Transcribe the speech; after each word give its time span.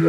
Bom 0.00 0.06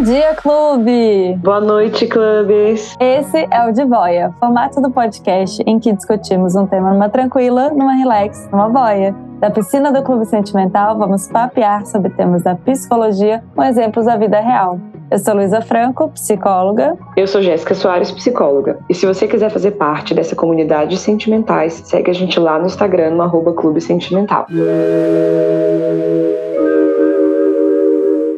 dia, 0.00 0.34
clube! 0.36 1.36
Boa 1.42 1.60
noite, 1.60 2.06
clubes! 2.06 2.96
Esse 2.98 3.46
é 3.50 3.68
o 3.68 3.72
De 3.72 3.84
Boia, 3.84 4.34
formato 4.40 4.80
do 4.80 4.90
podcast 4.90 5.62
em 5.66 5.78
que 5.78 5.92
discutimos 5.92 6.54
um 6.54 6.66
tema 6.66 6.90
numa 6.94 7.10
tranquila, 7.10 7.68
numa 7.68 7.92
relax, 7.92 8.48
numa 8.50 8.70
boia. 8.70 9.14
Da 9.38 9.50
piscina 9.50 9.92
do 9.92 10.02
Clube 10.02 10.24
Sentimental, 10.24 10.96
vamos 10.96 11.28
papear 11.28 11.84
sobre 11.84 12.08
temas 12.12 12.44
da 12.44 12.54
psicologia 12.54 13.44
com 13.54 13.62
exemplos 13.62 14.06
da 14.06 14.16
vida 14.16 14.40
real. 14.40 14.80
Eu 15.08 15.18
sou 15.18 15.34
Luísa 15.34 15.60
Franco, 15.60 16.08
psicóloga. 16.08 16.96
Eu 17.16 17.26
sou 17.28 17.40
Jéssica 17.40 17.74
Soares, 17.74 18.10
psicóloga. 18.10 18.78
E 18.88 18.94
se 18.94 19.06
você 19.06 19.28
quiser 19.28 19.50
fazer 19.50 19.72
parte 19.72 20.12
dessa 20.12 20.34
comunidade 20.34 20.90
de 20.90 20.98
sentimentais, 20.98 21.82
segue 21.84 22.10
a 22.10 22.14
gente 22.14 22.40
lá 22.40 22.58
no 22.58 22.66
Instagram, 22.66 23.10
no 23.10 23.22
arroba 23.22 23.52
Clube 23.52 23.80
Sentimental. 23.80 24.46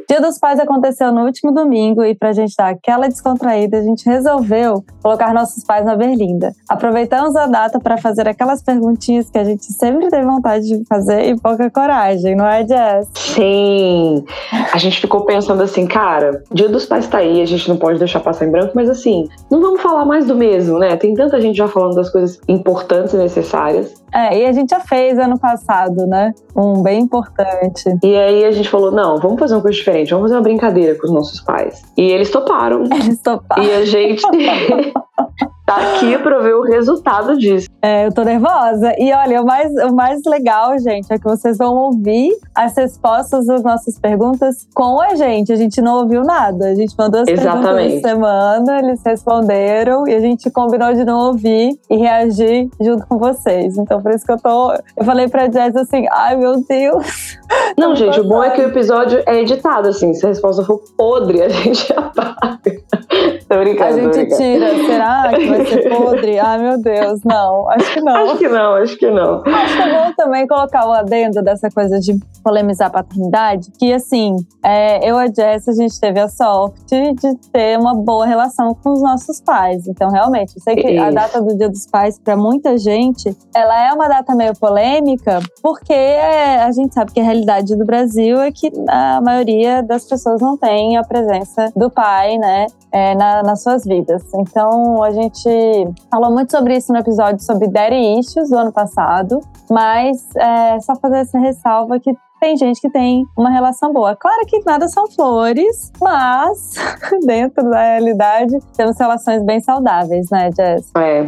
Dia 0.08 0.22
dos 0.22 0.38
Pais 0.38 0.58
aconteceu 0.58 1.12
no 1.12 1.26
último 1.26 1.52
domingo 1.52 2.02
e 2.02 2.14
para 2.14 2.30
a 2.30 2.32
gente 2.32 2.54
dar 2.56 2.70
aquela 2.70 3.08
descontraída, 3.08 3.76
a 3.76 3.82
gente 3.82 4.08
resolveu 4.08 4.82
colocar 5.02 5.34
nossos 5.34 5.62
pais 5.62 5.84
na 5.84 5.94
berlinda. 5.94 6.54
Aproveitamos 6.66 7.36
a 7.36 7.46
data 7.46 7.78
para 7.78 7.98
fazer 7.98 8.26
aquelas 8.26 8.62
perguntinhas 8.62 9.28
que 9.28 9.36
a 9.36 9.44
gente 9.44 9.70
sempre 9.70 10.08
teve 10.08 10.24
vontade 10.24 10.66
de 10.66 10.82
fazer 10.86 11.26
e 11.26 11.38
pouca 11.38 11.70
coragem, 11.70 12.34
não 12.34 12.46
é, 12.46 12.66
Jess? 12.66 13.06
Sim! 13.12 14.24
A 14.72 14.78
gente 14.78 14.98
ficou 14.98 15.26
pensando 15.26 15.62
assim, 15.62 15.86
cara, 15.86 16.42
Dia 16.50 16.70
dos 16.70 16.86
Pais 16.86 17.06
tá 17.06 17.18
aí, 17.18 17.42
a 17.42 17.46
gente 17.46 17.68
não 17.68 17.76
pode 17.76 17.98
deixar 17.98 18.20
passar 18.20 18.46
em 18.46 18.50
branco, 18.50 18.72
mas 18.74 18.88
assim, 18.88 19.28
não 19.50 19.60
vamos 19.60 19.82
falar 19.82 20.06
mais 20.06 20.26
do 20.26 20.34
mesmo, 20.34 20.78
né? 20.78 20.96
Tem 20.96 21.12
tanta 21.12 21.38
gente 21.38 21.56
já 21.56 21.68
falando 21.68 21.96
das 21.96 22.08
coisas 22.08 22.40
importantes 22.48 23.12
e 23.12 23.18
necessárias. 23.18 23.92
É, 24.12 24.38
e 24.38 24.46
a 24.46 24.52
gente 24.52 24.70
já 24.70 24.80
fez 24.80 25.18
ano 25.18 25.38
passado, 25.38 26.06
né? 26.06 26.32
Um 26.56 26.82
bem 26.82 27.00
importante. 27.00 27.84
E 28.02 28.16
aí 28.16 28.44
a 28.44 28.50
gente 28.50 28.68
falou: 28.68 28.90
não, 28.90 29.18
vamos 29.18 29.38
fazer 29.38 29.54
uma 29.54 29.60
coisa 29.60 29.76
diferente, 29.76 29.97
vamos 30.04 30.24
fazer 30.24 30.34
uma 30.36 30.42
brincadeira 30.42 30.94
com 30.94 31.06
os 31.06 31.12
nossos 31.12 31.40
pais. 31.40 31.82
E 31.96 32.02
eles 32.02 32.30
toparam. 32.30 32.84
Eles 32.84 33.20
toparam. 33.22 33.62
E 33.62 33.72
a 33.72 33.84
gente 33.84 34.22
tá 35.68 35.76
aqui 35.76 36.16
pra 36.18 36.38
ver 36.38 36.54
o 36.54 36.62
resultado 36.62 37.36
disso. 37.36 37.68
É, 37.82 38.06
eu 38.06 38.12
tô 38.12 38.22
nervosa. 38.24 38.92
E 38.98 39.12
olha, 39.12 39.42
o 39.42 39.46
mais, 39.46 39.70
o 39.72 39.94
mais 39.94 40.22
legal, 40.26 40.76
gente, 40.78 41.12
é 41.12 41.18
que 41.18 41.24
vocês 41.24 41.58
vão 41.58 41.76
ouvir 41.76 42.36
as 42.54 42.74
respostas 42.76 43.46
das 43.46 43.62
nossas 43.62 43.98
perguntas 44.00 44.66
com 44.74 45.00
a 45.00 45.14
gente. 45.14 45.52
A 45.52 45.56
gente 45.56 45.80
não 45.80 45.98
ouviu 45.98 46.22
nada. 46.22 46.68
A 46.68 46.74
gente 46.74 46.94
mandou 46.98 47.20
as 47.20 47.28
Exatamente. 47.28 47.62
perguntas 47.66 48.02
na 48.02 48.08
semana, 48.08 48.78
eles 48.78 49.00
responderam 49.04 50.08
e 50.08 50.14
a 50.14 50.20
gente 50.20 50.50
combinou 50.50 50.92
de 50.92 51.04
não 51.04 51.28
ouvir 51.28 51.78
e 51.88 51.96
reagir 51.96 52.68
junto 52.80 53.06
com 53.06 53.18
vocês. 53.18 53.76
Então, 53.76 54.02
por 54.02 54.12
isso 54.12 54.24
que 54.24 54.32
eu 54.32 54.38
tô. 54.38 54.72
Eu 54.96 55.04
falei 55.04 55.28
pra 55.28 55.50
Jess 55.50 55.76
assim: 55.76 56.06
ai 56.10 56.36
meu 56.36 56.64
Deus. 56.66 57.38
Não, 57.78 57.94
gente, 57.94 58.18
o 58.20 58.24
bom 58.24 58.42
é 58.42 58.50
que 58.50 58.60
o 58.60 58.66
episódio 58.66 59.22
é 59.24 59.40
editado, 59.40 59.88
assim. 59.88 60.12
Se 60.14 60.26
a 60.26 60.30
resposta 60.30 60.64
for 60.64 60.80
podre, 60.96 61.42
a 61.42 61.48
gente 61.48 61.92
apaga. 61.92 62.58
tô 63.48 63.58
brincando. 63.58 63.84
A 63.84 63.92
gente 63.92 64.10
brincando. 64.10 64.36
tira. 64.36 64.68
Será 64.86 65.32
que 65.34 65.46
vai 65.46 65.57
ser 65.66 65.88
podre? 65.88 66.38
Ai 66.38 66.58
meu 66.58 66.80
Deus, 66.80 67.20
não. 67.24 67.68
Acho 67.70 67.94
que 67.94 68.00
não. 68.00 68.16
Acho 68.16 68.38
que 68.38 68.48
não, 68.48 68.74
acho 68.74 68.96
que 68.98 69.10
não. 69.10 69.42
Acho 69.46 69.76
que 69.76 69.82
é 69.82 69.92
bom 70.06 70.12
também 70.16 70.46
colocar 70.46 70.86
o 70.88 70.92
adendo 70.92 71.42
dessa 71.42 71.70
coisa 71.70 71.98
de 71.98 72.18
polemizar 72.42 72.88
a 72.88 72.90
paternidade, 72.90 73.70
que 73.78 73.92
assim, 73.92 74.36
é, 74.64 75.08
eu 75.08 75.16
e 75.20 75.24
a 75.24 75.26
Jess, 75.26 75.68
a 75.68 75.72
gente 75.72 75.98
teve 76.00 76.18
a 76.20 76.28
sorte 76.28 77.12
de 77.14 77.34
ter 77.52 77.78
uma 77.78 77.94
boa 77.94 78.26
relação 78.26 78.74
com 78.74 78.92
os 78.92 79.02
nossos 79.02 79.40
pais. 79.40 79.86
Então, 79.86 80.10
realmente, 80.10 80.54
eu 80.56 80.62
sei 80.62 80.76
que 80.76 80.86
a 80.86 81.06
Isso. 81.06 81.14
data 81.14 81.40
do 81.42 81.56
Dia 81.56 81.68
dos 81.68 81.86
Pais, 81.86 82.18
para 82.18 82.36
muita 82.36 82.76
gente, 82.78 83.36
ela 83.54 83.86
é 83.88 83.92
uma 83.92 84.08
data 84.08 84.34
meio 84.34 84.54
polêmica, 84.58 85.40
porque 85.62 85.92
é, 85.92 86.62
a 86.62 86.70
gente 86.72 86.94
sabe 86.94 87.12
que 87.12 87.20
a 87.20 87.24
realidade 87.24 87.76
do 87.76 87.84
Brasil 87.84 88.40
é 88.40 88.50
que 88.50 88.70
a 88.88 89.20
maioria 89.20 89.82
das 89.82 90.04
pessoas 90.06 90.40
não 90.40 90.56
tem 90.56 90.96
a 90.96 91.02
presença 91.04 91.70
do 91.76 91.90
pai, 91.90 92.38
né? 92.38 92.66
é, 92.90 93.14
na- 93.14 93.42
nas 93.42 93.62
suas 93.62 93.84
vidas. 93.84 94.22
Então, 94.34 95.02
a 95.02 95.10
gente 95.10 95.47
falou 96.10 96.30
muito 96.30 96.50
sobre 96.50 96.76
isso 96.76 96.92
no 96.92 96.98
episódio 96.98 97.42
sobre 97.44 97.68
Daddy 97.68 98.18
Issues 98.18 98.50
do 98.50 98.56
ano 98.56 98.72
passado, 98.72 99.40
mas 99.70 100.28
é 100.36 100.80
só 100.80 100.96
fazer 100.96 101.18
essa 101.18 101.38
ressalva 101.38 101.98
que 101.98 102.12
tem 102.40 102.56
gente 102.56 102.80
que 102.80 102.88
tem 102.90 103.24
uma 103.36 103.50
relação 103.50 103.92
boa. 103.92 104.14
Claro 104.16 104.46
que 104.46 104.60
nada 104.64 104.88
são 104.88 105.08
flores, 105.08 105.92
mas 106.00 106.74
dentro 107.26 107.68
da 107.68 107.82
realidade 107.82 108.56
temos 108.76 108.96
relações 108.98 109.42
bem 109.44 109.60
saudáveis, 109.60 110.30
né, 110.30 110.50
Jess? 110.56 110.90
É. 110.96 111.26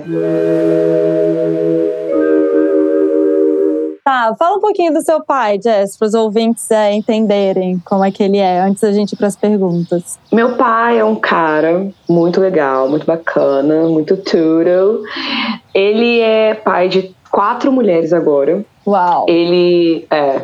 Tá, 4.04 4.34
fala 4.38 4.56
um 4.56 4.60
pouquinho 4.60 4.92
do 4.94 5.02
seu 5.02 5.22
pai, 5.22 5.58
Jess, 5.62 5.96
para 5.96 6.06
os 6.06 6.14
ouvintes 6.14 6.70
é, 6.70 6.92
entenderem 6.92 7.78
como 7.84 8.04
é 8.04 8.10
que 8.10 8.22
ele 8.22 8.38
é, 8.38 8.60
antes 8.60 8.80
da 8.80 8.92
gente 8.92 9.12
ir 9.12 9.16
para 9.16 9.26
as 9.26 9.36
perguntas. 9.36 10.18
Meu 10.32 10.56
pai 10.56 10.98
é 10.98 11.04
um 11.04 11.16
cara 11.16 11.88
muito 12.08 12.40
legal, 12.40 12.88
muito 12.88 13.04
bacana, 13.04 13.88
muito 13.88 14.16
tudo. 14.16 15.02
Ele 15.74 16.20
é 16.20 16.54
pai 16.54 16.88
de 16.88 17.14
quatro 17.30 17.70
mulheres 17.70 18.12
agora. 18.12 18.64
Uau! 18.86 19.26
Ele 19.28 20.06
é. 20.10 20.42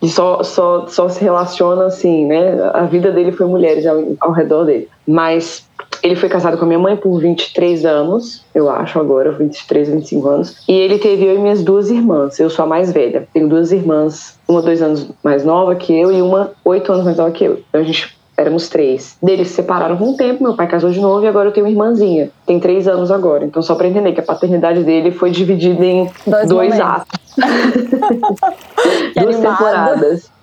e 0.00 0.08
só, 0.10 0.42
só, 0.42 0.86
só 0.86 1.08
se 1.08 1.22
relaciona 1.22 1.86
assim, 1.86 2.26
né? 2.26 2.70
A 2.72 2.84
vida 2.84 3.12
dele 3.12 3.32
foi 3.32 3.46
mulheres 3.46 3.86
ao, 3.86 4.02
ao 4.20 4.32
redor 4.32 4.64
dele. 4.64 4.88
Mas 5.06 5.68
ele 6.02 6.16
foi 6.16 6.28
casado 6.28 6.56
com 6.58 6.64
a 6.64 6.68
minha 6.68 6.78
mãe 6.78 6.96
por 6.96 7.20
23 7.20 7.84
anos, 7.84 8.44
eu 8.54 8.68
acho 8.70 8.98
agora, 8.98 9.32
23, 9.32 9.88
25 9.88 10.28
anos. 10.28 10.56
E 10.68 10.72
ele 10.72 10.98
teve 10.98 11.24
eu 11.24 11.36
e 11.36 11.38
minhas 11.38 11.62
duas 11.62 11.90
irmãs. 11.90 12.38
Eu 12.38 12.50
sou 12.50 12.64
a 12.64 12.68
mais 12.68 12.92
velha. 12.92 13.28
Tenho 13.32 13.48
duas 13.48 13.72
irmãs, 13.72 14.38
uma 14.48 14.62
dois 14.62 14.82
anos 14.82 15.10
mais 15.22 15.44
nova 15.44 15.74
que 15.74 15.92
eu 15.92 16.12
e 16.12 16.22
uma 16.22 16.52
oito 16.64 16.92
anos 16.92 17.04
mais 17.04 17.16
nova 17.16 17.30
que 17.30 17.44
eu. 17.44 17.60
Então 17.68 17.80
a 17.80 17.84
gente 17.84 18.16
éramos 18.36 18.68
três. 18.68 19.16
Deles 19.22 19.48
se 19.48 19.54
separaram 19.54 19.96
por 19.96 20.06
um 20.06 20.16
tempo, 20.16 20.42
meu 20.42 20.54
pai 20.54 20.66
casou 20.66 20.90
de 20.90 21.00
novo 21.00 21.24
e 21.24 21.28
agora 21.28 21.48
eu 21.48 21.52
tenho 21.52 21.66
uma 21.66 21.72
irmãzinha. 21.72 22.30
Tem 22.44 22.60
três 22.60 22.86
anos 22.86 23.10
agora. 23.10 23.44
Então 23.44 23.62
só 23.62 23.74
pra 23.74 23.88
entender 23.88 24.12
que 24.12 24.20
a 24.20 24.24
paternidade 24.24 24.84
dele 24.84 25.10
foi 25.10 25.30
dividida 25.30 25.84
em 25.84 26.10
Dois 26.26 26.48
dois 26.48 26.80
atos. 26.80 27.18
Duas 29.16 29.36
animado. 29.36 29.56
temporadas. 29.56 30.35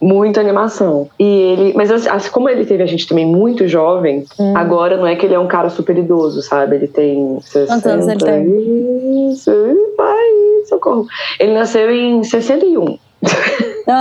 Muita 0.00 0.40
animação. 0.40 1.08
E 1.18 1.24
ele. 1.24 1.72
Mas 1.74 1.90
assim, 1.90 2.08
assim, 2.08 2.30
como 2.30 2.48
ele 2.48 2.64
teve 2.64 2.82
a 2.82 2.86
gente 2.86 3.06
também 3.08 3.26
muito 3.26 3.66
jovem, 3.66 4.24
Hum. 4.38 4.56
agora 4.56 4.96
não 4.96 5.06
é 5.06 5.16
que 5.16 5.26
ele 5.26 5.34
é 5.34 5.38
um 5.38 5.48
cara 5.48 5.68
super 5.70 5.96
idoso, 5.98 6.40
sabe? 6.42 6.76
Ele 6.76 6.86
tem 6.88 7.38
60. 7.40 7.90
anos 7.90 8.06
ele 8.08 8.18
tem? 8.20 9.30
Isso, 9.32 9.50
Pai, 9.96 10.28
socorro. 10.68 11.06
Ele 11.40 11.52
nasceu 11.54 11.90
em 11.90 12.22
61. 12.22 12.98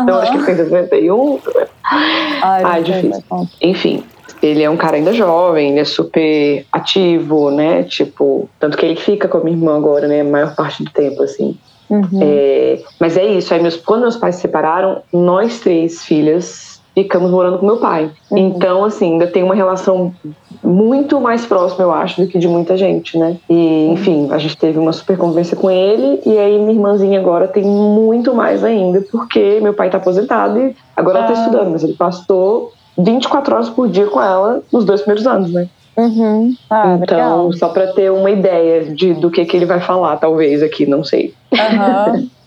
Então 0.03 0.17
acho 0.19 0.31
que 0.33 0.45
tem 0.45 0.55
61. 0.55 1.39
Ai, 1.83 2.63
Ai, 2.63 2.81
não 2.81 2.83
difícil. 2.83 3.23
Enfim. 3.61 4.03
Ele 4.41 4.61
é 4.61 4.69
um 4.69 4.77
cara 4.77 4.97
ainda 4.97 5.13
jovem, 5.13 5.71
ele 5.71 5.79
é 5.79 5.83
super 5.85 6.63
ativo, 6.71 7.49
né? 7.49 7.83
Tipo, 7.83 8.47
tanto 8.59 8.77
que 8.77 8.85
ele 8.85 8.95
fica 8.95 9.27
com 9.27 9.39
a 9.39 9.43
minha 9.43 9.57
irmã 9.57 9.75
agora, 9.77 10.07
né? 10.07 10.21
A 10.21 10.23
maior 10.23 10.53
parte 10.53 10.83
do 10.83 10.91
tempo, 10.91 11.23
assim. 11.23 11.57
Uhum. 11.89 12.19
É, 12.21 12.79
mas 12.99 13.17
é 13.17 13.25
isso. 13.25 13.53
Aí 13.53 13.61
meus, 13.61 13.77
quando 13.77 14.01
meus 14.01 14.17
pais 14.17 14.35
se 14.35 14.41
separaram, 14.41 15.01
nós 15.11 15.59
três 15.59 16.03
filhas 16.03 16.77
ficamos 16.93 17.29
morando 17.29 17.59
com 17.59 17.65
meu 17.65 17.77
pai. 17.77 18.09
Uhum. 18.31 18.37
Então, 18.39 18.83
assim, 18.83 19.13
ainda 19.13 19.27
tem 19.27 19.43
uma 19.43 19.53
relação 19.53 20.11
muito 20.63 21.21
mais 21.21 21.45
próxima, 21.45 21.83
eu 21.83 21.91
acho, 21.93 22.19
do 22.21 22.27
que 22.27 22.39
de 22.39 22.47
muita 22.47 22.75
gente, 22.75 23.17
né? 23.19 23.37
Uhum. 23.47 23.55
E, 23.55 23.87
enfim, 23.91 24.27
a 24.31 24.37
gente 24.39 24.57
teve 24.57 24.79
uma 24.79 24.91
super 24.91 25.15
convivência 25.15 25.55
com 25.55 25.69
ele. 25.69 26.19
E 26.25 26.37
aí 26.37 26.57
minha 26.57 26.71
irmãzinha 26.71 27.19
agora 27.19 27.47
tem 27.47 27.63
muito 27.63 28.33
mais 28.33 28.63
ainda, 28.63 29.01
porque 29.11 29.59
meu 29.61 29.73
pai 29.75 29.89
tá 29.91 29.97
aposentado 29.97 30.59
e 30.59 30.75
agora 30.95 31.19
ela 31.19 31.27
tá 31.27 31.33
Ah. 31.33 31.39
estudando, 31.39 31.69
mas 31.69 31.83
ele 31.83 31.93
passou 31.93 32.73
24 32.97 33.53
horas 33.53 33.69
por 33.69 33.87
dia 33.87 34.07
com 34.07 34.19
ela 34.19 34.63
nos 34.73 34.83
dois 34.83 35.01
primeiros 35.01 35.27
anos, 35.27 35.53
né? 35.53 35.69
Uhum. 35.97 36.55
Ah, 36.69 36.97
então, 37.01 37.47
legal. 37.47 37.53
só 37.53 37.69
pra 37.69 37.87
ter 37.87 38.11
uma 38.11 38.29
ideia 38.29 38.85
de, 38.85 39.15
do 39.15 39.31
que, 39.31 39.45
que 39.45 39.57
ele 39.57 39.65
vai 39.65 39.81
falar, 39.81 40.17
talvez, 40.17 40.61
aqui, 40.61 40.85
não 40.85 41.03
sei. 41.03 41.33
Aham. 41.53 42.27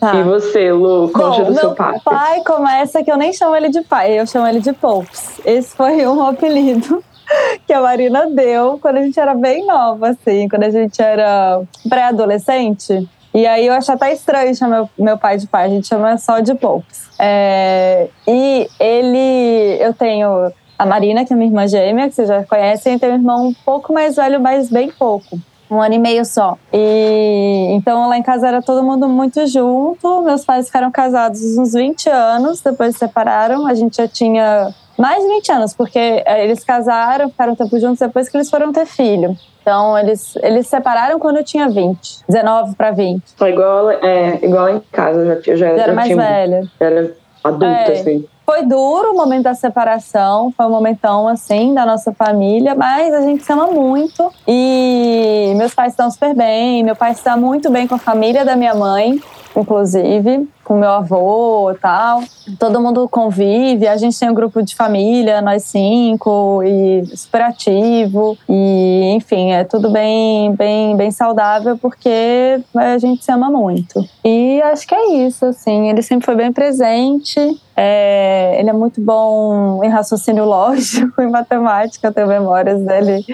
Tá. 0.00 0.14
E 0.14 0.22
você, 0.22 0.70
Lu, 0.70 1.10
conte 1.10 1.40
Bom, 1.40 1.46
do 1.46 1.52
meu 1.52 1.60
seu 1.60 1.74
pai. 1.74 1.98
pai 2.04 2.40
começa 2.44 3.02
que 3.02 3.10
eu 3.10 3.16
nem 3.16 3.32
chamo 3.32 3.56
ele 3.56 3.68
de 3.68 3.80
pai, 3.82 4.18
eu 4.18 4.24
chamo 4.28 4.46
ele 4.46 4.60
de 4.60 4.72
Popes. 4.72 5.40
Esse 5.44 5.74
foi 5.74 6.06
um 6.06 6.22
apelido 6.24 7.02
que 7.66 7.72
a 7.72 7.80
Marina 7.80 8.30
deu 8.30 8.78
quando 8.80 8.98
a 8.98 9.02
gente 9.02 9.18
era 9.18 9.34
bem 9.34 9.66
nova, 9.66 10.10
assim, 10.10 10.48
quando 10.48 10.62
a 10.62 10.70
gente 10.70 11.02
era 11.02 11.62
pré-adolescente. 11.88 13.08
E 13.34 13.44
aí 13.44 13.66
eu 13.66 13.74
acho 13.74 13.90
até 13.90 14.12
estranho 14.12 14.54
chamar 14.54 14.76
meu, 14.76 14.90
meu 14.96 15.18
pai 15.18 15.36
de 15.36 15.48
pai, 15.48 15.64
a 15.64 15.68
gente 15.68 15.88
chama 15.88 16.16
só 16.16 16.38
de 16.38 16.54
Popes. 16.54 17.08
É, 17.18 18.08
e 18.26 18.68
ele, 18.78 19.78
eu 19.80 19.92
tenho 19.92 20.52
a 20.78 20.86
Marina, 20.86 21.24
que 21.24 21.32
é 21.32 21.36
minha 21.36 21.48
irmã 21.48 21.66
gêmea, 21.66 22.08
que 22.08 22.14
vocês 22.14 22.28
já 22.28 22.44
conhecem, 22.44 22.94
e 22.94 22.98
tenho 22.98 23.12
um 23.12 23.16
irmão 23.16 23.46
um 23.48 23.54
pouco 23.64 23.92
mais 23.92 24.16
velho, 24.16 24.40
mas 24.40 24.70
bem 24.70 24.90
pouco. 24.90 25.38
Um 25.70 25.82
ano 25.82 25.94
e 25.94 25.98
meio 25.98 26.24
só. 26.24 26.56
E 26.72 27.66
então 27.72 28.08
lá 28.08 28.16
em 28.16 28.22
casa 28.22 28.48
era 28.48 28.62
todo 28.62 28.82
mundo 28.82 29.06
muito 29.06 29.46
junto. 29.46 30.22
Meus 30.22 30.42
pais 30.42 30.66
ficaram 30.66 30.90
casados 30.90 31.42
uns 31.58 31.74
20 31.74 32.08
anos, 32.08 32.62
depois 32.62 32.94
se 32.94 33.00
separaram. 33.00 33.66
A 33.66 33.74
gente 33.74 33.98
já 33.98 34.08
tinha 34.08 34.72
mais 34.96 35.22
de 35.22 35.28
20 35.28 35.52
anos, 35.52 35.74
porque 35.74 35.98
é, 36.24 36.42
eles 36.42 36.64
casaram, 36.64 37.28
ficaram 37.28 37.52
um 37.52 37.56
tempo 37.56 37.78
juntos 37.78 37.98
depois 37.98 38.30
que 38.30 38.36
eles 38.38 38.48
foram 38.48 38.72
ter 38.72 38.86
filho. 38.86 39.36
Então, 39.60 39.98
eles, 39.98 40.34
eles 40.36 40.64
se 40.64 40.70
separaram 40.70 41.18
quando 41.18 41.36
eu 41.36 41.44
tinha 41.44 41.68
20, 41.68 42.20
19 42.26 42.74
para 42.74 42.90
20. 42.90 43.22
Foi 43.36 43.50
igual, 43.52 43.90
é, 43.90 44.38
igual 44.42 44.70
em 44.70 44.80
casa, 44.90 45.20
eu 45.20 45.26
já, 45.26 45.50
eu 45.52 45.56
já, 45.58 45.66
Eu 45.66 45.74
era 45.74 45.86
já 45.88 45.92
mais 45.92 46.08
tinha, 46.08 46.16
velha. 46.16 46.62
já 46.80 46.86
era 46.86 47.12
adulta, 47.44 47.66
É. 47.66 47.92
assim. 47.92 48.24
Foi 48.48 48.62
duro 48.62 49.12
o 49.12 49.14
momento 49.14 49.42
da 49.42 49.52
separação, 49.52 50.50
foi 50.56 50.64
um 50.64 50.70
momentão 50.70 51.28
assim 51.28 51.74
da 51.74 51.84
nossa 51.84 52.14
família, 52.14 52.74
mas 52.74 53.12
a 53.12 53.20
gente 53.20 53.44
se 53.44 53.52
ama 53.52 53.66
muito. 53.66 54.32
E 54.46 55.52
meus 55.54 55.74
pais 55.74 55.92
estão 55.92 56.10
super 56.10 56.34
bem, 56.34 56.82
meu 56.82 56.96
pai 56.96 57.12
está 57.12 57.36
muito 57.36 57.68
bem 57.68 57.86
com 57.86 57.96
a 57.96 57.98
família 57.98 58.46
da 58.46 58.56
minha 58.56 58.74
mãe, 58.74 59.20
inclusive, 59.54 60.48
com 60.68 60.78
meu 60.78 60.90
avô 60.90 61.72
e 61.72 61.78
tal. 61.78 62.22
Todo 62.58 62.78
mundo 62.78 63.08
convive, 63.08 63.88
a 63.88 63.96
gente 63.96 64.18
tem 64.18 64.28
um 64.28 64.34
grupo 64.34 64.62
de 64.62 64.76
família, 64.76 65.40
nós 65.40 65.64
cinco, 65.64 66.62
e 66.62 67.04
super 67.16 67.40
ativo. 67.40 68.36
E, 68.46 69.14
enfim, 69.16 69.52
é 69.52 69.64
tudo 69.64 69.88
bem, 69.88 70.54
bem, 70.54 70.94
bem 70.94 71.10
saudável 71.10 71.78
porque 71.78 72.60
a 72.76 72.98
gente 72.98 73.24
se 73.24 73.32
ama 73.32 73.50
muito. 73.50 74.06
E 74.22 74.60
acho 74.60 74.86
que 74.86 74.94
é 74.94 75.26
isso, 75.26 75.46
assim. 75.46 75.88
Ele 75.88 76.02
sempre 76.02 76.26
foi 76.26 76.36
bem 76.36 76.52
presente. 76.52 77.58
É, 77.80 78.56
ele 78.58 78.70
é 78.70 78.72
muito 78.72 79.00
bom 79.00 79.82
em 79.84 79.88
raciocínio 79.88 80.44
lógico, 80.44 81.22
em 81.22 81.30
matemática, 81.30 82.10
tenho 82.12 82.26
memórias 82.26 82.80
dele 82.82 83.24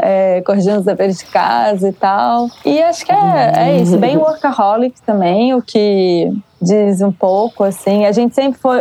é, 0.00 0.40
corrigindo 0.42 0.78
os 0.78 0.84
deveres 0.84 1.18
de 1.18 1.26
casa 1.26 1.88
e 1.88 1.92
tal. 1.92 2.48
E 2.64 2.80
acho 2.80 3.04
que 3.04 3.10
é, 3.12 3.52
é 3.56 3.80
isso, 3.80 3.98
bem 3.98 4.16
workaholic 4.16 5.02
também, 5.02 5.52
o 5.52 5.60
que 5.60 6.32
diz 6.60 7.00
um 7.00 7.12
pouco, 7.12 7.64
assim. 7.64 8.04
A 8.06 8.12
gente 8.12 8.34
sempre 8.34 8.58
foi, 8.60 8.78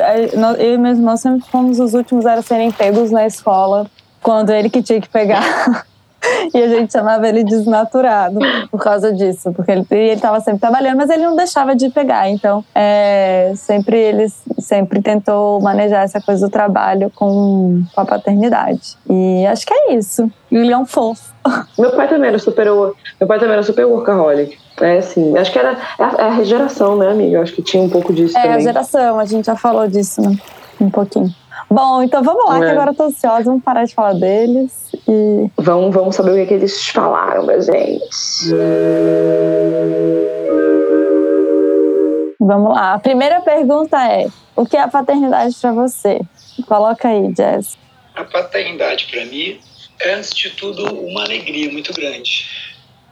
eu 0.59 0.73
e 0.73 0.77
meus 0.77 0.97
irmãos 0.97 1.19
sempre 1.19 1.49
fomos 1.49 1.79
os 1.79 1.93
últimos 1.93 2.25
a 2.25 2.41
serem 2.41 2.71
pegos 2.71 3.11
na 3.11 3.25
escola, 3.25 3.89
quando 4.21 4.51
ele 4.51 4.69
que 4.69 4.81
tinha 4.81 5.01
que 5.01 5.09
pegar. 5.09 5.85
E 6.53 6.57
a 6.57 6.67
gente 6.67 6.93
chamava 6.93 7.27
ele 7.27 7.43
desnaturado 7.43 8.39
por 8.71 8.81
causa 8.81 9.13
disso, 9.13 9.51
porque 9.53 9.71
ele 9.71 9.85
estava 10.13 10.39
sempre 10.39 10.59
trabalhando, 10.59 10.97
mas 10.97 11.09
ele 11.09 11.23
não 11.23 11.35
deixava 11.35 11.75
de 11.75 11.89
pegar. 11.89 12.29
Então, 12.29 12.63
é, 12.73 13.53
sempre 13.55 13.97
ele 13.97 14.27
sempre 14.57 15.01
tentou 15.01 15.61
manejar 15.61 16.03
essa 16.03 16.21
coisa 16.21 16.47
do 16.47 16.51
trabalho 16.51 17.11
com, 17.15 17.83
com 17.93 18.01
a 18.01 18.05
paternidade. 18.05 18.97
E 19.09 19.45
acho 19.45 19.65
que 19.65 19.73
é 19.73 19.93
isso. 19.93 20.29
E 20.51 20.55
ele 20.55 20.71
é 20.71 20.77
um 20.77 20.85
fofo. 20.85 21.33
Meu 21.77 21.91
pai 21.91 22.07
também 22.07 22.29
era 22.29 22.39
super, 22.39 22.65
meu 22.65 23.27
pai 23.27 23.39
também 23.39 23.53
era 23.53 23.63
super 23.63 23.85
workaholic. 23.85 24.57
É 24.81 24.97
assim, 24.97 25.35
acho 25.37 25.51
que 25.51 25.57
era 25.57 25.77
é 25.97 26.03
a, 26.03 26.15
é 26.19 26.29
a 26.39 26.43
geração, 26.43 26.95
né, 26.97 27.09
amiga? 27.09 27.41
Acho 27.41 27.53
que 27.53 27.63
tinha 27.63 27.81
um 27.81 27.89
pouco 27.89 28.13
disso 28.13 28.37
É 28.37 28.41
também. 28.41 28.57
a 28.57 28.59
geração, 28.59 29.19
a 29.19 29.25
gente 29.25 29.45
já 29.45 29.55
falou 29.55 29.87
disso 29.87 30.21
né? 30.21 30.37
um 30.79 30.89
pouquinho. 30.89 31.33
Bom, 31.69 32.01
então 32.01 32.23
vamos 32.23 32.45
lá, 32.45 32.59
que 32.59 32.65
É. 32.65 32.71
agora 32.71 32.91
eu 32.91 32.95
tô 32.95 33.03
ansiosa, 33.03 33.43
vamos 33.43 33.63
parar 33.63 33.83
de 33.85 33.93
falar 33.93 34.13
deles. 34.13 34.71
E 35.07 35.49
Vamos, 35.57 35.93
vamos 35.93 36.15
saber 36.15 36.31
o 36.31 36.35
que, 36.35 36.41
é 36.41 36.45
que 36.45 36.53
eles 36.53 36.87
falaram 36.89 37.45
pra 37.45 37.59
gente. 37.59 38.53
vamos 42.39 42.73
lá. 42.73 42.93
A 42.93 42.99
primeira 42.99 43.41
pergunta 43.41 43.97
é: 44.07 44.27
o 44.55 44.65
que 44.65 44.77
é 44.77 44.81
a 44.81 44.87
paternidade 44.87 45.55
para 45.61 45.71
você? 45.73 46.21
Coloca 46.67 47.07
aí, 47.09 47.33
Jess. 47.35 47.77
A 48.15 48.23
paternidade, 48.23 49.07
para 49.11 49.25
mim, 49.25 49.59
é, 50.01 50.13
antes 50.13 50.33
de 50.33 50.49
tudo, 50.51 50.83
uma 51.05 51.23
alegria 51.23 51.71
muito 51.71 51.93
grande. 51.93 52.45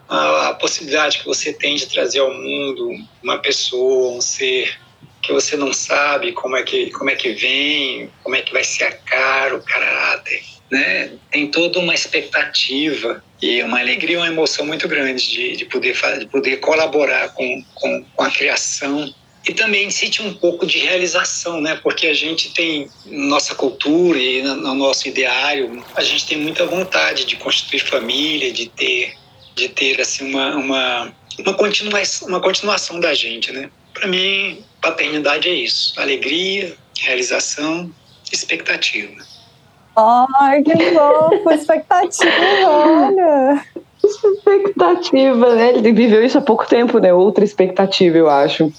A, 0.07 0.49
a 0.49 0.53
possibilidade 0.55 1.19
que 1.19 1.25
você 1.25 1.51
tem 1.53 1.75
de 1.75 1.87
trazer 1.87 2.19
ao 2.19 2.31
mundo 2.33 2.89
uma 3.23 3.37
pessoa, 3.39 4.15
um 4.15 4.21
ser 4.21 4.77
que 5.25 5.33
você 5.33 5.57
não 5.57 5.73
sabe 5.73 6.31
como 6.31 6.55
é 6.55 6.63
que, 6.63 6.91
como 6.91 7.09
é 7.09 7.15
que 7.15 7.33
vem, 7.33 8.09
como 8.23 8.35
é 8.35 8.41
que 8.41 8.53
vai 8.53 8.63
ser 8.63 8.85
a 8.85 8.91
cara, 8.91 9.55
o 9.55 9.63
caráter. 9.63 10.43
Né? 10.71 11.11
Tem 11.31 11.47
toda 11.47 11.79
uma 11.79 11.93
expectativa 11.93 13.23
e 13.41 13.61
uma 13.63 13.79
alegria, 13.79 14.19
uma 14.19 14.27
emoção 14.27 14.65
muito 14.65 14.87
grande 14.87 15.29
de, 15.29 15.57
de, 15.57 15.65
poder, 15.65 15.95
de 16.19 16.25
poder 16.27 16.57
colaborar 16.57 17.29
com, 17.29 17.63
com, 17.73 18.05
com 18.15 18.23
a 18.23 18.31
criação 18.31 19.13
e 19.47 19.53
também 19.53 19.91
sente 19.91 20.21
um 20.23 20.33
pouco 20.33 20.65
de 20.65 20.79
realização, 20.79 21.61
né? 21.61 21.79
Porque 21.83 22.07
a 22.07 22.13
gente 22.15 22.51
tem 22.53 22.89
nossa 23.05 23.53
cultura 23.53 24.17
e 24.17 24.41
no 24.41 24.73
nosso 24.73 25.07
ideário, 25.07 25.83
a 25.95 26.01
gente 26.01 26.25
tem 26.25 26.37
muita 26.37 26.65
vontade 26.65 27.25
de 27.25 27.35
constituir 27.35 27.79
família, 27.79 28.51
de 28.51 28.67
ter, 28.69 29.13
de 29.55 29.69
ter 29.69 30.01
assim 30.01 30.31
uma 30.31 30.55
uma 30.55 31.15
uma 31.37 31.53
continuação, 31.53 32.27
uma 32.27 32.41
continuação 32.41 32.99
da 32.99 33.13
gente, 33.13 33.51
né? 33.51 33.69
Para 33.93 34.07
mim, 34.07 34.63
paternidade 34.89 35.49
é 35.49 35.53
isso: 35.53 35.93
alegria, 35.99 36.73
realização, 36.99 37.89
expectativa. 38.31 39.21
Ai, 39.97 40.61
que 40.61 40.75
fofo, 40.93 41.51
expectativa, 41.51 42.31
olha. 42.67 43.65
Expectativa, 44.03 45.55
né? 45.55 45.69
Ele 45.75 45.91
viveu 45.91 46.23
isso 46.23 46.37
há 46.37 46.41
pouco 46.41 46.67
tempo, 46.67 46.99
né? 46.99 47.13
Outra 47.13 47.43
expectativa, 47.43 48.17
eu 48.17 48.29
acho. 48.29 48.71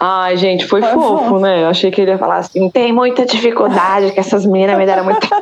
Ai, 0.00 0.36
gente, 0.36 0.64
foi 0.66 0.80
Foi 0.80 0.92
fofo, 0.92 1.18
fofo. 1.24 1.38
né? 1.40 1.62
Eu 1.64 1.68
achei 1.68 1.90
que 1.90 2.00
ele 2.00 2.12
ia 2.12 2.18
falar 2.18 2.36
assim: 2.38 2.70
tem 2.70 2.92
muita 2.92 3.26
dificuldade, 3.26 4.12
que 4.12 4.20
essas 4.20 4.46
meninas 4.46 4.78
me 4.78 4.86
deram 4.86 5.04
muita. 5.04 5.26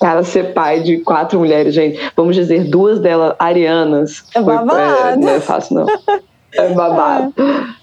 Cara, 0.00 0.22
ser 0.24 0.52
pai 0.54 0.80
de 0.80 0.98
quatro 0.98 1.38
mulheres, 1.38 1.74
gente, 1.74 2.00
vamos 2.16 2.34
dizer, 2.34 2.64
duas 2.64 2.98
delas 2.98 3.34
arianas. 3.38 4.24
É 4.34 4.42
foi- 4.42 4.54
babado. 4.54 5.20
não 5.20 5.28
é 5.28 5.40
fácil, 5.40 5.74
não. 5.76 5.86
É 6.54 6.68
babado. 6.68 7.32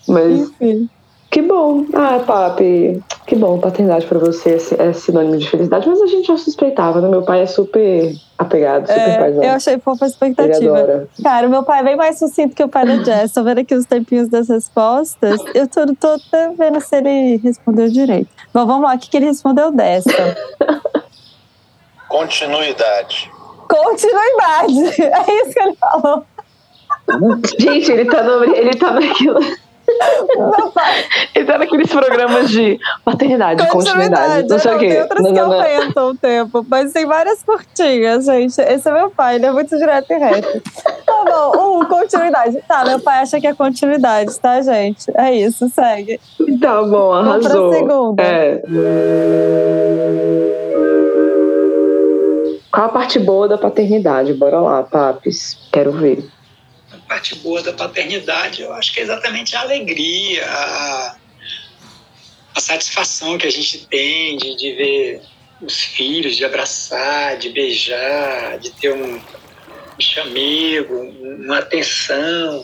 Mas 0.08 0.40
Enfim. 0.42 0.90
que 1.32 1.42
bom. 1.42 1.86
Ah, 1.94 2.20
papi, 2.26 3.02
que 3.26 3.36
bom. 3.36 3.60
Paternidade 3.60 4.06
pra 4.06 4.20
você 4.20 4.58
é- 4.80 4.88
é 4.90 4.94
sinônimo 4.94 5.38
de 5.38 5.50
felicidade, 5.50 5.88
mas 5.88 6.02
a 6.02 6.08
gente 6.08 6.28
já 6.28 6.38
suspeitava, 6.38 7.02
né? 7.02 7.08
Meu 7.10 7.22
pai 7.24 7.42
é 7.42 7.46
super 7.46 8.14
apegado, 8.38 8.88
super 8.88 9.00
É, 9.10 9.18
paizão. 9.18 9.44
eu 9.44 9.52
achei 9.52 9.78
fofa 9.80 10.06
a 10.06 10.08
expectativa. 10.08 11.08
Cara, 11.24 11.48
o 11.48 11.50
meu 11.50 11.64
pai 11.64 11.80
é 11.80 11.84
bem 11.84 11.96
mais 11.96 12.18
sucinto 12.20 12.56
que 12.56 12.64
o 12.64 12.70
pai 12.70 12.86
da 12.86 12.96
Jess. 13.04 13.34
Tô 13.34 13.44
vendo 13.44 13.60
aqui 13.60 13.74
os 13.76 13.86
tempinhos 13.86 14.28
das 14.30 14.48
respostas. 14.50 15.40
Eu 15.54 15.68
tô, 15.68 15.86
tô 15.96 16.08
até 16.08 16.50
vendo 16.58 16.80
se 16.80 16.96
ele 16.96 17.38
respondeu 17.38 17.90
direito. 17.90 18.30
Bom, 18.54 18.66
vamos 18.66 18.84
lá. 18.84 18.96
O 18.96 19.00
que, 19.00 19.10
que 19.10 19.18
ele 19.18 19.26
respondeu 19.28 19.72
dessa? 19.72 20.10
Continuidade. 22.08 23.32
Continuidade. 23.68 25.02
É 25.02 25.42
isso 25.44 25.54
que 25.54 25.60
ele 25.60 25.76
falou. 25.76 26.26
Gente, 27.60 27.92
ele 27.92 28.06
tá, 28.06 28.24
no, 28.24 28.44
ele 28.56 28.72
tá 28.76 28.92
naquilo. 28.92 29.40
Ele 31.34 31.46
tá 31.46 31.58
naqueles 31.58 31.90
programas 31.92 32.50
de 32.52 32.80
paternidade, 33.04 33.68
continuidade, 33.70 34.48
não 34.48 34.60
sei 34.60 34.76
o 34.76 34.78
Tem 34.78 34.90
quê. 34.92 35.02
outras 35.02 35.24
Não, 35.24 35.34
que 35.34 35.40
não, 35.42 35.48
não. 35.50 35.56
aumentam 35.56 36.10
o 36.12 36.16
tempo, 36.16 36.66
mas 36.70 36.94
tem 36.94 37.08
várias 37.08 37.42
curtinhas, 37.42 38.26
gente. 38.26 38.62
Esse 38.62 38.88
é 38.88 38.94
meu 38.94 39.10
pai, 39.10 39.36
ele 39.36 39.48
é 39.48 39.52
muito 39.52 39.76
direto 39.76 40.12
e 40.12 40.18
reto. 40.20 40.62
Tá 41.06 41.26
bom, 41.26 41.80
um, 41.82 41.86
continuidade. 41.86 42.64
Tá, 42.68 42.86
meu 42.86 43.00
pai 43.00 43.22
acha 43.24 43.40
que 43.42 43.48
é 43.48 43.54
continuidade, 43.56 44.40
tá, 44.40 44.62
gente? 44.62 45.06
É 45.16 45.34
isso, 45.34 45.68
segue. 45.70 46.20
Tá 46.62 46.84
bom, 46.84 47.10
Vamos 47.10 47.48
pra 47.48 47.50
arrasou. 47.50 47.74
segunda. 47.74 48.22
É. 48.24 48.62
Qual 52.72 52.86
a 52.86 52.90
parte 52.90 53.18
boa 53.18 53.48
da 53.48 53.58
paternidade? 53.58 54.34
Bora 54.34 54.60
lá, 54.60 54.84
papis. 54.84 55.58
Quero 55.72 55.92
ver. 55.94 56.24
Parte 57.10 57.34
boa 57.38 57.64
da 57.64 57.74
paternidade, 57.74 58.62
eu 58.62 58.72
acho 58.72 58.94
que 58.94 59.00
é 59.00 59.04
exatamente 59.04 59.56
a 59.56 59.62
alegria, 59.62 60.46
a, 60.46 61.16
a 62.56 62.62
satisfação 62.62 63.36
que 63.36 63.48
a 63.48 63.52
gente 63.52 63.88
tem 63.88 64.38
de, 64.38 64.56
de 64.56 64.72
ver 64.74 65.22
os 65.60 65.82
filhos, 65.82 66.38
de 66.38 66.46
abraçar, 66.46 67.36
de 67.38 67.50
beijar, 67.50 68.60
de 68.60 68.70
ter 68.70 68.94
um, 68.94 69.16
um 69.16 70.00
chamego, 70.00 70.94
um- 70.94 71.46
uma 71.46 71.58
atenção, 71.58 72.64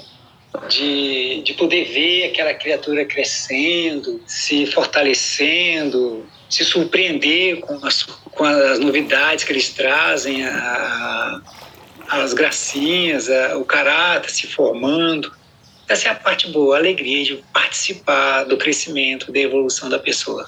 de, 0.69 1.41
de 1.41 1.53
poder 1.55 1.85
ver 1.85 2.25
aquela 2.25 2.53
criatura 2.53 3.03
crescendo, 3.03 4.21
se 4.27 4.67
fortalecendo, 4.67 6.23
se 6.49 6.63
surpreender 6.63 7.61
com 7.61 7.83
as, 7.83 8.03
com 8.03 8.43
as 8.43 8.77
novidades 8.79 9.43
que 9.43 9.51
eles 9.51 9.69
trazem, 9.69 10.45
a, 10.45 11.41
as 12.09 12.33
gracinhas, 12.33 13.29
a- 13.29 13.57
o 13.57 13.65
caráter 13.65 14.29
se 14.29 14.47
formando. 14.47 15.31
Essa 15.87 16.07
é 16.09 16.11
a 16.11 16.15
parte 16.15 16.49
boa, 16.51 16.75
a 16.75 16.79
alegria 16.79 17.23
de 17.23 17.43
participar 17.53 18.43
do 18.45 18.57
crescimento, 18.57 19.31
da 19.31 19.39
evolução 19.39 19.87
da 19.89 19.99
pessoa. 19.99 20.45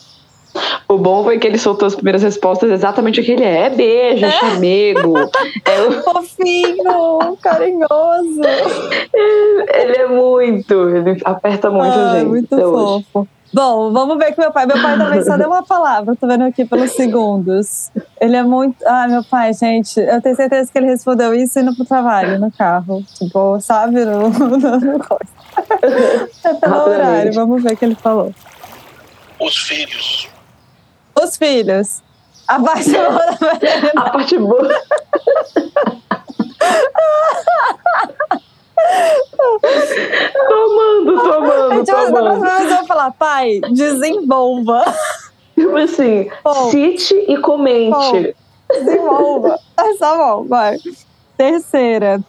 O 0.88 0.98
bom 0.98 1.24
foi 1.24 1.38
que 1.38 1.46
ele 1.46 1.60
soltou 1.60 1.86
as 1.86 1.94
primeiras 1.94 2.24
respostas 2.24 2.72
exatamente 2.72 3.20
o 3.22 3.24
que 3.24 3.32
ele 3.34 3.44
é. 3.44 3.66
É 3.66 3.70
beijo, 3.70 4.26
é 4.26 4.32
chamego. 4.32 5.16
é 5.18 5.82
o- 5.82 6.02
Fofinho, 6.04 7.38
carinhoso. 7.42 8.42
ele 9.74 9.98
é 9.98 10.08
muito. 10.08 10.74
Ele 10.90 11.22
aperta 11.24 11.70
muito 11.70 11.94
a 11.94 12.12
Ai, 12.14 12.20
gente. 12.20 12.30
muito 12.30 12.56
até 12.56 12.66
hoje. 12.66 13.06
Bom, 13.54 13.92
vamos 13.92 14.18
ver 14.18 14.34
que 14.34 14.42
meu 14.42 14.52
pai. 14.52 14.66
Meu 14.66 14.82
pai 14.82 14.98
também 14.98 15.24
só 15.24 15.38
deu 15.38 15.48
uma 15.48 15.64
palavra, 15.64 16.16
tô 16.16 16.28
vendo 16.28 16.44
aqui 16.44 16.66
pelos 16.66 16.92
segundos. 16.92 17.90
Ele 18.20 18.36
é 18.36 18.44
muito. 18.44 18.76
Ah, 18.86 19.08
meu 19.08 19.24
pai, 19.24 19.54
gente, 19.54 20.00
eu 20.00 20.22
tenho 20.22 20.36
certeza 20.36 20.70
que 20.72 20.78
ele 20.78 20.88
respondeu 20.88 21.34
isso 21.34 21.60
indo 21.60 21.76
pro 21.76 21.86
trabalho, 21.86 22.40
no 22.40 22.52
carro. 22.52 23.04
Tipo, 23.14 23.60
sabe? 23.62 24.04
No, 24.04 24.30
no, 24.30 24.58
no 24.58 25.00
coisa. 25.00 25.32
É 26.44 26.54
pelo 26.54 26.90
horário, 26.90 27.34
vamos 27.34 27.64
ver 27.64 27.74
o 27.74 27.78
que 27.78 27.86
ele 27.86 27.96
falou. 27.96 28.34
Os 29.40 29.58
filhos. 29.58 30.30
Os 31.20 31.38
filhos. 31.38 32.04
A 32.48 32.62
parte 32.62 32.92
boa 32.92 33.10
da. 33.10 33.38
A 34.02 34.10
parte 34.10 34.38
boa. 34.38 34.68
tô 39.38 39.60
Tipo, 41.84 41.98
amando. 41.98 42.46
eu 42.46 42.68
vou 42.78 42.86
falar, 42.86 43.12
pai, 43.12 43.60
desenvolva. 43.72 44.84
Tipo 45.56 45.76
assim, 45.78 46.30
cite 46.72 47.16
e 47.28 47.38
comente. 47.38 48.36
Desenvolva. 48.72 49.58
É 49.80 49.94
só 49.94 50.18
bom, 50.18 50.48
vai. 50.48 50.76
Terceira. 51.38 52.20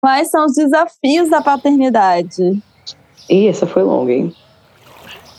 Quais 0.00 0.30
são 0.30 0.44
os 0.44 0.54
desafios 0.54 1.30
da 1.30 1.40
paternidade? 1.40 2.58
Ih, 3.30 3.48
essa 3.48 3.66
foi 3.66 3.82
longa, 3.82 4.12
hein? 4.12 4.34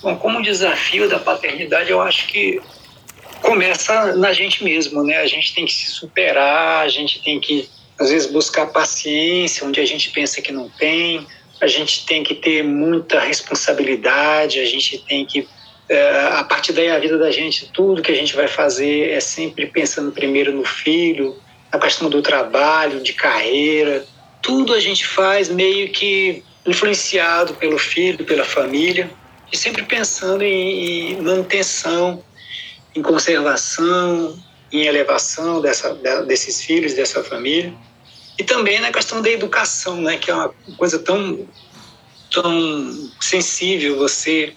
Bom, 0.01 0.15
como 0.17 0.41
desafio 0.41 1.07
da 1.07 1.19
paternidade, 1.19 1.91
eu 1.91 2.01
acho 2.01 2.27
que 2.27 2.59
começa 3.45 4.15
na 4.15 4.33
gente 4.33 4.63
mesmo, 4.63 5.03
né? 5.03 5.17
A 5.17 5.27
gente 5.27 5.53
tem 5.53 5.65
que 5.65 5.73
se 5.73 5.91
superar, 5.91 6.83
a 6.83 6.89
gente 6.89 7.21
tem 7.21 7.39
que, 7.39 7.69
às 7.99 8.09
vezes, 8.09 8.27
buscar 8.27 8.65
paciência 8.65 9.65
onde 9.65 9.79
a 9.79 9.85
gente 9.85 10.09
pensa 10.09 10.41
que 10.41 10.51
não 10.51 10.67
tem, 10.67 11.25
a 11.61 11.67
gente 11.67 12.07
tem 12.07 12.23
que 12.23 12.33
ter 12.33 12.63
muita 12.63 13.19
responsabilidade, 13.19 14.59
a 14.59 14.65
gente 14.65 14.97
tem 14.97 15.25
que, 15.25 15.47
é, 15.87 16.27
a 16.31 16.43
partir 16.43 16.73
daí, 16.73 16.89
a 16.89 16.97
vida 16.97 17.19
da 17.19 17.31
gente, 17.31 17.71
tudo 17.71 18.01
que 18.01 18.11
a 18.11 18.15
gente 18.15 18.35
vai 18.35 18.47
fazer 18.47 19.11
é 19.11 19.19
sempre 19.19 19.67
pensando 19.67 20.11
primeiro 20.11 20.51
no 20.51 20.65
filho, 20.65 21.39
na 21.71 21.77
questão 21.79 22.09
do 22.09 22.23
trabalho, 22.23 23.01
de 23.01 23.13
carreira, 23.13 24.05
tudo 24.41 24.73
a 24.73 24.79
gente 24.79 25.05
faz 25.05 25.49
meio 25.49 25.89
que 25.89 26.43
influenciado 26.65 27.53
pelo 27.53 27.77
filho, 27.77 28.25
pela 28.25 28.43
família 28.43 29.07
e 29.53 29.55
sempre 29.55 29.83
pensando 29.83 30.43
em, 30.43 31.11
em 31.11 31.21
manutenção, 31.21 32.23
em 32.95 33.01
conservação, 33.01 34.37
em 34.71 34.85
elevação 34.85 35.61
dessa, 35.61 35.93
desses 36.25 36.61
filhos, 36.61 36.93
dessa 36.93 37.23
família. 37.23 37.73
E 38.37 38.43
também 38.43 38.79
na 38.79 38.91
questão 38.91 39.21
da 39.21 39.29
educação, 39.29 40.01
né, 40.01 40.17
que 40.17 40.29
é 40.29 40.33
uma 40.33 40.53
coisa 40.77 40.99
tão, 40.99 41.47
tão 42.31 43.11
sensível 43.19 43.97
você 43.97 44.53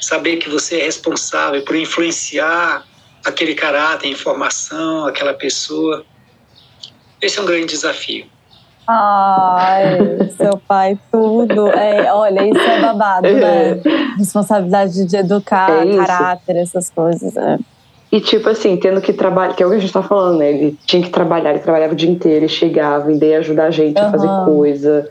saber 0.00 0.36
que 0.36 0.48
você 0.48 0.80
é 0.80 0.84
responsável 0.84 1.62
por 1.62 1.76
influenciar 1.76 2.86
aquele 3.24 3.54
caráter, 3.54 4.08
informação, 4.08 5.06
aquela 5.06 5.34
pessoa. 5.34 6.04
Esse 7.20 7.38
é 7.38 7.42
um 7.42 7.46
grande 7.46 7.66
desafio. 7.66 8.26
Ai, 8.86 9.98
seu 10.34 10.56
pai, 10.66 10.98
tudo. 11.12 11.68
É, 11.68 12.10
olha, 12.10 12.48
isso 12.48 12.58
é 12.58 12.80
babado, 12.80 13.28
né? 13.28 13.82
Responsabilidade 14.16 15.04
de 15.04 15.16
educar, 15.16 15.86
É 15.86 15.96
caráter, 15.96 16.56
essas 16.56 16.88
coisas. 16.88 17.36
É. 17.36 17.58
E 18.10 18.20
tipo 18.20 18.48
assim, 18.48 18.76
tendo 18.76 19.00
que 19.00 19.12
trabalhar, 19.12 19.54
que 19.54 19.62
é 19.62 19.66
o 19.66 19.70
que 19.70 19.76
a 19.76 19.78
gente 19.78 19.92
tá 19.92 20.02
falando, 20.02 20.38
né? 20.38 20.50
Ele 20.50 20.78
tinha 20.86 21.02
que 21.02 21.10
trabalhar, 21.10 21.50
ele 21.50 21.58
trabalhava 21.58 21.92
o 21.92 21.96
dia 21.96 22.10
inteiro, 22.10 22.38
ele 22.38 22.48
chegava, 22.48 23.12
e 23.12 23.18
daí 23.18 23.34
ajudar 23.34 23.66
a 23.66 23.70
gente 23.70 23.98
a 23.98 24.10
fazer 24.10 24.28
coisa. 24.44 25.06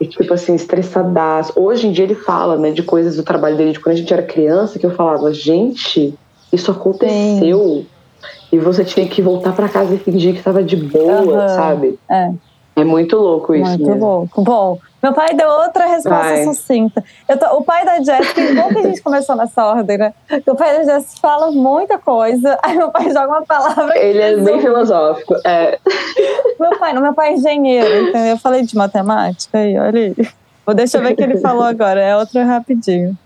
E 0.00 0.06
tipo 0.06 0.32
assim, 0.32 0.54
estressadaço. 0.54 1.52
Hoje 1.56 1.86
em 1.86 1.92
dia 1.92 2.04
ele 2.04 2.14
fala, 2.14 2.56
né, 2.56 2.70
de 2.70 2.82
coisas 2.82 3.16
do 3.16 3.22
trabalho 3.22 3.56
dele, 3.56 3.72
de 3.72 3.80
quando 3.80 3.94
a 3.94 3.98
gente 3.98 4.12
era 4.12 4.22
criança, 4.22 4.78
que 4.78 4.86
eu 4.86 4.90
falava, 4.92 5.30
gente, 5.34 6.14
isso 6.50 6.70
aconteceu. 6.70 7.84
E 8.50 8.58
você 8.58 8.84
tinha 8.84 9.06
que 9.06 9.20
voltar 9.20 9.54
pra 9.54 9.68
casa 9.68 9.94
e 9.94 9.98
fingir 9.98 10.34
que 10.34 10.42
tava 10.42 10.62
de 10.62 10.76
boa, 10.76 11.40
Aham. 11.40 11.48
sabe? 11.48 11.98
É. 12.10 12.30
É 12.80 12.84
muito 12.84 13.16
louco 13.16 13.54
isso 13.54 13.68
Muito 13.68 13.86
mesmo. 13.86 14.04
louco. 14.06 14.42
Bom, 14.42 14.78
meu 15.02 15.12
pai 15.12 15.34
deu 15.34 15.48
outra 15.48 15.86
resposta 15.86 16.24
Vai. 16.24 16.44
sucinta. 16.44 17.02
Eu 17.28 17.38
tô- 17.38 17.56
o 17.56 17.64
pai 17.64 17.84
da 17.84 18.00
Jessica, 18.02 18.34
que 18.46 18.54
bom 18.54 18.68
que 18.68 18.78
a 18.78 18.82
gente 18.82 19.02
começou 19.02 19.34
nessa 19.36 19.64
ordem, 19.64 19.96
né? 19.98 20.14
O 20.46 20.54
pai 20.54 20.78
da 20.78 20.84
Jessica 20.84 21.20
fala 21.20 21.50
muita 21.50 21.98
coisa, 21.98 22.58
aí 22.62 22.76
meu 22.76 22.90
pai 22.90 23.04
joga 23.10 23.28
uma 23.28 23.42
palavra. 23.46 23.96
Ele 23.98 24.20
é 24.20 24.36
bem 24.36 24.60
filosófico. 24.60 25.34
É. 25.44 25.78
Meu 26.58 26.78
pai, 26.78 26.92
não, 26.92 27.02
meu 27.02 27.14
pai 27.14 27.30
é 27.30 27.32
engenheiro, 27.34 28.08
entendeu? 28.08 28.32
Eu 28.32 28.38
falei 28.38 28.62
de 28.62 28.76
matemática 28.76 29.58
aí, 29.58 29.78
olha 29.78 30.00
aí. 30.00 30.28
Vou 30.66 30.74
deixa 30.74 30.98
eu 30.98 31.02
ver 31.02 31.12
o 31.12 31.16
que 31.16 31.22
ele 31.22 31.38
falou 31.38 31.64
agora, 31.64 32.00
é 32.00 32.16
outro 32.16 32.44
rapidinho. 32.44 33.16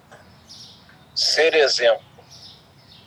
Ser 1.15 1.55
exemplo. 1.55 2.01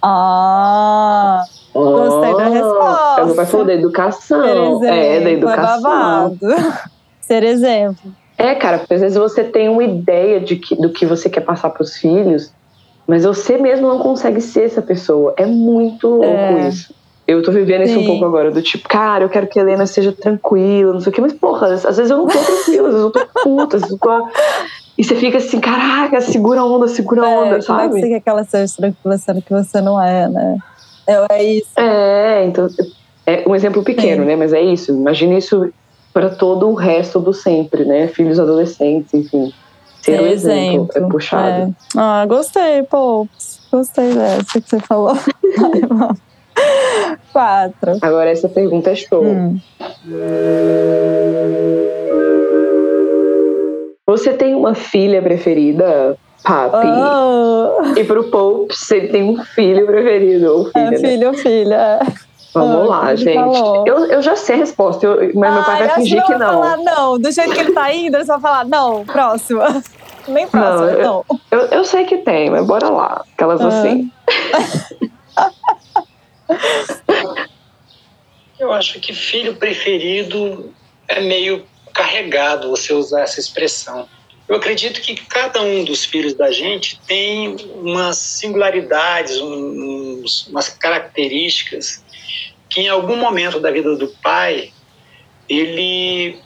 Ah, 0.01 1.43
Gostei 1.73 2.35
da 2.35 2.47
resposta. 2.47 3.25
Meu 3.25 3.35
pai 3.35 3.45
falou 3.45 3.65
da 3.65 3.73
educação. 3.73 4.45
exemplo, 4.77 4.85
é, 4.85 5.19
da 5.21 5.29
é 5.29 5.33
educação. 5.33 5.81
babado. 5.81 6.37
Ser 7.21 7.43
exemplo. 7.43 8.11
É, 8.37 8.55
cara, 8.55 8.79
porque 8.79 8.93
às 8.93 9.01
vezes 9.01 9.17
você 9.17 9.43
tem 9.43 9.67
uma 9.67 9.83
ideia 9.83 10.39
de 10.39 10.55
que, 10.55 10.75
do 10.75 10.89
que 10.91 11.05
você 11.05 11.29
quer 11.29 11.41
passar 11.41 11.69
pros 11.71 11.95
filhos, 11.97 12.51
mas 13.07 13.23
você 13.25 13.57
mesmo 13.57 13.87
não 13.87 13.99
consegue 13.99 14.39
ser 14.41 14.65
essa 14.65 14.81
pessoa. 14.81 15.33
É 15.37 15.45
muito 15.45 16.07
louco 16.07 16.25
É. 16.25 16.67
isso. 16.69 16.93
Eu 17.27 17.43
tô 17.43 17.51
vivendo 17.51 17.83
isso 17.83 17.97
um 17.97 18.01
Sim. 18.03 18.07
pouco 18.07 18.23
agora, 18.23 18.49
do 18.51 18.61
tipo, 18.61 18.87
cara, 18.87 19.25
eu 19.25 19.29
quero 19.29 19.47
que 19.47 19.59
a 19.59 19.61
Helena 19.61 19.85
seja 19.85 20.13
tranquila, 20.13 20.93
não 20.93 21.01
sei 21.01 21.11
o 21.11 21.13
quê, 21.13 21.19
mas 21.19 21.33
porra, 21.33 21.73
às 21.73 21.83
vezes 21.97 22.09
eu 22.09 22.17
não 22.19 22.25
tô 22.27 22.37
tranquila, 22.39 22.87
às 22.87 22.93
vezes 22.93 23.01
eu 23.01 23.11
tô 23.11 23.19
puta, 23.43 23.75
às 23.75 23.81
vezes 23.81 23.91
eu 23.91 23.99
tô. 23.99 24.27
E 24.97 25.03
você 25.03 25.13
fica 25.15 25.37
assim, 25.37 25.59
caraca, 25.59 26.21
segura 26.21 26.61
a 26.61 26.65
onda, 26.65 26.87
segura 26.87 27.23
a 27.23 27.29
É, 27.29 27.35
onda, 27.37 27.43
como 27.43 27.55
é 27.55 27.57
que 27.59 27.65
sabe? 27.89 27.99
você 27.99 28.07
quer 28.07 28.19
que 28.21 28.29
ela 28.29 28.43
seja 28.45 28.73
tranquila 28.77 29.17
sendo 29.17 29.41
que 29.41 29.51
você 29.53 29.81
não 29.81 30.01
é, 30.01 30.29
né? 30.29 30.57
É, 31.07 31.25
é 31.29 31.43
isso. 31.43 31.79
É, 31.79 32.45
então. 32.45 32.67
É 33.25 33.43
um 33.47 33.55
exemplo 33.55 33.83
pequeno, 33.83 34.23
Sim. 34.23 34.27
né? 34.27 34.35
Mas 34.35 34.53
é 34.53 34.61
isso. 34.61 34.91
Imagina 34.91 35.37
isso 35.37 35.71
para 36.13 36.29
todo 36.29 36.67
o 36.69 36.73
resto 36.73 37.19
do 37.19 37.33
sempre, 37.33 37.85
né? 37.85 38.07
Filhos 38.07 38.39
adolescentes, 38.39 39.13
enfim. 39.13 39.53
Ser 40.01 40.21
um 40.21 40.27
exemplo, 40.27 40.89
é 40.95 41.01
puxado. 41.01 41.69
é. 41.69 41.97
Ah, 41.97 42.25
gostei, 42.25 42.83
pô. 42.83 43.27
Gostei 43.71 44.13
dessa 44.13 44.61
que 44.61 44.69
você 44.69 44.79
falou. 44.79 45.17
Quatro. 47.31 47.97
Agora 48.01 48.29
essa 48.29 48.47
pergunta 48.47 48.91
é 48.91 48.95
show. 48.95 49.23
Hum. 49.23 49.59
Você 54.07 54.33
tem 54.33 54.55
uma 54.55 54.73
filha 54.73 55.21
preferida, 55.21 56.17
papi? 56.47 56.87
Oh, 56.87 57.93
E 57.99 58.03
pro 58.03 58.23
Popes, 58.29 58.89
ele 58.91 59.07
tem 59.09 59.23
um 59.23 59.43
filho 59.43 59.85
preferido, 59.85 60.51
ou 60.51 60.65
filha, 60.65 60.79
é 60.87 60.89
né? 60.91 60.97
filho, 60.97 61.33
filha. 61.33 61.99
Vamos 62.53 62.89
Ah, 62.89 62.95
lá, 63.05 63.15
gente. 63.15 63.59
Eu, 63.85 64.05
eu 64.05 64.21
já 64.21 64.35
sei 64.35 64.55
a 64.55 64.59
resposta, 64.59 65.05
eu- 65.05 65.31
mas 65.35 65.53
meu 65.53 65.63
pai 65.63 65.81
Ai, 65.81 65.87
vai 65.87 65.95
fingir 65.97 66.21
que 66.23 66.29
vai 66.29 66.39
não. 66.39 66.47
falar 66.61 66.77
não. 66.77 67.19
Do 67.19 67.31
jeito 67.31 67.53
que 67.53 67.59
ele 67.59 67.71
tá 67.73 67.93
indo, 67.93 68.15
eles 68.17 68.27
vão 68.27 68.39
falar 68.41 68.65
não, 68.65 69.05
próxima. 69.05 69.83
Nem 70.27 70.47
próxima, 70.47 70.89
eu- 70.91 71.03
não. 71.03 71.25
Eu, 71.51 71.59
eu 71.67 71.83
sei 71.85 72.05
que 72.05 72.17
tem, 72.17 72.49
mas 72.49 72.65
bora 72.65 72.89
lá. 72.89 73.23
Aquelas 73.33 73.61
Ah. 73.61 73.67
assim. 73.67 74.11
Eu 78.59 78.71
acho 78.73 78.99
que 78.99 79.13
filho 79.13 79.55
preferido 79.57 80.73
é 81.07 81.21
meio 81.21 81.63
carregado 81.93 82.69
você 82.71 82.91
usar 82.93 83.21
essa 83.21 83.39
expressão. 83.39 84.07
Eu 84.47 84.55
acredito 84.55 85.01
que 85.01 85.15
cada 85.15 85.61
um 85.61 85.83
dos 85.83 86.05
filhos 86.05 86.33
da 86.33 86.51
gente 86.51 86.99
tem 87.05 87.55
umas 87.75 88.17
singularidades, 88.17 89.37
uns- 89.41 90.47
umas 90.47 90.69
características 90.69 92.03
que 92.69 92.81
em 92.81 92.87
algum 92.89 93.15
momento 93.17 93.59
da 93.59 93.71
vida 93.71 93.95
do 93.95 94.07
pai 94.21 94.71
ele, 95.49 96.39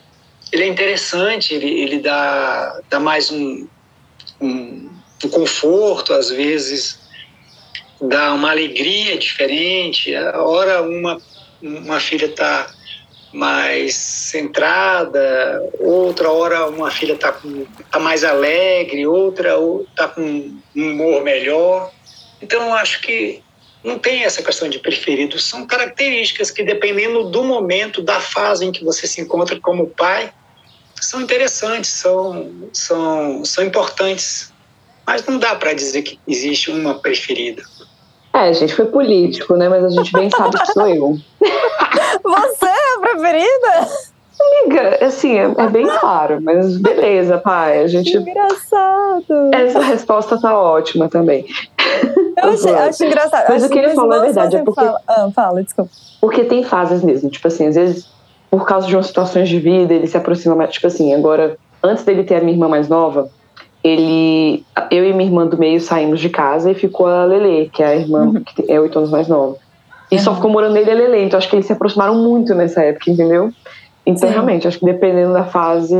ele 0.52 0.62
é 0.62 0.66
interessante, 0.66 1.54
ele, 1.54 1.80
ele 1.80 1.98
dá, 2.00 2.80
dá 2.88 2.98
mais 3.00 3.30
um, 3.30 3.66
um, 4.40 4.90
um 5.24 5.28
conforto, 5.28 6.12
às 6.12 6.30
vezes 6.30 6.98
dá 8.00 8.34
uma 8.34 8.50
alegria 8.50 9.16
diferente. 9.16 10.14
A 10.14 10.42
hora 10.42 10.82
uma 10.82 11.20
uma 11.62 12.00
filha 12.00 12.26
está 12.26 12.68
mais 13.32 13.94
centrada, 13.94 15.62
outra 15.80 16.30
hora 16.30 16.66
uma 16.68 16.90
filha 16.90 17.14
está 17.14 17.34
tá 17.90 17.98
mais 17.98 18.24
alegre, 18.24 19.06
outra 19.06 19.54
está 19.88 20.08
com 20.08 20.22
um 20.22 20.60
humor 20.76 21.22
melhor. 21.22 21.90
Então, 22.40 22.62
eu 22.62 22.74
acho 22.74 23.00
que 23.00 23.42
não 23.82 23.98
tem 23.98 24.24
essa 24.24 24.42
questão 24.42 24.68
de 24.68 24.78
preferido, 24.78 25.38
são 25.38 25.66
características 25.66 26.50
que, 26.50 26.62
dependendo 26.62 27.24
do 27.24 27.42
momento, 27.42 28.02
da 28.02 28.20
fase 28.20 28.64
em 28.64 28.72
que 28.72 28.84
você 28.84 29.06
se 29.06 29.20
encontra 29.20 29.58
como 29.60 29.88
pai, 29.88 30.32
são 31.00 31.20
interessantes, 31.20 31.90
são, 31.90 32.68
são, 32.72 33.44
são 33.44 33.64
importantes. 33.64 34.52
Mas 35.04 35.26
não 35.26 35.38
dá 35.38 35.54
para 35.56 35.72
dizer 35.72 36.02
que 36.02 36.18
existe 36.28 36.70
uma 36.70 36.98
preferida. 37.00 37.62
É, 38.34 38.52
gente, 38.52 38.74
foi 38.74 38.86
político, 38.86 39.54
né? 39.56 39.68
Mas 39.68 39.84
a 39.84 39.88
gente 39.90 40.12
bem 40.12 40.30
sabe 40.30 40.58
que 40.58 40.72
sou 40.72 40.88
eu. 40.88 41.16
Você 42.22 42.66
é 42.66 42.96
a 42.96 43.00
preferida? 43.00 43.88
Amiga, 44.40 45.04
assim, 45.04 45.38
é, 45.38 45.44
é 45.56 45.68
bem 45.68 45.86
claro, 46.00 46.40
mas 46.42 46.76
beleza, 46.78 47.38
pai. 47.38 47.80
A 47.80 47.82
Que 47.82 47.88
gente. 47.88 48.16
engraçado. 48.16 49.50
Essa 49.52 49.80
resposta 49.80 50.40
tá 50.40 50.58
ótima 50.58 51.08
também. 51.08 51.46
Eu 52.42 52.48
achei, 52.50 52.74
acho 52.74 53.04
engraçado. 53.04 53.44
Mas 53.48 53.62
o 53.62 53.66
Acho 53.66 53.72
que 53.72 53.78
ele 53.78 53.90
falou 53.94 54.14
é 54.14 54.20
verdade, 54.20 54.56
é 54.56 54.62
porque- 54.64 54.80
falam- 54.80 55.00
Ah, 55.06 55.28
fala, 55.34 55.62
desculpa. 55.62 55.90
Porque 56.20 56.44
tem 56.44 56.64
fases 56.64 57.02
mesmo. 57.04 57.28
Tipo 57.30 57.46
assim, 57.48 57.68
às 57.68 57.74
vezes, 57.76 58.08
por 58.50 58.64
causa 58.66 58.86
de 58.86 58.96
umas 58.96 59.06
situações 59.06 59.48
de 59.48 59.60
vida, 59.60 59.92
ele 59.94 60.06
se 60.06 60.16
aproxima 60.16 60.56
mais. 60.56 60.70
Tipo 60.72 60.86
assim, 60.88 61.14
agora, 61.14 61.56
antes 61.82 62.02
dele 62.02 62.24
ter 62.24 62.36
a 62.36 62.40
minha 62.40 62.52
irmã 62.54 62.68
mais 62.68 62.88
nova, 62.88 63.28
ele, 63.84 64.64
eu 64.90 65.04
e 65.04 65.12
minha 65.12 65.28
irmã 65.28 65.46
do 65.46 65.58
meio 65.58 65.80
saímos 65.80 66.20
de 66.20 66.28
casa 66.28 66.70
e 66.70 66.74
ficou 66.74 67.06
a 67.06 67.24
Lele, 67.24 67.70
que 67.72 67.82
é 67.82 67.86
a 67.86 67.96
irmã 67.96 68.26
Uhum. 68.26 68.42
que 68.44 68.70
é 68.70 68.80
oito 68.80 68.98
anos 68.98 69.10
mais 69.10 69.26
nova. 69.28 69.56
E 70.10 70.18
só 70.18 70.30
Uhum. 70.30 70.36
ficou 70.36 70.50
morando 70.50 70.76
ele 70.76 70.90
e 70.90 70.92
a 70.92 70.94
Lele, 70.96 71.24
então 71.24 71.38
acho 71.38 71.48
que 71.48 71.56
eles 71.56 71.66
se 71.66 71.72
aproximaram 71.72 72.14
muito 72.14 72.54
nessa 72.54 72.82
época, 72.82 73.10
entendeu? 73.10 73.50
Então, 74.06 74.28
Sim. 74.28 74.34
realmente, 74.34 74.68
acho 74.68 74.78
que 74.78 74.84
dependendo 74.86 75.32
da 75.32 75.44
fase, 75.44 75.96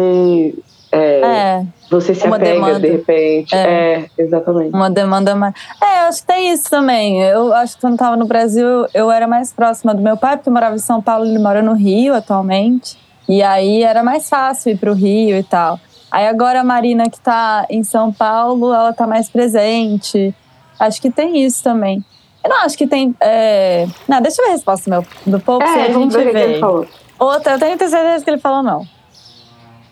é, 0.92 1.20
É, 1.20 1.62
você 1.90 2.14
se 2.14 2.26
uma 2.26 2.36
apega 2.36 2.52
demanda. 2.54 2.80
de 2.80 2.88
repente. 2.90 3.54
É, 3.54 4.06
exatamente. 4.18 4.74
uma 4.74 4.90
demanda 4.90 5.34
mais. 5.34 5.54
É, 5.82 6.04
eu 6.04 6.08
acho 6.08 6.20
que 6.20 6.26
tem 6.26 6.52
isso 6.52 6.68
também. 6.68 7.22
Eu 7.22 7.52
acho 7.54 7.74
que 7.74 7.80
quando 7.80 7.96
tava 7.96 8.16
no 8.16 8.26
Brasil, 8.26 8.86
eu 8.92 9.10
era 9.10 9.26
mais 9.26 9.52
próxima 9.54 9.94
do 9.94 10.02
meu 10.02 10.16
pai, 10.16 10.36
porque 10.36 10.50
morava 10.50 10.74
em 10.74 10.78
São 10.78 11.00
Paulo, 11.02 11.24
ele 11.24 11.38
mora 11.38 11.62
no 11.62 11.74
Rio 11.74 12.14
atualmente. 12.14 12.96
E 13.28 13.42
aí 13.42 13.82
era 13.82 14.02
mais 14.02 14.28
fácil 14.28 14.72
ir 14.72 14.78
pro 14.78 14.92
Rio 14.94 15.36
e 15.36 15.42
tal. 15.44 15.78
Aí 16.12 16.26
agora 16.28 16.60
a 16.60 16.64
Marina, 16.64 17.08
que 17.08 17.18
tá 17.18 17.66
em 17.70 17.82
São 17.82 18.12
Paulo, 18.12 18.72
ela 18.74 18.92
tá 18.92 19.06
mais 19.06 19.30
presente. 19.30 20.34
Acho 20.78 21.00
que 21.00 21.10
tem 21.10 21.42
isso 21.44 21.62
também. 21.64 22.04
Eu 22.44 22.50
não 22.50 22.58
acho 22.58 22.76
que 22.76 22.86
tem. 22.86 23.14
é, 23.20 23.86
Não, 24.06 24.20
deixa 24.20 24.42
eu 24.42 24.44
ver 24.46 24.50
a 24.50 24.54
resposta 24.54 24.84
do, 24.84 24.90
meu, 24.90 25.02
do 25.26 25.38
se 25.38 25.78
É, 25.78 25.84
a 25.86 25.92
vamos 25.92 26.12
gente 26.12 26.22
ver 26.24 26.28
o 26.28 26.30
que 26.32 26.36
ele 26.38 26.52
vê. 26.54 26.60
falou. 26.60 26.86
Outra, 27.18 27.52
eu 27.54 27.58
tenho 27.58 27.78
certeza 27.78 28.24
que 28.24 28.30
ele 28.30 28.40
falou 28.40 28.62
não. 28.62 28.86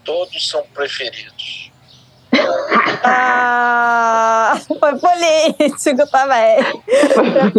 Todos 0.05 0.47
são 0.49 0.63
preferidos. 0.75 1.71
Ah, 3.03 4.59
foi 4.67 4.99
político 4.99 6.07
também. 6.11 6.57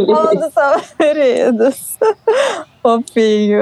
Todos 0.05 0.53
são 0.53 0.81
queridos. 0.97 1.97
Fofinho. 2.81 3.61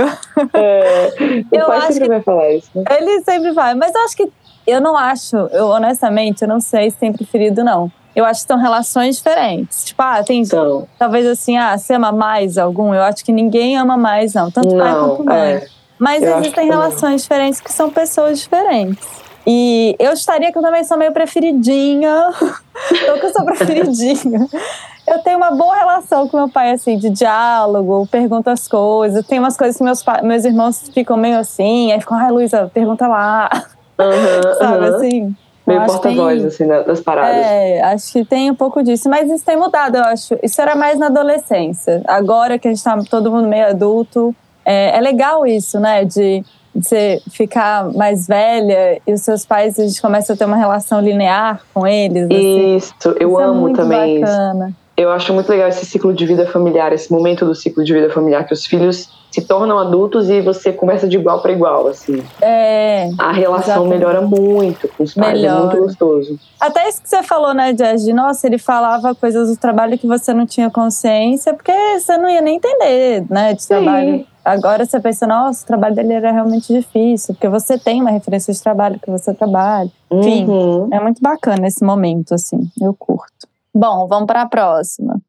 É, 0.54 1.10
Eu 1.52 1.72
acho 1.72 1.88
sempre 1.88 2.02
que- 2.04 2.08
vai 2.10 2.22
falar 2.22 2.52
isso, 2.54 2.70
né? 2.76 2.84
Ele 2.98 3.22
sempre 3.24 3.52
vai, 3.52 3.76
mas 3.76 3.94
eu 3.94 4.02
acho 4.04 4.16
que. 4.18 4.32
Eu 4.70 4.82
não 4.82 4.98
acho, 4.98 5.36
eu 5.36 5.68
honestamente, 5.68 6.42
eu 6.42 6.48
não 6.48 6.60
sei 6.60 6.92
se 6.92 6.98
tem 6.98 7.12
preferido, 7.12 7.64
não. 7.64 7.92
Eu 8.16 8.26
acho 8.26 8.42
que 8.42 8.48
são 8.48 8.58
relações 8.58 9.18
diferentes. 9.18 9.86
Tipo, 9.86 10.02
ah, 10.02 10.24
tem. 10.24 10.42
Então, 10.42 10.88
Talvez 10.98 11.26
assim, 11.26 11.58
ah, 11.58 11.78
você 11.78 11.94
ama 11.94 12.12
mais 12.12 12.58
algum? 12.58 12.94
Eu 12.94 13.04
acho 13.04 13.24
que 13.24 13.32
ninguém 13.32 13.78
ama 13.78 13.96
mais, 13.96 14.34
não. 14.34 14.50
Tanto 14.52 14.76
pai 14.76 14.92
não, 14.92 15.10
quanto 15.10 15.26
mãe. 15.26 15.38
é. 15.38 15.68
Mas 15.98 16.24
Eu 16.24 16.40
existem 16.40 16.68
relações 16.68 17.22
diferentes 17.22 17.60
que 17.60 17.72
são 17.72 17.90
pessoas 17.90 18.40
diferentes. 18.40 19.06
E 19.46 19.96
eu 20.00 20.14
estaria 20.14 20.52
que 20.52 20.58
eu 20.58 20.62
também 20.62 20.84
sou 20.84 20.98
meio 20.98 21.12
preferidinha. 21.12 22.30
Não 23.08 23.20
que 23.20 23.26
eu 23.26 23.34
sou 23.34 23.44
preferidinha. 23.44 24.48
Eu 25.08 25.20
tenho 25.20 25.38
uma 25.38 25.52
boa 25.52 25.76
relação 25.76 26.28
com 26.28 26.38
meu 26.38 26.50
pai, 26.50 26.72
assim, 26.72 26.98
de 26.98 27.10
diálogo, 27.10 28.08
pergunto 28.12 28.50
as 28.50 28.68
coisas. 28.68 29.26
Tem 29.26 29.40
umas 29.40 29.58
coisas 29.58 29.76
que 29.76 29.84
meus, 29.84 30.04
meus 30.22 30.46
irmãos 30.46 30.90
ficam 30.94 31.18
meio 31.18 31.40
assim, 31.40 31.92
aí 31.92 32.00
ficam, 32.00 32.18
ai, 32.18 32.32
Luísa, 32.32 32.70
pergunta 32.72 33.08
lá. 33.08 33.50
Aham, 34.00 34.54
Sabe 34.58 34.86
aham. 34.86 34.96
assim? 34.96 35.36
Meio 35.68 35.86
porta-voz, 35.86 36.44
assim, 36.46 36.66
da- 36.66 36.82
das 36.82 37.00
paradas. 37.00 37.46
É, 37.46 37.82
acho 37.84 38.12
que 38.12 38.26
tem 38.26 38.50
um 38.50 38.56
pouco 38.56 38.82
disso. 38.82 39.08
Mas 39.08 39.30
isso 39.30 39.46
tem 39.46 39.56
mudado, 39.56 39.98
eu 39.98 40.04
acho. 40.04 40.36
Isso 40.42 40.60
era 40.60 40.76
mais 40.76 40.98
na 40.98 41.08
adolescência. 41.08 42.02
Agora 42.08 42.58
que 42.58 42.68
a 42.68 42.72
gente 42.74 42.84
tá 42.84 42.98
todo 43.10 43.30
mundo 43.32 43.48
meio 43.48 43.68
adulto, 43.68 44.34
é, 44.66 44.98
é 44.98 45.02
legal 45.02 45.46
isso, 45.46 45.80
né? 45.80 46.06
De, 46.06 46.42
de 46.74 46.84
você 46.84 47.22
ficar 47.32 47.94
mais 47.94 48.26
velha 48.26 49.00
e 49.06 49.14
os 49.14 49.22
seus 49.22 49.46
pais, 49.46 49.78
a 49.78 49.86
gente 49.86 50.02
começa 50.02 50.34
a 50.34 50.36
ter 50.38 50.46
uma 50.46 50.58
relação 50.58 51.00
linear 51.02 51.62
com 51.72 51.86
eles. 51.86 52.26
assim. 52.26 52.76
Isso, 52.78 52.94
eu 53.20 53.30
Isso 53.34 53.42
é 53.42 53.44
amo 53.44 53.62
muito 53.62 53.76
também 53.76 54.16
isso. 54.24 54.32
bacana. 54.32 54.72
Eu 54.98 55.12
acho 55.12 55.32
muito 55.34 55.50
legal 55.50 55.70
esse 55.70 55.86
ciclo 55.86 56.14
de 56.14 56.26
vida 56.26 56.48
familiar, 56.48 56.92
esse 56.94 57.12
momento 57.12 57.46
do 57.46 57.54
ciclo 57.54 57.84
de 57.84 57.94
vida 57.94 58.10
familiar, 58.10 58.44
que 58.46 58.54
os 58.54 58.66
filhos 58.66 59.08
se 59.32 59.42
tornam 59.42 59.78
adultos 59.78 60.30
e 60.30 60.42
você 60.42 60.74
conversa 60.74 61.08
de 61.08 61.18
igual 61.18 61.42
para 61.42 61.52
igual, 61.52 61.88
assim. 61.88 62.24
É, 62.42 63.10
A 63.18 63.32
relação 63.32 63.86
Exatamente. 63.86 63.90
melhora 63.90 64.22
muito 64.22 64.88
com 64.90 65.04
os 65.04 65.14
pais, 65.14 65.44
é 65.44 65.52
muito 65.52 65.78
gostoso. 65.78 66.40
Até 66.60 66.90
isso 66.90 67.02
que 67.02 67.10
você 67.10 67.22
falou, 67.24 67.54
né, 67.54 67.74
Jazz? 67.74 68.04
De, 68.04 68.14
nossa, 68.14 68.48
ele 68.48 68.58
falava 68.58 69.14
coisas 69.14 69.50
do 69.50 69.58
trabalho 69.58 69.98
que 69.98 70.08
você 70.08 70.34
não 70.34 70.46
tinha 70.46 70.70
consciência, 70.70 71.54
porque 71.54 71.72
você 72.00 72.18
não 72.18 72.30
ia 72.30 72.42
nem 72.42 72.56
entender, 72.58 73.26
né, 73.30 73.54
de 73.54 73.68
trabalho. 73.68 74.26
Agora 74.44 74.84
você 74.84 75.00
pensa, 75.00 75.28
nossa, 75.28 75.64
o 75.64 75.68
trabalho 75.68 75.94
dele 75.94 76.14
era 76.14 76.32
realmente 76.32 76.74
difícil, 76.74 77.36
porque 77.36 77.48
você 77.48 77.78
tem 77.78 78.02
uma 78.02 78.10
referência 78.10 78.52
de 78.52 78.62
trabalho 78.62 79.00
que 79.00 79.12
você 79.12 79.34
trabalha. 79.34 79.92
Enfim. 80.10 80.46
Uhum. 80.46 80.88
É 80.92 81.00
muito 81.00 81.22
bacana 81.22 81.68
esse 81.68 81.84
momento, 81.84 82.34
assim, 82.34 82.68
eu 82.82 82.96
curto. 82.98 83.48
Bom, 83.76 84.08
vamos 84.08 84.26
para 84.26 84.42
a 84.42 84.48
próxima. 84.48 85.20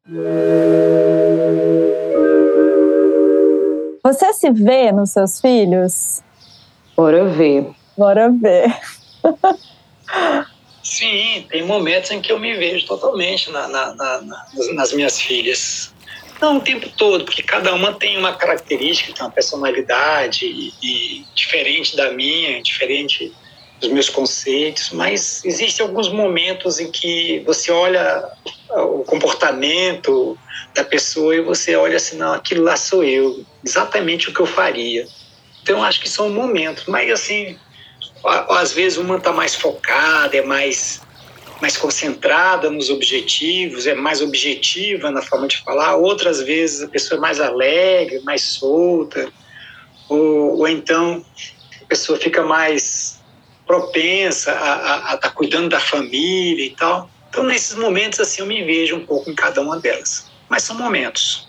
Você 4.03 4.33
se 4.33 4.49
vê 4.51 4.91
nos 4.91 5.11
seus 5.11 5.39
filhos? 5.39 6.21
Bora 6.95 7.25
ver. 7.25 7.67
Bora 7.97 8.29
ver. 8.31 8.75
Sim, 10.83 11.45
tem 11.49 11.63
momentos 11.65 12.09
em 12.11 12.19
que 12.21 12.31
eu 12.31 12.39
me 12.39 12.55
vejo 12.55 12.85
totalmente 12.87 13.49
na, 13.51 13.67
na- 13.67 13.93
na- 13.95 14.21
na- 14.21 14.45
nas 14.73 14.93
minhas 14.93 15.21
filhas. 15.21 15.93
Não 16.41 16.57
o 16.57 16.61
tempo 16.61 16.89
todo, 16.97 17.23
porque 17.23 17.43
cada 17.43 17.73
uma 17.75 17.93
tem 17.93 18.17
uma 18.17 18.33
característica, 18.33 19.13
tem 19.13 19.23
uma 19.23 19.31
personalidade 19.31 20.45
e, 20.47 20.73
e 20.81 21.25
diferente 21.35 21.95
da 21.95 22.11
minha, 22.11 22.61
diferente 22.63 23.31
dos 23.81 23.89
meus 23.89 24.09
conceitos, 24.09 24.91
mas 24.91 25.43
existem 25.43 25.85
alguns 25.85 26.07
momentos 26.07 26.79
em 26.79 26.91
que 26.91 27.39
você 27.45 27.71
olha 27.71 28.29
o 28.69 29.03
comportamento 29.03 30.37
da 30.75 30.83
pessoa 30.83 31.35
e 31.35 31.41
você 31.41 31.75
olha 31.75 31.97
assim, 31.97 32.15
não, 32.15 32.33
aquilo 32.33 32.63
lá 32.63 32.77
sou 32.77 33.03
eu, 33.03 33.43
exatamente 33.65 34.29
o 34.29 34.33
que 34.33 34.39
eu 34.39 34.45
faria. 34.45 35.05
Então, 35.63 35.83
acho 35.83 35.99
que 35.99 36.07
são 36.07 36.29
momentos, 36.29 36.85
mas 36.85 37.11
assim, 37.11 37.57
às 38.49 38.71
vezes 38.71 38.97
uma 38.97 39.17
está 39.17 39.31
mais 39.31 39.55
focada, 39.55 40.37
é 40.37 40.43
mais, 40.43 41.01
mais 41.59 41.75
concentrada 41.75 42.69
nos 42.69 42.89
objetivos, 42.89 43.87
é 43.87 43.95
mais 43.95 44.21
objetiva 44.21 45.09
na 45.09 45.23
forma 45.23 45.47
de 45.47 45.57
falar. 45.57 45.95
Outras 45.95 46.39
vezes 46.41 46.83
a 46.83 46.87
pessoa 46.87 47.17
é 47.17 47.21
mais 47.21 47.39
alegre, 47.39 48.21
mais 48.23 48.43
solta, 48.43 49.31
ou, 50.07 50.59
ou 50.59 50.67
então 50.67 51.25
a 51.81 51.85
pessoa 51.85 52.17
fica 52.17 52.43
mais 52.43 53.20
propensa 53.71 54.51
a 54.51 55.15
estar 55.15 55.29
cuidando 55.29 55.69
da 55.69 55.79
família 55.79 56.65
e 56.65 56.71
tal. 56.71 57.09
Então, 57.29 57.45
nesses 57.45 57.77
momentos, 57.77 58.19
assim, 58.19 58.41
eu 58.41 58.45
me 58.45 58.61
vejo 58.63 58.97
um 58.97 59.05
pouco 59.05 59.29
em 59.29 59.35
cada 59.35 59.61
uma 59.61 59.79
delas. 59.79 60.29
Mas 60.49 60.63
são 60.63 60.77
momentos. 60.77 61.47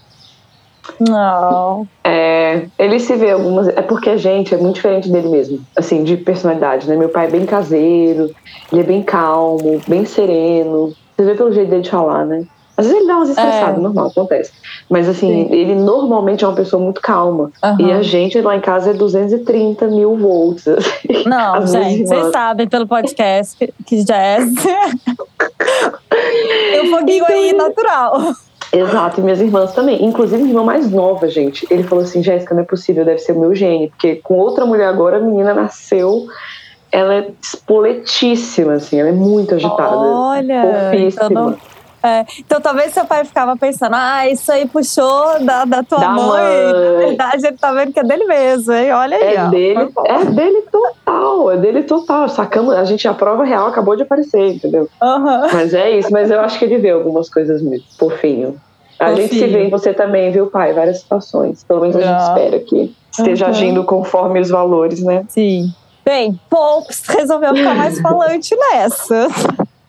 Não. 1.01 1.89
É, 2.05 2.67
ele 2.79 3.01
se 3.01 3.17
vê 3.17 3.33
algumas. 3.33 3.67
É 3.69 3.83
porque 3.83 4.11
a 4.11 4.17
gente 4.17 4.55
é 4.55 4.57
muito 4.57 4.77
diferente 4.77 5.09
dele 5.09 5.29
mesmo, 5.29 5.65
assim, 5.77 6.05
de 6.05 6.17
personalidade, 6.17 6.89
né? 6.89 6.95
Meu 6.97 7.09
pai 7.09 7.27
é 7.27 7.31
bem 7.31 7.45
caseiro, 7.45 8.33
ele 8.71 8.83
é 8.83 8.85
bem 8.85 9.03
calmo, 9.03 9.81
bem 9.89 10.05
sereno. 10.05 10.95
Você 11.17 11.25
vê 11.25 11.35
pelo 11.35 11.53
jeito 11.53 11.71
dele 11.71 11.83
de 11.83 11.91
falar, 11.91 12.25
né? 12.25 12.47
Às 12.77 12.87
vezes 12.87 13.01
ele 13.01 13.07
dá 13.09 13.17
umas 13.17 13.29
estressadas, 13.29 13.79
É. 13.79 13.81
normal, 13.81 14.07
acontece. 14.07 14.51
Mas 14.89 15.09
assim, 15.09 15.47
Sim. 15.47 15.55
ele 15.55 15.75
normalmente 15.75 16.43
é 16.45 16.49
uma 16.49 16.55
pessoa 16.57 16.83
muito 16.83 17.01
calma. 17.01 17.51
Aham. 17.63 17.77
E 17.81 17.93
a 17.93 18.03
gente 18.03 18.41
lá 18.41 18.57
em 18.57 18.61
casa 18.61 18.91
é 18.91 18.95
230 18.95 19.87
mil 19.89 20.17
volts. 20.17 20.67
assim. 20.67 21.25
Não, 21.29 21.67
gente, 21.67 22.07
vocês 22.09 22.33
sabem 22.33 22.67
pelo 22.69 22.87
podcast 22.87 23.57
que- 23.87 24.05
jazz. 24.05 24.51
Tem 26.11 26.81
um 26.89 26.91
foguinho 26.99 27.25
Então, 27.25 27.37
aí 27.37 27.53
natural. 27.53 28.21
Exato, 28.73 29.21
e 29.21 29.23
minhas 29.23 29.41
irmãs 29.41 29.73
também. 29.75 30.03
Inclusive, 30.05 30.39
minha 30.43 30.53
irmã 30.55 30.65
mais 30.65 30.91
nova, 30.91 31.29
gente. 31.29 31.67
Ele 31.71 31.83
falou 31.83 32.05
assim: 32.05 32.23
Jéssica, 32.23 32.55
não 32.55 32.63
é 32.63 32.65
possível, 32.67 33.05
deve 33.05 33.19
ser 33.19 33.33
o 33.33 33.39
meu 33.41 33.55
gene. 33.55 33.89
Porque 33.89 34.17
com 34.17 34.39
outra 34.39 34.65
mulher 34.65 34.87
agora, 34.89 35.19
a 35.19 35.21
menina 35.21 35.53
nasceu. 35.53 36.25
Ela 36.91 37.15
é 37.15 37.29
espoletíssima, 37.43 38.75
assim, 38.75 39.01
ela 39.01 39.09
é 39.09 39.13
muito 39.13 39.55
agitada. 39.55 39.97
Olha, 39.97 40.91
fofíssima. 40.91 41.25
então, 41.27 41.45
não- 41.51 41.57
é, 42.03 42.25
então 42.39 42.61
talvez 42.61 42.93
seu 42.93 43.05
pai 43.05 43.25
ficava 43.25 43.57
pensando, 43.57 43.95
ah, 43.95 44.29
isso 44.29 44.51
aí 44.51 44.67
puxou 44.67 45.39
da, 45.45 45.65
da 45.65 45.83
tua 45.83 45.99
Da 45.99 46.09
mãe. 46.11 46.27
mãe. 46.27 46.73
Na 46.73 46.99
verdade, 47.07 47.47
ele 47.47 47.57
tá 47.57 47.73
vendo 47.73 47.93
que 47.93 48.01
é 48.01 48.05
dele 48.05 48.25
mesmo, 48.25 48.73
hein? 48.73 48.93
Olha 48.93 49.17
aí, 49.17 49.35
É 49.37 49.43
ó. 49.45 49.49
dele, 49.49 49.93
é 50.07 50.25
dele 50.25 50.63
total, 50.71 51.51
é 51.51 51.57
dele 51.57 51.83
total. 51.85 52.29
Sacamos, 52.29 52.75
a 52.75 52.85
gente, 52.85 53.07
a 53.07 53.15
prova 53.15 53.45
real 53.45 53.67
acabou 53.67 53.95
de 53.97 54.03
aparecer, 54.03 54.55
entendeu? 54.55 54.89
Aham. 55.01 55.49
Mas 55.53 55.75
é 55.75 55.91
isso, 55.99 56.13
mas 56.13 56.31
eu 56.31 56.41
acho 56.41 56.59
que 56.59 56.65
ele 56.65 56.79
vê 56.79 56.91
algumas 56.91 57.29
coisas 57.31 57.63
mesmo. 57.63 57.87
Fofinho. 57.99 58.57
A 58.99 59.15
gente 59.15 59.35
se 59.35 59.47
vê 59.49 59.65
em 59.65 59.71
você 59.71 59.93
também, 59.93 60.31
viu, 60.31 60.47
pai? 60.47 60.73
Várias 60.73 61.01
situações. 61.01 61.65
Pelo 61.65 61.81
menos 61.81 61.97
a 61.97 62.01
gente 62.03 62.21
espera 62.23 62.59
que 62.61 62.95
esteja 63.11 63.47
Uhum. 63.47 63.51
agindo 63.51 63.85
conforme 63.85 64.39
os 64.41 64.49
valores, 64.49 65.03
né? 65.03 65.25
Sim. 65.29 65.67
Bem, 66.05 66.39
Popes 66.51 67.03
resolveu 67.09 67.55
ficar 67.55 67.75
mais 67.75 68.01
falante 68.01 68.55
nessa. 68.57 69.29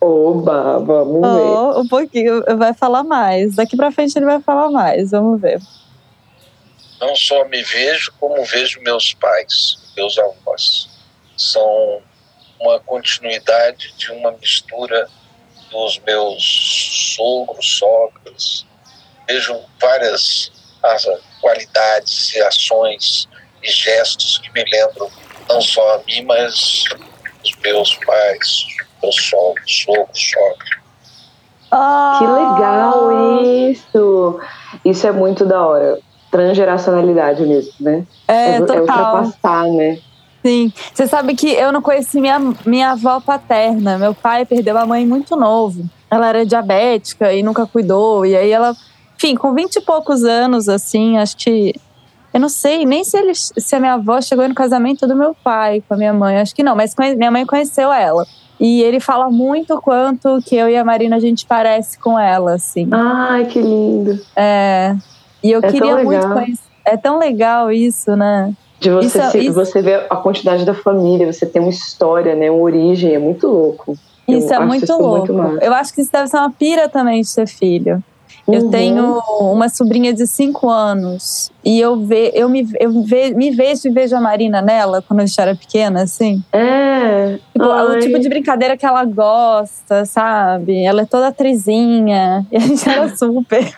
Oba, 0.03 0.79
vamos 0.79 1.21
ver. 1.21 1.43
Oh, 1.43 1.79
um 1.79 1.87
pouquinho, 1.87 2.43
vai 2.57 2.73
falar 2.73 3.03
mais. 3.03 3.55
Daqui 3.55 3.77
pra 3.77 3.91
frente 3.91 4.17
ele 4.17 4.25
vai 4.25 4.41
falar 4.41 4.69
mais, 4.69 5.11
vamos 5.11 5.39
ver. 5.39 5.61
Não 6.99 7.15
só 7.15 7.45
me 7.45 7.63
vejo, 7.63 8.13
como 8.19 8.43
vejo 8.43 8.81
meus 8.81 9.13
pais, 9.13 9.77
meus 9.95 10.17
avós. 10.17 10.89
São 11.37 12.01
uma 12.59 12.79
continuidade 12.81 13.93
de 13.97 14.11
uma 14.11 14.31
mistura 14.33 15.07
dos 15.71 15.99
meus 15.99 17.15
sogros, 17.15 17.77
sogras. 17.77 18.65
Vejo 19.27 19.57
várias 19.79 20.51
as 20.83 21.07
qualidades 21.39 22.35
e 22.35 22.41
ações 22.41 23.29
e 23.63 23.71
gestos 23.71 24.37
que 24.39 24.51
me 24.51 24.65
lembram 24.69 25.09
não 25.47 25.61
só 25.61 25.95
a 25.95 26.03
mim, 26.03 26.23
mas 26.23 26.83
os 27.43 27.55
meus 27.61 27.95
pais, 28.05 28.65
sogro, 29.11 29.61
sogro. 29.65 30.83
Oh. 31.71 32.19
Que 32.19 32.25
legal 32.25 33.71
isso! 33.71 34.39
Isso 34.85 35.07
é 35.07 35.11
muito 35.11 35.45
da 35.45 35.65
hora. 35.65 35.99
Transgeracionalidade 36.29 37.43
mesmo, 37.45 37.73
né? 37.79 38.05
É, 38.27 38.55
é, 38.55 38.59
total. 38.59 38.75
é 38.75 38.79
ultrapassar, 38.81 39.67
né? 39.69 39.99
Sim. 40.43 40.73
Você 40.93 41.07
sabe 41.07 41.35
que 41.35 41.47
eu 41.47 41.71
não 41.71 41.81
conheci 41.81 42.19
minha, 42.19 42.39
minha 42.65 42.91
avó 42.91 43.19
paterna. 43.19 43.97
Meu 43.97 44.13
pai 44.13 44.45
perdeu 44.45 44.77
a 44.77 44.85
mãe 44.85 45.05
muito 45.05 45.35
novo. 45.35 45.85
Ela 46.11 46.29
era 46.29 46.45
diabética 46.45 47.33
e 47.33 47.41
nunca 47.41 47.65
cuidou. 47.65 48.25
E 48.25 48.35
aí 48.35 48.51
ela, 48.51 48.75
enfim, 49.15 49.35
com 49.35 49.53
vinte 49.53 49.77
e 49.77 49.81
poucos 49.81 50.23
anos, 50.23 50.67
assim, 50.67 51.17
acho 51.17 51.37
que. 51.37 51.73
Eu 52.33 52.39
não 52.39 52.49
sei 52.49 52.83
nem 52.83 53.03
se, 53.03 53.15
ele, 53.15 53.33
se 53.35 53.75
a 53.75 53.79
minha 53.79 53.93
avó 53.93 54.19
chegou 54.19 54.47
no 54.49 54.55
casamento 54.55 55.07
do 55.07 55.15
meu 55.15 55.35
pai 55.35 55.83
com 55.87 55.93
a 55.93 55.97
minha 55.97 56.13
mãe. 56.13 56.37
Acho 56.37 56.53
que 56.53 56.63
não, 56.63 56.75
mas 56.75 56.93
minha 57.15 57.31
mãe 57.31 57.45
conheceu 57.45 57.93
ela. 57.93 58.25
E 58.63 58.81
ele 58.81 59.01
fala 59.01 59.29
muito 59.29 59.81
quanto 59.81 60.41
que 60.41 60.55
eu 60.55 60.69
e 60.69 60.77
a 60.77 60.85
Marina 60.85 61.17
a 61.17 61.19
gente 61.19 61.45
parece 61.45 61.99
com 61.99 62.17
ela, 62.17 62.53
assim. 62.53 62.87
Ai, 62.93 63.43
que 63.43 63.61
lindo. 63.61 64.17
É. 64.37 64.95
E 65.43 65.51
eu 65.51 65.59
é 65.61 65.69
queria 65.69 65.97
muito 65.97 66.29
conhecer. 66.29 66.63
É 66.85 66.95
tão 66.95 67.19
legal 67.19 67.69
isso, 67.69 68.15
né? 68.15 68.53
De 68.79 68.89
você, 68.89 69.19
isso, 69.19 69.31
se, 69.31 69.39
isso... 69.39 69.53
você 69.53 69.81
ver 69.81 70.05
a 70.09 70.15
quantidade 70.15 70.63
da 70.63 70.73
família, 70.73 71.29
você 71.29 71.45
tem 71.45 71.61
uma 71.61 71.71
história, 71.71 72.35
né? 72.35 72.49
Uma 72.49 72.63
origem, 72.63 73.13
é 73.13 73.19
muito 73.19 73.47
louco. 73.47 73.97
Isso 74.25 74.53
eu 74.53 74.61
é 74.61 74.65
muito 74.65 74.93
louco. 74.93 75.33
Muito 75.33 75.61
eu 75.61 75.73
acho 75.73 75.93
que 75.93 75.99
isso 75.99 76.11
deve 76.11 76.29
ser 76.29 76.37
uma 76.37 76.49
pira 76.49 76.87
também 76.87 77.19
de 77.19 77.27
ser 77.27 77.47
filho. 77.47 78.01
Uhum. 78.45 78.53
Eu 78.55 78.69
tenho 78.69 79.19
uma 79.39 79.69
sobrinha 79.69 80.13
de 80.13 80.27
5 80.27 80.69
anos 80.69 81.49
e 81.63 81.79
eu, 81.79 82.05
ve, 82.05 82.31
eu, 82.33 82.49
me, 82.49 82.67
eu 82.77 83.01
ve, 83.03 83.33
me 83.33 83.51
vejo 83.51 83.87
e 83.87 83.91
vejo 83.91 84.15
a 84.15 84.21
Marina 84.21 84.61
nela 84.61 85.01
quando 85.01 85.21
a 85.21 85.25
gente 85.25 85.39
era 85.39 85.55
pequena, 85.55 86.03
assim. 86.03 86.43
É. 86.51 87.39
Tipo, 87.53 87.65
o 87.65 87.99
tipo 87.99 88.19
de 88.19 88.27
brincadeira 88.27 88.75
que 88.75 88.85
ela 88.85 89.05
gosta, 89.05 90.05
sabe? 90.05 90.83
Ela 90.83 91.03
é 91.03 91.05
toda 91.05 91.27
atrizinha 91.27 92.45
e 92.51 92.57
a 92.57 92.59
gente 92.59 92.87
era 92.87 93.07
super. 93.15 93.73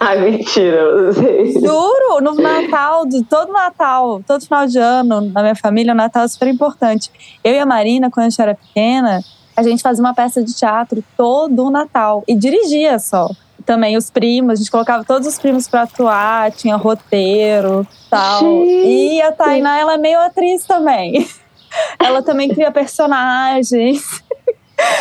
Ai, 0.00 0.18
mentira. 0.18 1.12
Juro, 1.12 2.20
no 2.22 2.34
Natal, 2.36 3.04
todo 3.28 3.52
Natal, 3.52 4.22
todo 4.26 4.42
final 4.42 4.66
de 4.66 4.78
ano, 4.78 5.20
na 5.20 5.42
minha 5.42 5.54
família, 5.54 5.92
o 5.92 5.96
Natal 5.96 6.24
é 6.24 6.28
super 6.28 6.48
importante. 6.48 7.10
Eu 7.44 7.52
e 7.52 7.58
a 7.58 7.66
Marina, 7.66 8.10
quando 8.10 8.26
a 8.26 8.30
gente 8.30 8.40
era 8.40 8.54
pequena, 8.54 9.20
a 9.58 9.62
gente 9.64 9.82
fazia 9.82 10.04
uma 10.04 10.14
peça 10.14 10.40
de 10.40 10.54
teatro 10.54 11.02
todo 11.16 11.66
o 11.66 11.70
Natal 11.70 12.22
e 12.28 12.34
dirigia 12.36 12.96
só. 13.00 13.28
Também 13.66 13.96
os 13.96 14.08
primos, 14.08 14.52
a 14.52 14.54
gente 14.54 14.70
colocava 14.70 15.04
todos 15.04 15.26
os 15.26 15.36
primos 15.36 15.66
para 15.66 15.82
atuar, 15.82 16.52
tinha 16.52 16.76
roteiro 16.76 17.84
tal. 18.08 18.40
Gente. 18.40 18.86
E 18.86 19.20
a 19.20 19.32
Tainá, 19.32 19.76
ela 19.76 19.94
é 19.94 19.98
meio 19.98 20.20
atriz 20.20 20.64
também. 20.64 21.28
Ela 22.00 22.22
também 22.22 22.48
cria 22.48 22.72
personagens. 22.72 24.24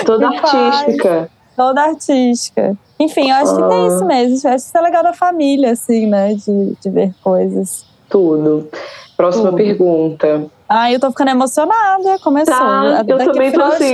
Toda 0.06 0.28
artística. 0.28 1.10
Faz, 1.10 1.30
toda 1.56 1.82
artística. 1.82 2.78
Enfim, 3.00 3.30
eu 3.30 3.36
acho 3.38 3.56
que 3.56 3.70
tem 3.70 3.88
isso 3.88 4.06
mesmo. 4.06 4.34
Eu 4.34 4.54
acho 4.54 4.63
que 4.65 4.70
isso 4.70 4.78
é 4.78 4.82
legal 4.82 5.02
da 5.02 5.13
família, 5.13 5.72
assim, 5.72 6.06
né? 6.08 6.34
De, 6.34 6.76
de 6.82 6.89
ver 6.89 7.13
coisas. 7.24 7.86
Tudo. 8.10 8.67
Próxima 9.15 9.46
Tudo. 9.46 9.56
pergunta. 9.56 10.46
Ai, 10.67 10.96
eu 10.96 11.00
tô 11.00 11.10
ficando 11.10 11.32
emocionada. 11.32 12.20
Começou. 12.20 12.54
Tá, 12.54 13.06
eu 13.08 13.17
também 13.17 13.52
tô 13.54 13.62
assim. 13.62 13.93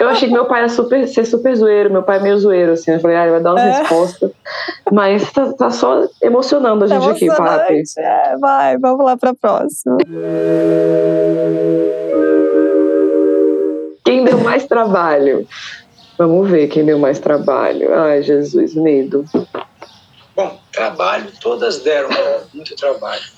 Eu 0.00 0.08
achei 0.08 0.28
que 0.28 0.34
meu 0.34 0.46
pai 0.46 0.62
ia 0.62 0.68
super, 0.68 1.06
ser 1.06 1.24
super 1.24 1.54
zoeiro, 1.54 1.90
meu 1.90 2.02
pai 2.02 2.18
é 2.18 2.20
meio 2.20 2.38
zoeiro, 2.38 2.72
assim. 2.72 2.92
Eu 2.92 3.00
falei, 3.00 3.16
ah, 3.16 3.22
ele 3.22 3.32
vai 3.32 3.40
dar 3.40 3.52
umas 3.52 3.62
é. 3.62 3.78
respostas. 3.78 4.30
Mas 4.90 5.32
tá, 5.32 5.52
tá, 5.52 5.70
só 5.70 6.06
emocionando 6.22 6.84
a 6.84 6.88
gente 6.88 7.04
tá 7.04 7.10
aqui, 7.10 7.26
papi. 7.26 7.82
É, 7.98 8.36
vai, 8.36 8.78
vamos 8.78 9.04
lá 9.04 9.16
pra 9.16 9.34
próxima. 9.34 9.98
Quem 14.04 14.24
deu 14.24 14.38
mais 14.38 14.66
trabalho? 14.66 15.46
Vamos 16.16 16.50
ver 16.50 16.68
quem 16.68 16.84
deu 16.84 16.98
mais 16.98 17.18
trabalho. 17.20 17.94
Ai, 17.94 18.22
Jesus, 18.22 18.74
medo. 18.74 19.24
Bom, 20.34 20.58
trabalho, 20.72 21.30
todas 21.40 21.80
deram 21.82 22.08
muito 22.52 22.74
trabalho. 22.74 23.37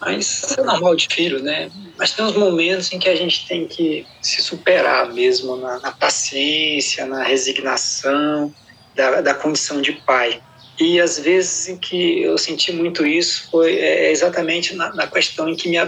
Mas 0.00 0.54
é 0.58 0.62
normal 0.62 0.94
de 0.94 1.08
filho, 1.10 1.42
né? 1.42 1.70
Mas 1.98 2.12
tem 2.12 2.24
uns 2.24 2.36
momentos 2.36 2.92
em 2.92 2.98
que 2.98 3.08
a 3.08 3.16
gente 3.16 3.46
tem 3.46 3.66
que 3.66 4.06
se 4.20 4.42
superar 4.42 5.12
mesmo 5.12 5.56
na, 5.56 5.78
na 5.80 5.92
paciência, 5.92 7.06
na 7.06 7.22
resignação 7.22 8.52
da, 8.94 9.20
da 9.20 9.34
condição 9.34 9.80
de 9.80 9.92
pai. 9.92 10.40
E 10.78 11.00
às 11.00 11.18
vezes 11.18 11.68
em 11.68 11.78
que 11.78 12.22
eu 12.22 12.36
senti 12.36 12.72
muito 12.72 13.06
isso 13.06 13.48
foi 13.50 13.76
é, 13.76 14.10
exatamente 14.10 14.74
na, 14.74 14.94
na, 14.94 15.06
questão 15.06 15.48
em 15.48 15.56
que 15.56 15.68
me, 15.70 15.78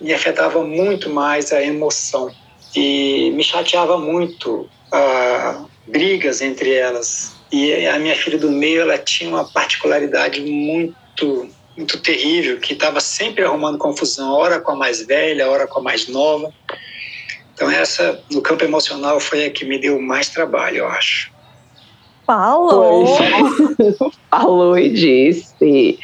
me 0.00 0.14
afetava 0.14 0.64
muito 0.64 1.10
mais 1.10 1.52
a 1.52 1.62
emoção. 1.62 2.34
E 2.74 3.30
me 3.32 3.42
chateava 3.42 3.98
muito 3.98 4.68
uh, 4.92 5.68
brigas 5.86 6.40
entre 6.40 6.72
elas. 6.72 7.36
E 7.52 7.86
a 7.86 7.98
minha 7.98 8.14
filha 8.14 8.38
do 8.38 8.50
meio, 8.50 8.82
ela 8.82 8.96
tinha 8.96 9.28
uma 9.28 9.44
particularidade 9.44 10.40
muito 10.40 11.50
muito 11.80 11.98
terrível, 11.98 12.58
que 12.58 12.74
estava 12.74 13.00
sempre 13.00 13.42
arrumando 13.42 13.78
confusão, 13.78 14.32
hora 14.32 14.60
com 14.60 14.72
a 14.72 14.76
mais 14.76 15.04
velha, 15.04 15.50
hora 15.50 15.66
com 15.66 15.80
a 15.80 15.82
mais 15.82 16.06
nova. 16.08 16.52
Então 17.54 17.70
essa, 17.70 18.20
no 18.30 18.40
campo 18.42 18.64
emocional, 18.64 19.18
foi 19.18 19.46
a 19.46 19.50
que 19.50 19.64
me 19.64 19.78
deu 19.78 20.00
mais 20.00 20.28
trabalho, 20.28 20.78
eu 20.78 20.88
acho. 20.88 21.32
Falou! 22.26 23.06
Falou 24.30 24.78
e 24.78 24.90
disse. 24.90 25.98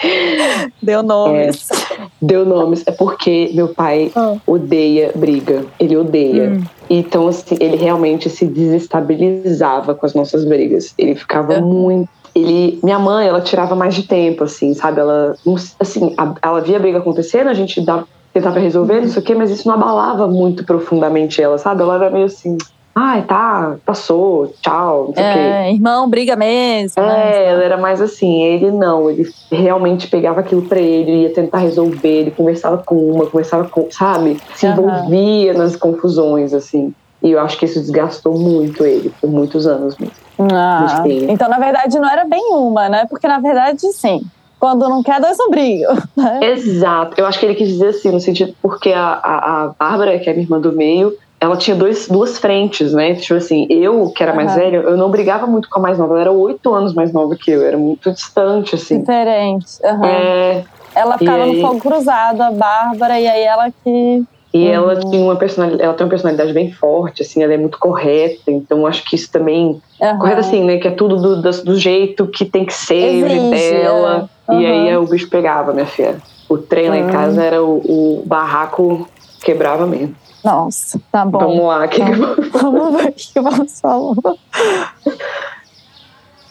Deu 0.83 1.03
nomes. 1.03 1.71
É, 1.71 2.09
deu 2.21 2.45
nomes. 2.45 2.83
É 2.85 2.91
porque 2.91 3.51
meu 3.55 3.69
pai 3.69 4.11
ah. 4.17 4.37
odeia 4.45 5.13
briga. 5.15 5.65
Ele 5.79 5.97
odeia. 5.97 6.51
Hum. 6.51 6.65
Então, 6.91 7.29
assim, 7.29 7.57
ele 7.61 7.77
realmente 7.77 8.29
se 8.29 8.45
desestabilizava 8.45 9.95
com 9.95 10.05
as 10.05 10.15
nossas 10.15 10.45
brigas. 10.45 10.93
Ele 10.99 11.15
ficava 11.15 11.55
é. 11.55 11.61
muito 11.61 12.09
ele, 12.37 12.79
minha 12.83 12.99
mãe, 12.99 13.27
ela 13.27 13.41
tirava 13.41 13.75
mais 13.75 13.95
de 13.95 14.03
tempo, 14.03 14.45
assim, 14.45 14.75
sabe? 14.75 15.01
Ela, 15.01 15.35
assim, 15.81 16.15
a, 16.19 16.35
ela 16.43 16.61
via 16.61 16.77
a 16.77 16.81
briga 16.81 16.99
acontecendo, 16.99 17.49
a 17.49 17.55
gente 17.55 17.81
dava, 17.81 18.07
tentava 18.33 18.59
resolver, 18.59 19.01
não 19.01 19.09
sei 19.09 19.23
o 19.23 19.25
quê, 19.25 19.35
mas 19.35 19.51
isso 19.51 19.67
não 19.67 19.75
abalava 19.75 20.29
muito 20.29 20.63
profundamente 20.63 21.41
ela, 21.41 21.57
sabe? 21.57 21.81
Ela 21.81 21.95
era 21.95 22.11
meio 22.11 22.27
assim, 22.27 22.59
ai, 22.95 23.23
tá, 23.23 23.79
passou, 23.87 24.53
tchau, 24.61 25.07
não 25.07 25.15
sei 25.15 25.25
o 25.25 25.27
é, 25.27 25.33
quê. 25.65 25.75
Irmão, 25.77 26.11
briga 26.11 26.37
mesmo. 26.37 27.03
É, 27.03 27.07
né? 27.07 27.45
ela 27.47 27.65
era 27.65 27.79
mais 27.79 28.03
assim, 28.03 28.43
ele 28.43 28.71
não, 28.71 29.11
ele 29.11 29.27
realmente 29.51 30.07
pegava 30.07 30.41
aquilo 30.41 30.61
pra 30.61 30.79
ele, 30.79 31.23
ia 31.23 31.33
tentar 31.33 31.59
resolver, 31.59 32.07
ele 32.07 32.31
conversava 32.33 32.83
com 32.85 32.97
uma, 32.97 33.25
conversava 33.25 33.67
com, 33.67 33.89
sabe? 33.91 34.37
Se 34.55 34.67
envolvia 34.67 35.55
nas 35.55 35.75
confusões, 35.75 36.53
assim. 36.53 36.93
E 37.23 37.31
eu 37.31 37.41
acho 37.41 37.59
que 37.59 37.65
isso 37.65 37.81
desgastou 37.81 38.39
muito 38.39 38.85
ele, 38.85 39.11
por 39.19 39.31
muitos 39.31 39.67
anos 39.67 39.97
mesmo. 39.99 40.26
Ah, 40.39 41.03
então, 41.07 41.49
na 41.49 41.59
verdade, 41.59 41.99
não 41.99 42.09
era 42.09 42.25
bem 42.25 42.53
uma, 42.53 42.89
né? 42.89 43.07
Porque, 43.09 43.27
na 43.27 43.39
verdade, 43.39 43.81
sim. 43.93 44.23
Quando 44.59 44.89
não 44.89 45.03
quer, 45.03 45.21
dois 45.21 45.37
brigam. 45.51 45.97
Né? 46.17 46.41
Exato. 46.53 47.15
Eu 47.19 47.27
acho 47.27 47.39
que 47.39 47.47
ele 47.47 47.55
quis 47.55 47.69
dizer 47.69 47.89
assim, 47.89 48.11
no 48.11 48.21
sentido 48.21 48.55
porque 48.63 48.93
a, 48.93 49.21
a, 49.23 49.65
a 49.65 49.69
Bárbara, 49.79 50.19
que 50.19 50.29
é 50.29 50.33
minha 50.33 50.45
irmã 50.45 50.59
do 50.59 50.73
meio, 50.73 51.17
ela 51.39 51.57
tinha 51.57 51.77
dois, 51.77 52.09
duas 52.09 52.39
frentes, 52.39 52.93
né? 52.93 53.15
Tipo 53.15 53.35
assim, 53.35 53.67
eu, 53.69 54.11
que 54.11 54.23
era 54.23 54.35
mais 54.35 54.53
uhum. 54.53 54.59
velha, 54.59 54.77
eu 54.79 54.97
não 54.97 55.11
brigava 55.11 55.47
muito 55.47 55.69
com 55.69 55.79
a 55.79 55.83
mais 55.83 55.99
nova. 55.99 56.15
Ela 56.15 56.23
era 56.23 56.33
oito 56.33 56.73
anos 56.75 56.95
mais 56.95 57.13
nova 57.13 57.37
que 57.37 57.51
eu, 57.51 57.63
era 57.63 57.77
muito 57.77 58.11
distante, 58.11 58.75
assim. 58.75 59.01
Diferente. 59.01 59.67
Uhum. 59.85 60.05
É, 60.05 60.65
ela 60.95 61.19
ficava 61.19 61.45
no 61.45 61.61
fogo 61.61 61.79
cruzado, 61.79 62.41
a 62.41 62.51
Bárbara, 62.51 63.21
e 63.21 63.29
aí 63.29 63.43
ela 63.43 63.71
que 63.85 64.25
e 64.57 64.67
uhum. 64.69 64.73
ela 64.73 65.01
tinha 65.01 65.23
uma 65.23 65.37
personalidade, 65.37 65.83
ela 65.83 65.93
tem 65.93 66.05
uma 66.07 66.11
personalidade 66.11 66.53
bem 66.55 66.73
forte, 66.73 67.21
assim, 67.21 67.43
ela 67.43 67.53
é 67.53 67.59
muito 67.59 67.79
correta, 67.79 68.51
então 68.51 68.87
acho 68.87 69.05
que 69.05 69.15
isso 69.15 69.31
também. 69.31 69.83
Uhum. 70.01 70.19
Correta 70.19 70.41
assim, 70.41 70.65
né? 70.65 70.79
Que 70.79 70.89
é 70.89 70.93
tudo 70.93 71.17
do, 71.17 71.43
do, 71.43 71.51
do 71.63 71.79
jeito 71.79 72.27
que 72.27 72.47
tem 72.47 72.65
que 72.65 72.73
ser 72.73 73.27
Exige, 73.27 73.51
dela. 73.51 74.31
Uhum. 74.49 74.61
E 74.61 74.67
aí 74.67 74.97
o 74.97 75.07
bicho 75.07 75.29
pegava, 75.29 75.75
minha 75.75 75.85
filha. 75.85 76.17
O 76.49 76.57
trem 76.57 76.89
lá 76.89 76.97
em 76.97 77.07
casa 77.09 77.45
era 77.45 77.63
o, 77.63 78.21
o 78.21 78.23
barraco 78.25 79.07
quebrava 79.45 79.87
mesmo. 79.87 80.17
Nossa, 80.43 80.99
tá 81.13 81.25
bom. 81.25 81.39
Vamos 81.39 81.67
lá, 81.67 81.87
que 81.87 82.01
vamos 82.03 83.03
ver 83.03 83.09
o 83.09 83.13
que 83.13 83.41
vamos 83.41 83.79
falar. 83.79 84.15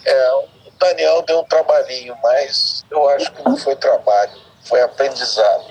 É, 0.04 0.30
o 0.34 0.44
Daniel 0.78 1.22
deu 1.26 1.40
um 1.40 1.44
trabalhinho, 1.44 2.14
mas 2.22 2.84
eu 2.88 3.08
acho 3.08 3.32
que 3.32 3.44
não 3.44 3.56
foi 3.56 3.74
trabalho, 3.74 4.32
foi 4.62 4.80
aprendizado. 4.80 5.64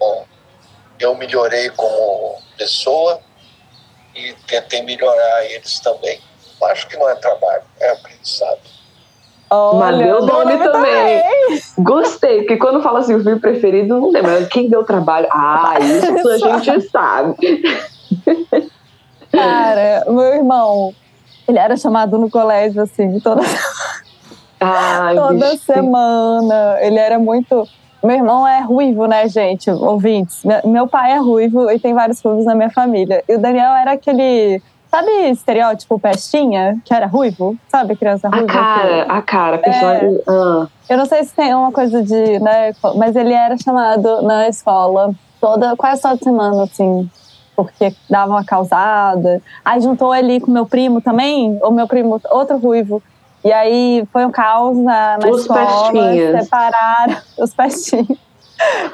Bom, 0.00 0.24
eu 1.00 1.14
melhorei 1.14 1.70
como 1.70 2.38
pessoa 2.56 3.20
e 4.14 4.32
tentei 4.46 4.82
melhorar 4.82 5.44
eles 5.44 5.80
também. 5.80 6.20
Acho 6.62 6.88
que 6.88 6.96
não 6.96 7.08
é 7.08 7.14
trabalho, 7.16 7.62
é 7.80 7.90
aprendizado. 7.90 8.60
Olha, 9.48 9.78
mas 9.78 9.98
deu 9.98 10.26
nome, 10.26 10.58
também. 10.58 11.20
também. 11.22 11.62
Gostei, 11.78 12.38
porque 12.38 12.56
quando 12.56 12.82
fala 12.82 13.00
assim, 13.00 13.14
o 13.14 13.22
filme 13.22 13.38
preferido, 13.38 14.00
não 14.00 14.10
lembro. 14.10 14.46
Quem 14.48 14.68
deu 14.68 14.84
trabalho? 14.84 15.28
Ah, 15.30 15.74
isso 15.80 16.46
a 16.46 16.58
gente 16.58 16.90
sabe. 16.90 17.36
Cara, 19.30 20.04
meu 20.08 20.34
irmão, 20.34 20.94
ele 21.46 21.58
era 21.58 21.76
chamado 21.76 22.18
no 22.18 22.28
colégio, 22.28 22.82
assim, 22.82 23.20
toda, 23.20 23.42
Ai, 24.58 25.14
toda 25.16 25.56
semana. 25.58 26.78
Ele 26.80 26.98
era 26.98 27.18
muito 27.18 27.68
Meu 28.02 28.16
irmão 28.16 28.46
é 28.46 28.60
ruivo, 28.60 29.06
né, 29.06 29.28
gente? 29.28 29.70
Ouvintes. 29.70 30.42
Meu 30.64 30.86
pai 30.86 31.12
é 31.12 31.18
ruivo 31.18 31.70
e 31.70 31.78
tem 31.78 31.94
vários 31.94 32.20
ruivos 32.20 32.44
na 32.44 32.54
minha 32.54 32.70
família. 32.70 33.22
E 33.28 33.34
o 33.34 33.38
Daniel 33.38 33.72
era 33.72 33.92
aquele 33.92 34.60
Sabe 34.96 35.10
estereótipo 35.30 35.98
pestinha, 35.98 36.80
que 36.84 36.94
era 36.94 37.06
ruivo? 37.06 37.56
Sabe, 37.68 37.96
criança 37.96 38.28
ruiva? 38.28 38.46
A 38.46 38.54
cara, 38.54 39.04
que... 39.04 39.10
a 39.10 39.22
cara, 39.22 39.58
personagem. 39.58 40.14
É. 40.14 40.22
Ah. 40.26 40.66
Eu 40.88 40.96
não 40.96 41.06
sei 41.06 41.24
se 41.24 41.34
tem 41.34 41.54
uma 41.54 41.72
coisa 41.72 42.02
de, 42.02 42.38
né, 42.38 42.72
mas 42.94 43.16
ele 43.16 43.34
era 43.34 43.56
chamado 43.58 44.22
na 44.22 44.48
escola 44.48 45.12
toda, 45.40 45.76
quase 45.76 46.00
toda 46.00 46.16
semana, 46.16 46.62
assim, 46.62 47.10
porque 47.54 47.94
dava 48.08 48.32
uma 48.32 48.44
causada. 48.44 49.42
Aí 49.64 49.80
juntou 49.80 50.12
ali 50.12 50.40
com 50.40 50.50
meu 50.50 50.64
primo 50.64 51.00
também, 51.00 51.58
o 51.62 51.70
meu 51.70 51.86
primo, 51.86 52.20
outro 52.30 52.56
ruivo. 52.56 53.02
E 53.46 53.52
aí 53.52 54.04
foi 54.12 54.26
um 54.26 54.30
caos 54.32 54.76
na, 54.76 55.18
na 55.18 55.28
os 55.28 55.42
escola. 55.42 55.92
Pestinhas. 55.92 56.42
Separaram 56.42 57.16
os 57.38 57.54
pestinhos. 57.54 58.18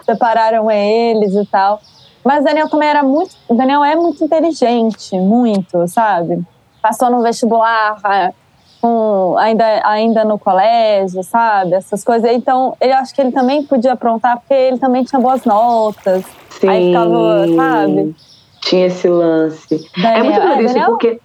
separaram 0.04 0.70
eles 0.70 1.34
e 1.34 1.46
tal. 1.46 1.80
Mas 2.22 2.44
Daniel 2.44 2.68
também 2.68 2.90
era 2.90 3.02
muito. 3.02 3.34
Daniel 3.48 3.82
é 3.82 3.96
muito 3.96 4.22
inteligente, 4.22 5.18
muito, 5.18 5.88
sabe? 5.88 6.42
Passou 6.82 7.08
no 7.08 7.22
vestibular, 7.22 7.96
com, 8.78 9.36
ainda, 9.38 9.64
ainda 9.86 10.22
no 10.22 10.38
colégio, 10.38 11.22
sabe? 11.22 11.72
Essas 11.72 12.04
coisas. 12.04 12.30
Então, 12.30 12.76
eu 12.78 12.94
acho 12.96 13.14
que 13.14 13.22
ele 13.22 13.32
também 13.32 13.64
podia 13.64 13.94
aprontar, 13.94 14.38
porque 14.38 14.52
ele 14.52 14.78
também 14.78 15.02
tinha 15.02 15.18
boas 15.18 15.46
notas. 15.46 16.26
Sim. 16.50 16.68
Aí 16.68 16.86
ficava, 16.88 17.46
sabe? 17.56 18.16
Tinha 18.60 18.86
esse 18.86 19.08
lance. 19.08 19.90
Daniel, 19.96 20.18
é 20.18 20.22
muito 20.22 20.40
por 20.42 20.50
é, 20.50 20.62
isso, 20.62 20.74
Daniel... 20.74 20.90
porque 20.90 21.20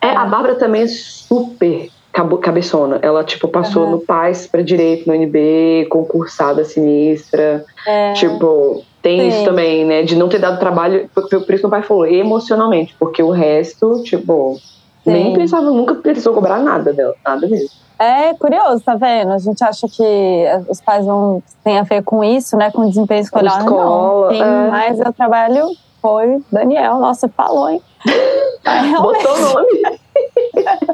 é, 0.00 0.16
a 0.16 0.24
Bárbara 0.24 0.54
também 0.54 0.82
é 0.82 0.88
super 0.88 1.90
cabeçona. 2.12 2.98
Ela, 3.02 3.24
tipo, 3.24 3.48
passou 3.48 3.84
uhum. 3.84 3.90
no 3.92 4.00
PAS 4.00 4.46
para 4.46 4.62
direito 4.62 5.06
no 5.06 5.14
UNB, 5.14 5.86
concursada 5.88 6.64
sinistra. 6.64 7.64
É. 7.86 8.12
Tipo, 8.14 8.82
tem 9.02 9.20
Sim. 9.20 9.28
isso 9.28 9.44
também, 9.44 9.84
né? 9.84 10.02
De 10.02 10.16
não 10.16 10.28
ter 10.28 10.38
dado 10.38 10.58
trabalho. 10.58 11.08
Por, 11.14 11.28
por 11.28 11.36
isso 11.36 11.46
que 11.46 11.62
meu 11.62 11.70
pai 11.70 11.82
falou, 11.82 12.06
emocionalmente. 12.06 12.94
Porque 12.98 13.22
o 13.22 13.30
resto, 13.30 14.02
tipo, 14.02 14.58
Sim. 15.04 15.12
nem 15.12 15.34
pensava, 15.34 15.70
nunca 15.70 15.94
precisou 15.94 16.34
cobrar 16.34 16.58
nada 16.58 16.92
dela. 16.92 17.14
Nada 17.24 17.46
mesmo. 17.46 17.70
É 17.98 18.32
curioso, 18.34 18.82
tá 18.82 18.94
vendo? 18.94 19.32
A 19.32 19.38
gente 19.38 19.62
acha 19.62 19.86
que 19.86 20.44
os 20.68 20.80
pais 20.80 21.04
não 21.04 21.42
têm 21.62 21.78
a 21.78 21.82
ver 21.82 22.02
com 22.02 22.24
isso, 22.24 22.56
né? 22.56 22.70
Com 22.70 22.88
desempenho 22.88 23.20
escolar. 23.20 23.58
Escola, 23.58 24.32
não, 24.32 24.66
é. 24.66 24.70
mas 24.70 25.00
o 25.00 25.12
trabalho 25.12 25.66
foi 26.00 26.42
Daniel. 26.50 26.98
Nossa, 26.98 27.28
falou, 27.28 27.68
hein? 27.68 27.82
Botou 29.02 29.34
o 29.34 29.40
nome. 29.40 29.98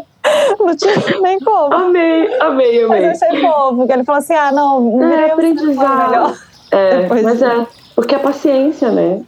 não 0.58 0.76
tinha 0.76 1.20
nem 1.20 1.38
como. 1.40 1.74
Amei, 1.74 2.40
amei, 2.40 2.84
amei. 2.84 2.86
Mas 2.86 3.22
eu 3.22 3.28
achei 3.28 3.40
fofo, 3.40 3.76
porque 3.76 3.92
ele 3.92 4.04
falou 4.04 4.18
assim: 4.18 4.34
ah, 4.34 4.52
não, 4.52 5.02
é, 5.02 5.30
aprendizado. 5.30 6.38
É, 6.70 7.06
mas 7.22 7.42
é, 7.42 7.66
porque 7.94 8.14
a 8.14 8.18
paciência, 8.18 8.90
né? 8.90 9.22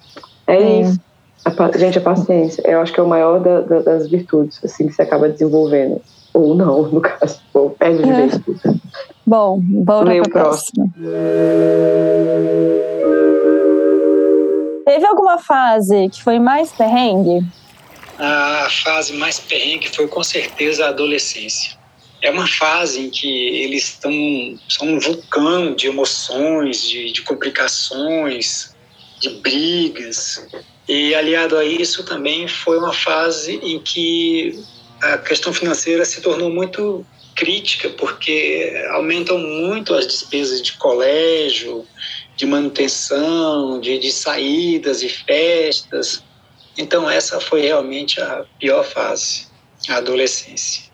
É 0.47 0.81
isso. 0.81 1.01
A, 1.45 1.79
gente, 1.79 1.99
a 1.99 2.03
paciência, 2.03 2.63
eu 2.67 2.81
acho 2.81 2.93
que 2.93 3.01
é 3.01 3.03
o 3.03 3.09
maior 3.09 3.41
da, 3.41 3.61
da, 3.61 3.81
das 3.81 4.09
virtudes, 4.09 4.61
assim, 4.65 4.87
que 4.87 4.93
você 4.93 5.03
acaba 5.03 5.29
desenvolvendo. 5.29 6.01
Ou 6.35 6.55
não, 6.55 6.83
no 6.89 7.01
caso. 7.01 7.41
Ou 7.55 7.71
perde 7.71 8.03
de 8.03 8.13
vez. 8.13 8.41
Bom, 9.27 9.61
bora 9.61 10.21
o 10.21 10.29
próximo. 10.29 10.93
Teve 14.85 15.07
alguma 15.07 15.39
fase 15.39 16.09
que 16.09 16.23
foi 16.23 16.39
mais 16.39 16.73
perrengue? 16.73 17.45
A 18.19 18.69
fase 18.83 19.13
mais 19.13 19.39
perrengue 19.39 19.89
foi 19.89 20.09
com 20.09 20.23
certeza 20.25 20.87
a 20.87 20.89
adolescência. 20.89 21.79
É 22.21 22.31
uma 22.31 22.49
fase 22.49 23.01
em 23.01 23.11
que 23.11 23.29
eles 23.63 23.85
estão 23.85 24.13
são 24.69 24.89
um 24.89 24.99
vulcão 24.99 25.75
de 25.75 25.87
emoções, 25.87 26.83
de, 26.83 27.13
de 27.13 27.23
complicações, 27.23 28.75
de 29.21 29.31
brigas. 29.41 30.45
E 30.89 31.15
aliado 31.15 31.57
a 31.57 31.65
isso 31.65 32.03
também 32.03 32.49
foi 32.49 32.79
uma 32.79 32.93
fase 32.93 33.61
em 33.63 33.79
que 33.79 34.59
a 35.01 35.19
questão 35.19 35.53
financeira 35.53 36.05
se 36.05 36.21
tornou 36.21 36.51
muito 36.51 37.07
crítica, 37.37 37.89
porque 37.91 38.85
aumentam 38.91 39.39
muito 39.39 39.95
as 39.95 40.09
despesas 40.09 40.61
de 40.61 40.73
colégio, 40.73 41.87
de 42.37 42.45
manutenção, 42.45 43.81
de, 43.81 43.97
de 43.97 44.11
saídas 44.11 45.03
e 45.03 45.09
festas. 45.09 46.25
Então, 46.79 47.11
essa 47.11 47.41
foi 47.41 47.63
realmente 47.63 48.21
a 48.21 48.45
pior 48.59 48.85
fase, 48.85 49.49
a 49.91 49.97
adolescência. 49.97 50.85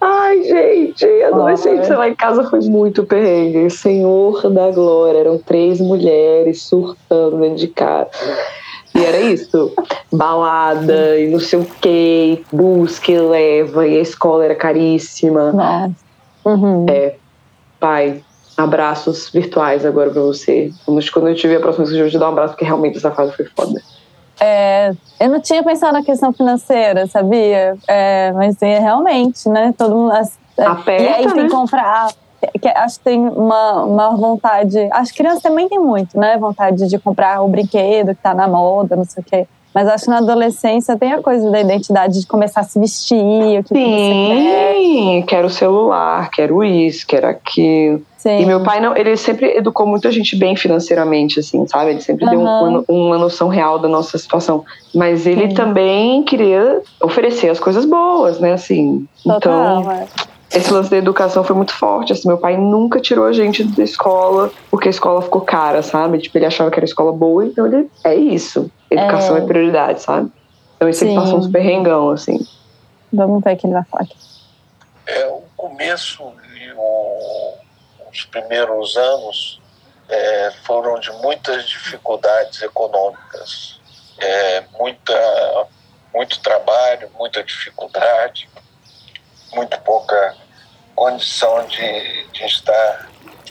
Ai, 0.00 0.42
gente, 0.42 1.04
a 1.22 1.28
adolescência 1.28 1.96
lá 1.96 2.08
em 2.08 2.14
casa 2.14 2.44
foi 2.48 2.60
muito 2.60 3.04
perrengue. 3.04 3.68
Senhor 3.68 4.48
da 4.48 4.70
glória, 4.70 5.18
eram 5.18 5.38
três 5.38 5.80
mulheres 5.80 6.62
surtando 6.62 7.40
dentro 7.40 7.56
de 7.56 7.68
casa. 7.68 8.10
E 8.94 9.04
era 9.04 9.20
isso, 9.20 9.72
balada 10.10 11.18
e 11.18 11.28
não 11.28 11.38
sei 11.38 11.58
o 11.58 11.64
que, 11.64 12.44
busca 12.50 13.12
e 13.12 13.18
leva, 13.18 13.86
e 13.86 13.98
a 13.98 14.00
escola 14.00 14.44
era 14.44 14.54
caríssima. 14.54 15.52
Nossa. 15.52 15.94
Uhum. 16.44 16.86
É, 16.88 17.16
pai, 17.78 18.22
abraços 18.56 19.28
virtuais 19.30 19.84
agora 19.84 20.10
pra 20.10 20.22
você. 20.22 20.72
Quando 21.12 21.28
eu 21.28 21.34
te 21.34 21.46
ver 21.46 21.56
a 21.56 21.60
próxima 21.60 21.84
vez, 21.84 21.96
eu 21.96 22.04
vou 22.04 22.10
te 22.10 22.18
dar 22.18 22.26
um 22.26 22.32
abraço, 22.32 22.54
porque 22.54 22.64
realmente 22.64 22.96
essa 22.96 23.10
fase 23.10 23.32
foi 23.32 23.44
foda. 23.46 23.82
É, 24.40 24.92
eu 25.18 25.30
não 25.30 25.40
tinha 25.40 25.62
pensado 25.62 25.92
na 25.92 26.02
questão 26.02 26.32
financeira, 26.32 27.06
sabia? 27.06 27.76
É, 27.88 28.32
mas 28.32 28.60
é, 28.60 28.78
realmente, 28.78 29.48
né? 29.48 29.74
Todo 29.76 29.94
mundo. 29.94 30.12
É, 30.58 30.64
Aperta, 30.64 31.02
e 31.02 31.08
aí 31.08 31.26
né? 31.26 31.32
tem 31.32 31.46
que 31.46 31.54
comprar. 31.54 32.08
Que, 32.60 32.68
acho 32.68 32.98
que 32.98 33.04
tem 33.04 33.20
uma, 33.20 33.84
uma 33.84 34.16
vontade. 34.16 34.76
As 34.92 35.10
crianças 35.10 35.42
também 35.42 35.68
têm 35.68 35.78
muito, 35.78 36.18
né? 36.18 36.36
Vontade 36.38 36.86
de 36.86 36.98
comprar 36.98 37.42
o 37.42 37.48
brinquedo 37.48 38.14
que 38.14 38.22
tá 38.22 38.34
na 38.34 38.46
moda, 38.46 38.94
não 38.94 39.04
sei 39.04 39.22
o 39.22 39.26
quê. 39.26 39.46
Mas 39.74 39.88
acho 39.88 40.04
que 40.04 40.10
na 40.10 40.18
adolescência 40.18 40.96
tem 40.96 41.12
a 41.12 41.20
coisa 41.20 41.50
da 41.50 41.60
identidade 41.60 42.18
de 42.20 42.26
começar 42.26 42.60
a 42.60 42.64
se 42.64 42.80
vestir, 42.80 43.60
o 43.60 43.62
que, 43.62 43.74
Sim, 43.74 45.20
que 45.20 45.26
quero 45.26 45.50
celular, 45.50 46.30
quero 46.30 46.64
isso, 46.64 47.06
quero 47.06 47.26
aquilo. 47.26 48.02
Sim. 48.26 48.40
E 48.40 48.44
meu 48.46 48.60
pai, 48.60 48.80
não, 48.80 48.96
ele 48.96 49.16
sempre 49.16 49.56
educou 49.56 49.86
muita 49.86 50.10
gente 50.10 50.34
bem 50.34 50.56
financeiramente, 50.56 51.38
assim, 51.38 51.64
sabe? 51.68 51.90
Ele 51.90 52.00
sempre 52.00 52.24
uhum. 52.24 52.30
deu 52.30 52.40
uma, 52.40 52.84
uma, 52.88 53.18
noção 53.18 53.46
real 53.46 53.78
da 53.78 53.86
nossa 53.86 54.18
situação. 54.18 54.64
Mas 54.92 55.28
ele 55.28 55.48
Sim. 55.48 55.54
também 55.54 56.24
queria 56.24 56.82
oferecer 57.00 57.48
as 57.50 57.60
coisas 57.60 57.84
boas, 57.84 58.40
né? 58.40 58.54
Assim, 58.54 59.06
Total, 59.22 59.80
então... 59.80 59.92
É. 59.92 60.06
Esse 60.52 60.72
lance 60.72 60.88
da 60.88 60.96
educação 60.96 61.44
foi 61.44 61.54
muito 61.54 61.72
forte. 61.72 62.12
Assim, 62.12 62.26
meu 62.26 62.38
pai 62.38 62.56
nunca 62.56 63.00
tirou 63.00 63.26
a 63.26 63.32
gente 63.32 63.62
da 63.62 63.82
escola 63.82 64.50
porque 64.70 64.88
a 64.88 64.90
escola 64.90 65.20
ficou 65.20 65.40
cara, 65.40 65.82
sabe? 65.82 66.18
Tipo, 66.18 66.38
ele 66.38 66.46
achava 66.46 66.70
que 66.70 66.78
era 66.78 66.84
escola 66.84 67.12
boa, 67.12 67.44
então 67.44 67.66
ele 67.66 67.88
é 68.04 68.14
isso. 68.14 68.70
Educação 68.90 69.36
é, 69.36 69.40
é 69.40 69.42
prioridade, 69.42 70.02
sabe? 70.02 70.30
Então 70.76 70.88
ele 70.88 70.96
sempre 70.96 71.16
passou 71.16 71.38
uns 71.38 71.48
perrengão, 71.48 72.10
assim. 72.10 72.38
Vamos 73.12 73.42
ver 73.42 73.54
o 73.54 73.56
que 73.56 73.66
ele 73.66 73.74
vai 73.74 73.84
falar 73.84 74.04
aqui. 74.04 74.16
É, 75.06 75.26
o 75.26 75.42
começo 75.56 76.22
os 78.16 78.24
primeiros 78.24 78.96
anos 78.96 79.60
é, 80.08 80.52
foram 80.64 80.98
de 80.98 81.10
muitas 81.12 81.68
dificuldades 81.68 82.62
econômicas. 82.62 83.78
É, 84.18 84.64
muita, 84.78 85.66
muito 86.14 86.40
trabalho, 86.40 87.10
muita 87.18 87.42
dificuldade, 87.42 88.48
muito 89.52 89.78
pouca 89.80 90.34
condição 90.94 91.66
de, 91.66 92.26
de 92.32 92.44
estar 92.46 93.10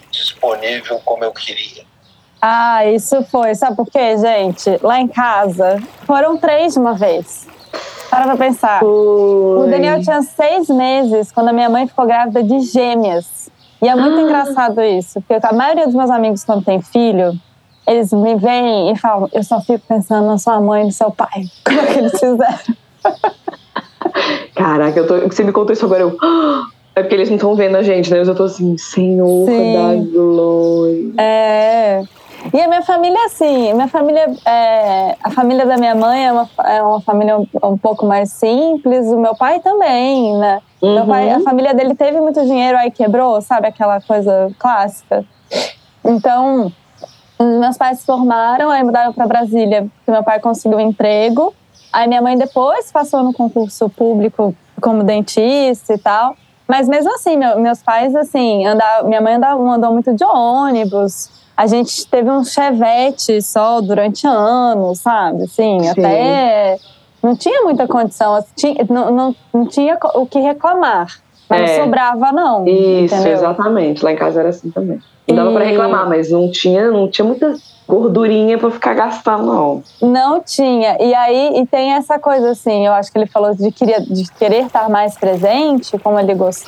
disponível 0.10 0.99
como 1.06 1.23
eu 1.23 1.32
queria. 1.32 1.86
Ah, 2.41 2.86
isso 2.86 3.23
foi. 3.25 3.54
Sabe 3.54 3.75
por 3.75 3.89
quê, 3.89 4.17
gente? 4.17 4.80
Lá 4.82 4.99
em 4.99 5.08
casa, 5.08 5.82
foram 6.06 6.38
três 6.38 6.73
de 6.73 6.80
uma 6.80 6.93
vez. 6.93 7.47
Para 8.10 8.25
pra 8.25 8.38
pensar. 8.38 8.80
Foi. 8.80 8.89
O 8.89 9.67
Daniel 9.69 10.01
tinha 10.01 10.21
seis 10.21 10.67
meses 10.69 11.32
quando 11.32 11.49
a 11.49 11.54
minha 11.54 11.69
mãe 11.69 11.88
ficou 11.88 12.06
grávida 12.06 12.43
de 12.43 12.60
gêmeas. 12.62 13.44
E 13.82 13.88
é 13.88 13.96
muito 13.96 14.18
ah. 14.18 14.22
engraçado 14.22 14.82
isso, 14.82 15.22
porque 15.22 15.46
a 15.46 15.54
maioria 15.54 15.86
dos 15.86 15.96
meus 15.96 16.10
amigos, 16.10 16.44
quando 16.44 16.64
tem 16.64 16.82
filho, 16.82 17.34
eles 17.88 18.12
me 18.12 18.36
veem 18.36 18.92
e 18.92 18.96
falam: 18.98 19.30
Eu 19.34 19.44
só 19.44 19.62
fico 19.62 19.84
pensando 19.88 20.26
na 20.26 20.38
sua 20.38 20.60
mãe 20.60 20.84
e 20.84 20.86
no 20.86 20.92
seu 20.92 21.12
pai. 21.12 21.46
Como 21.64 21.80
é 21.80 21.86
que 21.86 22.00
eles 22.00 22.20
fizeram? 22.20 22.76
Caraca, 24.56 25.00
eu 25.00 25.08
tô, 25.08 25.20
você 25.20 25.44
me 25.44 25.52
contou 25.52 25.74
isso 25.74 25.86
agora. 25.86 26.02
Eu, 26.02 26.18
é 26.96 27.02
porque 27.02 27.16
eles 27.16 27.30
não 27.30 27.36
estão 27.36 27.56
vendo 27.56 27.76
a 27.76 27.84
gente, 27.84 28.10
né? 28.12 28.20
Mas 28.20 28.28
eu 28.28 28.36
tô 28.36 28.44
assim, 28.44 28.78
Senhor 28.78 29.46
Sim. 29.46 29.74
da 29.74 30.12
glória. 30.12 31.14
É. 31.18 32.04
E 32.53 32.62
a 32.62 32.67
minha 32.67 32.81
família, 32.81 33.25
assim, 33.25 33.73
minha 33.73 33.88
família, 33.88 34.27
é, 34.45 35.15
a 35.23 35.31
família 35.31 35.65
da 35.65 35.77
minha 35.77 35.95
mãe 35.95 36.25
é 36.25 36.31
uma, 36.31 36.49
é 36.65 36.81
uma 36.81 37.01
família 37.01 37.38
um, 37.38 37.47
um 37.63 37.77
pouco 37.77 38.05
mais 38.05 38.31
simples, 38.31 39.08
o 39.08 39.17
meu 39.17 39.36
pai 39.36 39.60
também, 39.60 40.38
né? 40.38 40.62
Uhum. 40.81 40.95
Meu 40.95 41.05
pai, 41.05 41.29
a 41.31 41.39
família 41.39 41.73
dele 41.73 41.95
teve 41.95 42.19
muito 42.21 42.41
dinheiro, 42.41 42.77
aí 42.77 42.91
quebrou, 42.91 43.41
sabe? 43.41 43.67
Aquela 43.67 43.99
coisa 43.99 44.51
clássica. 44.60 45.25
Então, 46.03 46.71
meus 47.39 47.77
pais 47.77 47.99
se 47.99 48.05
formaram, 48.05 48.69
aí 48.69 48.84
mudaram 48.84 49.12
para 49.12 49.27
Brasília, 49.27 49.88
porque 49.97 50.12
meu 50.12 50.23
pai 50.23 50.39
conseguiu 50.39 50.77
um 50.77 50.81
emprego. 50.81 51.53
Aí 51.91 52.08
minha 52.08 52.21
mãe 52.21 52.38
depois 52.38 52.91
passou 52.91 53.23
no 53.23 53.34
concurso 53.34 53.89
público 53.89 54.55
como 54.81 55.03
dentista 55.03 55.93
e 55.93 55.97
tal. 55.97 56.36
Mas 56.67 56.88
mesmo 56.88 57.13
assim, 57.13 57.38
meu, 57.38 57.60
meus 57.60 57.81
pais, 57.81 58.15
assim, 58.15 58.65
andar, 58.65 59.03
minha 59.03 59.21
mãe 59.21 59.36
andava, 59.36 59.62
andou 59.62 59.91
muito 59.91 60.13
de 60.13 60.23
ônibus. 60.23 61.29
A 61.56 61.68
gente 61.68 62.06
teve 62.08 62.30
um 62.30 62.44
chevette 62.44 63.41
só 63.41 63.80
durante 63.82 64.28
anos, 64.28 65.00
sabe? 65.00 65.44
Assim, 65.44 65.80
Sim. 65.80 65.89
até 65.89 66.78
não 67.24 67.36
tinha 67.36 67.63
muita 67.63 67.88
condição, 67.88 68.36
assim, 68.36 68.76
não, 68.89 69.12
não, 69.12 69.36
não 69.54 69.65
tinha 69.65 69.98
o 70.13 70.26
que 70.28 70.39
reclamar. 70.39 71.08
Mas 71.50 71.62
é. 71.62 71.78
não 71.78 71.84
sobrava, 71.86 72.32
não. 72.32 72.68
Isso, 72.68 73.15
entendeu? 73.15 73.34
exatamente. 73.34 74.04
Lá 74.04 74.12
em 74.12 74.15
casa 74.15 74.39
era 74.39 74.50
assim 74.50 74.70
também. 74.70 75.00
Não 75.28 75.36
dava 75.36 75.52
e... 75.52 75.54
para 75.54 75.65
reclamar, 75.65 76.10
mas 76.10 76.30
não 76.30 76.52
tinha, 76.52 76.91
não 76.91 77.10
tinha 77.10 77.26
muita 77.26 77.56
gordurinha 77.88 78.58
para 78.58 78.72
ficar 78.72 78.94
gastando, 78.94 79.46
não. 79.46 79.84
Não 80.02 80.41
tinha. 80.41 80.98
E 81.00 81.13
aí, 81.13 81.60
e 81.60 81.65
tem 81.65 81.94
essa 81.94 82.20
coisa 82.20 82.52
assim, 82.52 82.86
eu 82.86 82.94
acho 82.94 83.12
que 83.12 83.18
ele 83.18 83.28
falou 83.28 83.54
de, 83.56 83.72
queria, 83.72 84.02
de 84.02 84.32
querer 84.34 84.65
estar 84.65 84.89
mais 84.89 85.18
presente, 85.18 85.98
como 86.00 86.20
ele 86.20 86.34
gost, 86.34 86.68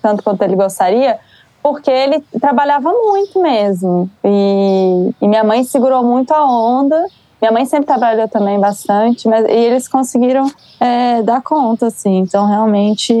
tanto 0.00 0.22
quanto 0.22 0.42
ele 0.42 0.56
gostaria, 0.56 1.18
porque 1.62 1.90
ele 1.90 2.20
trabalhava 2.40 2.90
muito 2.90 3.40
mesmo. 3.40 4.10
E, 4.24 5.10
e 5.20 5.28
minha 5.28 5.44
mãe 5.44 5.64
segurou 5.64 6.02
muito 6.02 6.32
a 6.32 6.44
onda. 6.44 7.06
Minha 7.40 7.52
mãe 7.52 7.64
sempre 7.64 7.86
trabalhou 7.86 8.28
também 8.28 8.58
bastante, 8.58 9.26
mas 9.26 9.44
e 9.46 9.52
eles 9.52 9.88
conseguiram 9.88 10.50
é, 10.78 11.22
dar 11.22 11.42
conta, 11.42 11.86
assim. 11.86 12.18
Então, 12.18 12.46
realmente. 12.46 13.14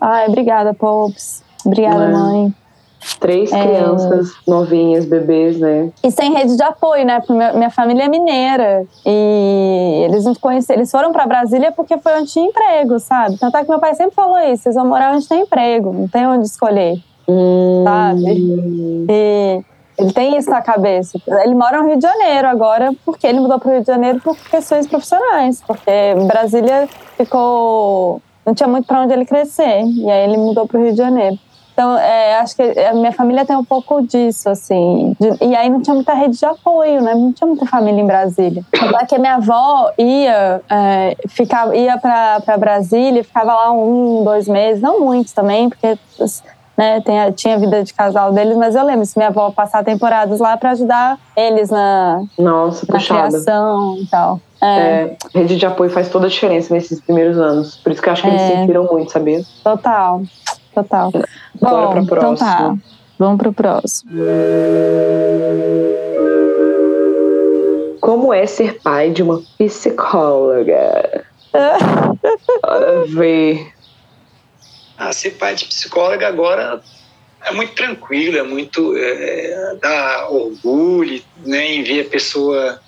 Ai, 0.00 0.28
obrigada, 0.28 0.72
Pops. 0.72 1.42
Obrigada, 1.64 2.04
é. 2.04 2.12
mãe. 2.12 2.54
Três 3.20 3.52
é. 3.52 3.62
crianças 3.62 4.32
novinhas, 4.46 5.04
bebês, 5.04 5.58
né? 5.58 5.90
E 6.02 6.10
sem 6.10 6.32
rede 6.32 6.56
de 6.56 6.62
apoio, 6.62 7.04
né? 7.04 7.20
Porque 7.20 7.32
minha 7.32 7.70
família 7.70 8.04
é 8.04 8.08
mineira. 8.08 8.84
E 9.04 10.02
eles 10.04 10.24
não 10.24 10.34
conheceram, 10.34 10.80
eles 10.80 10.90
foram 10.90 11.12
para 11.12 11.26
Brasília 11.26 11.72
porque 11.72 11.98
foi 11.98 12.20
onde 12.20 12.32
tinha 12.32 12.46
emprego, 12.46 12.98
sabe? 12.98 13.38
Tanto 13.38 13.56
é 13.56 13.62
que 13.62 13.70
meu 13.70 13.78
pai 13.78 13.94
sempre 13.94 14.14
falou 14.14 14.38
isso: 14.38 14.64
vocês 14.64 14.74
vão 14.74 14.86
morar 14.86 15.14
onde 15.14 15.28
tem 15.28 15.42
emprego, 15.42 15.92
não 15.92 16.08
tem 16.08 16.26
onde 16.26 16.46
escolher. 16.46 17.00
Hum. 17.28 17.82
Sabe? 17.84 19.06
E 19.08 19.62
ele 19.98 20.12
tem 20.12 20.36
isso 20.36 20.50
na 20.50 20.60
cabeça. 20.60 21.18
Ele 21.44 21.54
mora 21.54 21.78
no 21.82 21.88
Rio 21.88 21.96
de 21.96 22.02
Janeiro 22.02 22.48
agora, 22.48 22.92
porque 23.04 23.26
ele 23.26 23.40
mudou 23.40 23.58
para 23.58 23.68
o 23.68 23.72
Rio 23.72 23.80
de 23.80 23.86
Janeiro 23.86 24.20
por 24.20 24.36
questões 24.36 24.86
profissionais. 24.86 25.62
Porque 25.66 25.90
Brasília 26.26 26.88
ficou. 27.16 28.20
Não 28.44 28.54
tinha 28.54 28.68
muito 28.68 28.86
para 28.86 29.00
onde 29.00 29.12
ele 29.12 29.24
crescer. 29.24 29.82
E 29.82 30.10
aí 30.10 30.24
ele 30.24 30.36
mudou 30.36 30.66
para 30.66 30.78
o 30.78 30.82
Rio 30.82 30.92
de 30.92 30.98
Janeiro. 30.98 31.38
Então, 31.72 31.94
é, 31.98 32.36
acho 32.38 32.56
que 32.56 32.62
a 32.62 32.94
minha 32.94 33.12
família 33.12 33.44
tem 33.44 33.54
um 33.54 33.64
pouco 33.64 34.00
disso, 34.00 34.48
assim. 34.48 35.14
De, 35.20 35.44
e 35.44 35.54
aí 35.54 35.68
não 35.68 35.82
tinha 35.82 35.92
muita 35.92 36.14
rede 36.14 36.38
de 36.38 36.44
apoio, 36.46 37.02
né? 37.02 37.14
Não 37.14 37.34
tinha 37.34 37.46
muita 37.46 37.66
família 37.66 38.00
em 38.00 38.06
Brasília. 38.06 38.64
Lá 38.90 39.04
que 39.04 39.14
a 39.14 39.18
minha 39.18 39.34
avó 39.34 39.92
ia, 39.98 40.62
é, 40.70 41.16
ficava, 41.28 41.76
ia 41.76 41.98
para 41.98 42.56
Brasília, 42.56 43.22
ficava 43.22 43.52
lá 43.52 43.72
um, 43.72 44.24
dois 44.24 44.48
meses, 44.48 44.80
não 44.80 45.00
muitos 45.00 45.34
também, 45.34 45.68
porque 45.68 45.98
né, 46.76 47.00
tem, 47.00 47.32
tinha 47.32 47.54
a 47.54 47.58
vida 47.58 47.82
de 47.82 47.94
casal 47.94 48.32
deles, 48.32 48.56
mas 48.56 48.74
eu 48.74 48.84
lembro 48.84 49.06
se 49.06 49.18
minha 49.18 49.28
avó 49.28 49.50
passar 49.50 49.84
temporadas 49.84 50.40
lá 50.40 50.56
para 50.56 50.72
ajudar 50.72 51.18
eles 51.36 51.70
na, 51.70 52.22
Nossa, 52.38 52.86
na 52.88 52.98
criação 52.98 53.96
e 53.98 54.06
tal. 54.06 54.40
É. 54.60 54.66
É, 54.66 55.16
rede 55.34 55.56
de 55.56 55.66
apoio 55.66 55.90
faz 55.90 56.08
toda 56.08 56.26
a 56.26 56.30
diferença 56.30 56.72
nesses 56.72 57.00
primeiros 57.00 57.38
anos. 57.38 57.76
Por 57.76 57.92
isso 57.92 58.00
que 58.00 58.08
eu 58.08 58.12
acho 58.12 58.22
que 58.22 58.28
eles 58.28 58.40
é. 58.40 58.48
sentiram 58.48 58.84
muito, 58.84 59.12
sabia? 59.12 59.42
Total 59.62 60.22
total. 60.76 61.10
Bora 61.60 62.00
Bom, 62.00 62.02
então 62.02 62.34
tá. 62.34 62.76
Vamos 63.18 63.38
pro 63.38 63.52
próximo. 63.52 64.12
Como 68.00 68.32
é 68.32 68.46
ser 68.46 68.80
pai 68.82 69.10
de 69.10 69.22
uma 69.22 69.40
psicóloga? 69.58 71.24
Bora 72.62 73.04
ver. 73.08 73.72
Ser 75.12 75.32
pai 75.32 75.54
de 75.54 75.66
psicóloga 75.66 76.26
agora 76.26 76.82
é 77.44 77.52
muito 77.52 77.74
tranquilo, 77.74 78.38
é 78.38 78.42
muito. 78.42 78.96
É, 78.96 79.76
dá 79.80 80.28
orgulho 80.28 81.22
né, 81.44 81.74
em 81.74 81.82
ver 81.82 82.06
a 82.06 82.10
pessoa 82.10 82.80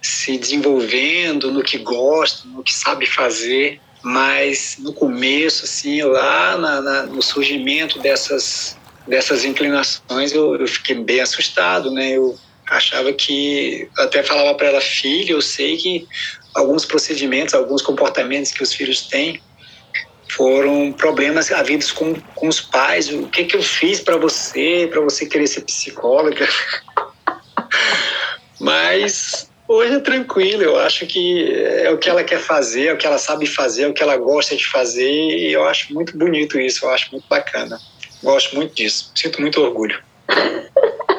se 0.00 0.38
desenvolvendo 0.38 1.52
no 1.52 1.62
que 1.62 1.78
gosta, 1.78 2.48
no 2.48 2.62
que 2.62 2.72
sabe 2.72 3.04
fazer 3.06 3.80
mas 4.02 4.76
no 4.78 4.92
começo, 4.92 5.64
assim, 5.64 6.02
lá 6.02 6.56
na, 6.56 6.80
na, 6.80 7.02
no 7.04 7.22
surgimento 7.22 7.98
dessas, 7.98 8.76
dessas 9.06 9.44
inclinações, 9.44 10.32
eu, 10.32 10.56
eu, 10.56 10.66
fiquei 10.66 10.96
bem 10.96 11.20
assustado, 11.20 11.90
né? 11.90 12.12
Eu 12.12 12.38
achava 12.68 13.12
que, 13.12 13.88
até 13.98 14.22
falava 14.22 14.54
para 14.54 14.68
ela, 14.68 14.80
filha, 14.80 15.32
eu 15.32 15.42
sei 15.42 15.76
que 15.76 16.08
alguns 16.54 16.84
procedimentos, 16.84 17.52
alguns 17.52 17.82
comportamentos 17.82 18.52
que 18.52 18.62
os 18.62 18.72
filhos 18.72 19.02
têm 19.02 19.40
foram 20.36 20.92
problemas 20.92 21.50
havidos 21.50 21.92
com, 21.92 22.14
com 22.34 22.48
os 22.48 22.60
pais. 22.60 23.08
O 23.08 23.26
que, 23.28 23.44
que 23.44 23.56
eu 23.56 23.62
fiz 23.62 24.00
para 24.00 24.16
você, 24.16 24.88
para 24.90 25.00
você 25.00 25.26
querer 25.26 25.46
ser 25.46 25.62
psicóloga? 25.62 26.48
Mas 28.60 29.50
Hoje 29.72 29.94
é 29.94 30.00
tranquilo, 30.00 30.64
eu 30.64 30.76
acho 30.80 31.06
que 31.06 31.48
é 31.54 31.88
o 31.92 31.96
que 31.96 32.10
ela 32.10 32.24
quer 32.24 32.40
fazer, 32.40 32.86
é 32.86 32.92
o 32.92 32.96
que 32.96 33.06
ela 33.06 33.18
sabe 33.18 33.46
fazer, 33.46 33.84
é 33.84 33.86
o 33.86 33.94
que 33.94 34.02
ela 34.02 34.16
gosta 34.16 34.56
de 34.56 34.66
fazer, 34.66 35.08
e 35.08 35.52
eu 35.52 35.64
acho 35.64 35.94
muito 35.94 36.18
bonito 36.18 36.58
isso, 36.58 36.84
eu 36.84 36.90
acho 36.90 37.12
muito 37.12 37.24
bacana. 37.28 37.78
Gosto 38.20 38.56
muito 38.56 38.74
disso, 38.74 39.12
sinto 39.14 39.40
muito 39.40 39.60
orgulho. 39.62 39.96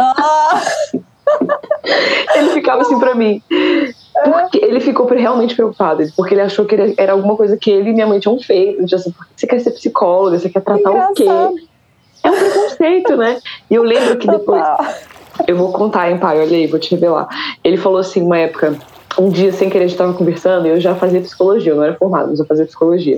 Ah! 0.04 0.62
ele 2.36 2.50
ficava 2.54 2.82
assim 2.82 3.00
para 3.00 3.14
mim. 3.14 3.42
Porque 4.14 4.58
ele 4.58 4.80
ficou 4.80 5.08
realmente 5.08 5.56
preocupado, 5.56 6.04
porque 6.16 6.34
ele 6.34 6.42
achou 6.42 6.66
que 6.66 6.76
era 6.98 7.14
alguma 7.14 7.36
coisa 7.36 7.58
que 7.58 7.72
ele 7.72 7.92
e 7.92 7.94
minha 7.94 8.08
mãe 8.08 8.20
tinham 8.20 8.40
feito. 8.40 8.84
Tipo 8.86 8.96
assim, 8.96 9.14
você 9.36 9.48
quer 9.48 9.60
ser 9.60 9.72
psicóloga, 9.72 10.38
você 10.38 10.50
quer 10.50 10.62
tratar 10.62 10.92
o 10.92 11.14
quê? 11.14 11.26
É 12.24 12.30
um 12.30 12.36
preconceito, 12.36 13.18
né? 13.18 13.40
E 13.70 13.76
eu 13.76 13.84
lembro 13.84 14.18
que 14.18 14.28
depois. 14.28 14.64
Eu 15.48 15.58
vou 15.58 15.72
contar, 15.72 16.12
hein, 16.12 16.18
pai? 16.18 16.40
Olha 16.40 16.58
aí, 16.58 16.68
vou 16.68 16.80
te 16.80 16.92
revelar. 16.92 17.28
Ele 17.64 17.78
falou 17.78 18.00
assim, 18.00 18.22
uma 18.22 18.38
época, 18.38 18.78
um 19.18 19.30
dia 19.30 19.52
sem 19.52 19.70
querer 19.70 19.86
a 19.86 19.88
gente 19.88 19.98
tava 19.98 20.14
conversando, 20.14 20.68
e 20.68 20.70
eu 20.70 20.80
já 20.80 20.94
fazia 20.94 21.22
psicologia, 21.22 21.72
eu 21.72 21.78
não 21.78 21.84
era 21.84 21.96
formada, 21.96 22.28
mas 22.28 22.40
eu 22.40 22.46
fazia 22.46 22.66
psicologia. 22.66 23.18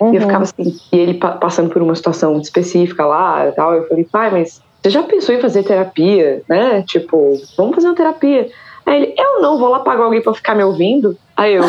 Uhum. 0.00 0.12
E 0.12 0.16
eu 0.16 0.20
uhum. 0.20 0.26
ficava 0.26 0.44
assim, 0.44 0.76
e 0.92 0.98
ele 0.98 1.14
passando 1.14 1.70
por 1.70 1.82
uma 1.82 1.94
situação 1.94 2.38
específica 2.38 3.04
lá 3.04 3.48
e 3.48 3.52
tal, 3.52 3.74
eu 3.74 3.88
falei, 3.88 4.04
pai, 4.04 4.30
mas 4.30 4.62
você 4.82 4.90
já 4.90 5.02
pensou 5.02 5.34
em 5.34 5.40
fazer 5.40 5.64
terapia, 5.64 6.42
né? 6.48 6.82
Tipo, 6.82 7.40
vamos 7.56 7.74
fazer 7.74 7.88
uma 7.88 7.96
terapia. 7.96 8.48
Aí 8.86 9.02
ele, 9.02 9.14
eu 9.18 9.42
não, 9.42 9.58
vou 9.58 9.68
lá 9.68 9.80
pagar 9.80 10.04
alguém 10.04 10.22
pra 10.22 10.32
ficar 10.32 10.54
me 10.54 10.62
ouvindo. 10.62 11.18
Aí 11.36 11.54
eu, 11.54 11.64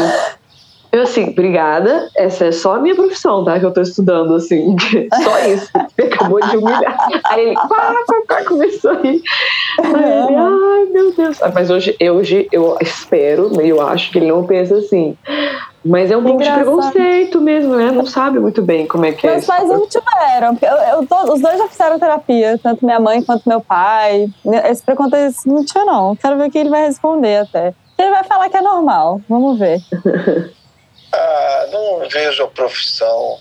eu 0.97 1.03
assim, 1.03 1.29
obrigada, 1.29 2.09
essa 2.15 2.45
é 2.45 2.51
só 2.51 2.75
a 2.75 2.79
minha 2.79 2.95
profissão, 2.95 3.43
tá? 3.43 3.59
Que 3.59 3.65
eu 3.65 3.73
tô 3.73 3.81
estudando, 3.81 4.35
assim, 4.35 4.75
só 5.23 5.39
isso. 5.47 5.71
Você 5.73 6.01
acabou 6.03 6.39
de 6.39 6.57
humilhar. 6.57 6.97
Aí 7.25 7.41
ele, 7.47 7.55
pá, 7.55 7.95
pá, 8.07 8.21
pá, 8.27 8.43
começou 8.45 8.91
a 8.91 8.95
rir. 8.95 9.21
Aí 9.83 9.93
ele, 9.93 10.35
ai, 10.35 10.85
meu 10.91 11.13
Deus. 11.13 11.41
Ah, 11.41 11.51
mas 11.53 11.69
hoje, 11.69 11.95
hoje 12.01 12.47
eu 12.51 12.77
espero, 12.81 13.51
eu 13.61 13.81
acho 13.81 14.11
que 14.11 14.19
ele 14.19 14.27
não 14.27 14.45
pensa 14.45 14.75
assim. 14.75 15.17
Mas 15.85 16.11
é 16.11 16.17
um 16.17 16.23
pouco 16.23 16.43
de 16.43 16.51
preconceito 16.51 17.39
mesmo, 17.39 17.75
né? 17.75 17.91
Não 17.91 18.05
sabe 18.05 18.39
muito 18.39 18.61
bem 18.61 18.85
como 18.85 19.05
é 19.05 19.11
que 19.13 19.25
Meus 19.25 19.33
é. 19.33 19.35
Meus 19.37 19.45
pais 19.45 19.69
não 19.69 19.87
tiveram. 19.87 20.57
Eu, 20.61 20.99
eu, 20.99 21.33
os 21.33 21.41
dois 21.41 21.57
já 21.57 21.67
fizeram 21.67 21.99
terapia, 21.99 22.59
tanto 22.61 22.85
minha 22.85 22.99
mãe 22.99 23.23
quanto 23.23 23.47
meu 23.47 23.61
pai. 23.61 24.27
Esse 24.69 24.83
preconceito 24.83 25.35
não 25.45 25.63
tinha, 25.63 25.85
não. 25.85 26.15
Quero 26.15 26.37
ver 26.37 26.47
o 26.47 26.51
que 26.51 26.57
ele 26.57 26.69
vai 26.69 26.85
responder 26.87 27.37
até. 27.37 27.73
Ele 27.97 28.11
vai 28.11 28.23
falar 28.25 28.49
que 28.49 28.57
é 28.57 28.61
normal. 28.61 29.21
Vamos 29.27 29.57
ver. 29.57 29.79
Ah, 31.11 31.67
não 31.71 32.07
vejo 32.09 32.43
a 32.43 32.47
profissão. 32.47 33.39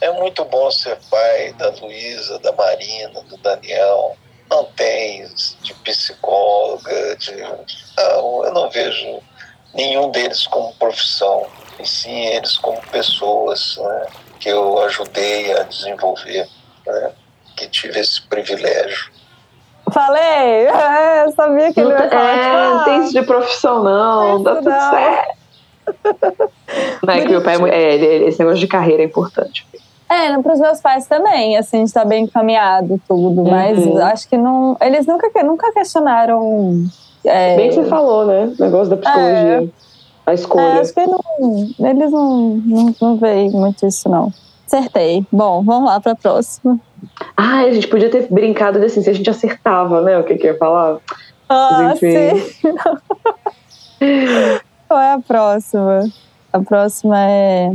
É 0.00 0.10
muito 0.12 0.44
bom 0.44 0.70
ser 0.70 0.98
pai 1.10 1.52
da 1.54 1.70
Luísa, 1.70 2.38
da 2.40 2.52
Marina, 2.52 3.20
do 3.22 3.36
Daniel. 3.38 4.16
Não 4.50 4.64
tem 4.64 5.26
de 5.62 5.74
psicóloga, 5.74 7.16
de. 7.16 7.36
Não, 7.36 8.44
eu 8.44 8.52
não 8.52 8.70
vejo 8.70 9.20
nenhum 9.74 10.10
deles 10.10 10.46
como 10.46 10.74
profissão, 10.74 11.46
e 11.78 11.86
sim 11.86 12.26
eles 12.26 12.56
como 12.58 12.80
pessoas 12.90 13.76
né, 13.76 14.06
que 14.40 14.48
eu 14.48 14.82
ajudei 14.84 15.52
a 15.52 15.62
desenvolver, 15.64 16.48
né, 16.86 17.12
que 17.56 17.68
tive 17.68 18.00
esse 18.00 18.22
privilégio. 18.22 19.12
Falei, 19.92 20.66
é, 20.66 21.24
eu 21.26 21.32
sabia 21.32 21.72
que 21.72 21.80
ele 21.80 21.90
ia 21.90 22.08
falar. 22.08 22.36
É, 22.36 22.68
não 22.68 22.84
tem 22.84 23.04
isso 23.04 23.12
de 23.12 23.22
profissão, 23.22 23.82
não, 23.82 24.42
dá 24.42 24.56
tudo 24.56 24.70
não. 24.70 24.90
certo. 24.90 25.37
Não 27.02 27.14
é 27.14 27.20
que 27.22 27.28
meu 27.28 27.42
pai 27.42 27.56
é, 27.70 27.96
é, 27.96 28.28
esse 28.28 28.38
negócio 28.38 28.60
de 28.60 28.66
carreira 28.66 29.02
é 29.02 29.06
importante. 29.06 29.66
É, 30.08 30.40
para 30.40 30.54
os 30.54 30.60
meus 30.60 30.80
pais 30.80 31.06
também, 31.06 31.56
assim, 31.56 31.82
está 31.82 32.04
bem 32.04 32.24
encaminhado 32.24 32.98
tudo, 33.06 33.42
uhum. 33.42 33.50
mas 33.50 33.96
acho 33.96 34.28
que 34.28 34.38
não. 34.38 34.76
Eles 34.80 35.06
nunca, 35.06 35.30
nunca 35.42 35.70
questionaram. 35.72 36.84
É, 37.24 37.56
bem 37.56 37.68
que 37.68 37.74
você 37.74 37.84
falou, 37.84 38.24
né? 38.24 38.50
O 38.58 38.62
negócio 38.62 38.88
da 38.88 38.96
psicologia. 38.96 39.64
É, 39.64 39.68
a 40.24 40.34
escolha. 40.34 40.62
É, 40.62 40.80
acho 40.80 40.94
que 40.94 41.06
não, 41.06 41.20
eles 41.78 42.10
não, 42.10 42.56
não, 42.64 42.94
não 43.00 43.16
veem 43.16 43.50
muito 43.50 43.86
isso, 43.86 44.08
não. 44.08 44.32
Acertei. 44.66 45.26
Bom, 45.30 45.62
vamos 45.62 45.90
lá 45.90 46.00
para 46.00 46.12
a 46.12 46.16
próxima. 46.16 46.80
Ah, 47.36 47.60
a 47.60 47.72
gente 47.72 47.88
podia 47.88 48.10
ter 48.10 48.28
brincado 48.30 48.78
assim, 48.78 49.02
se 49.02 49.10
a 49.10 49.14
gente 49.14 49.28
acertava, 49.28 50.00
né? 50.00 50.18
O 50.18 50.24
que, 50.24 50.36
que 50.36 50.46
ia 50.46 50.56
falar. 50.56 50.98
Ah, 51.48 51.94
sim. 51.98 52.18
Qual 54.88 54.98
é 55.00 55.12
a 55.12 55.18
próxima? 55.20 56.04
A 56.50 56.60
próxima 56.60 57.16
é. 57.20 57.72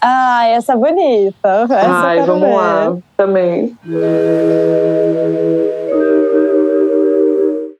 Ah, 0.00 0.46
essa 0.48 0.72
é 0.72 0.76
bonita. 0.76 1.66
Essa 1.70 1.88
Ai, 1.88 2.22
vamos 2.22 2.48
ver. 2.48 2.54
lá. 2.54 2.96
Também. 3.16 3.76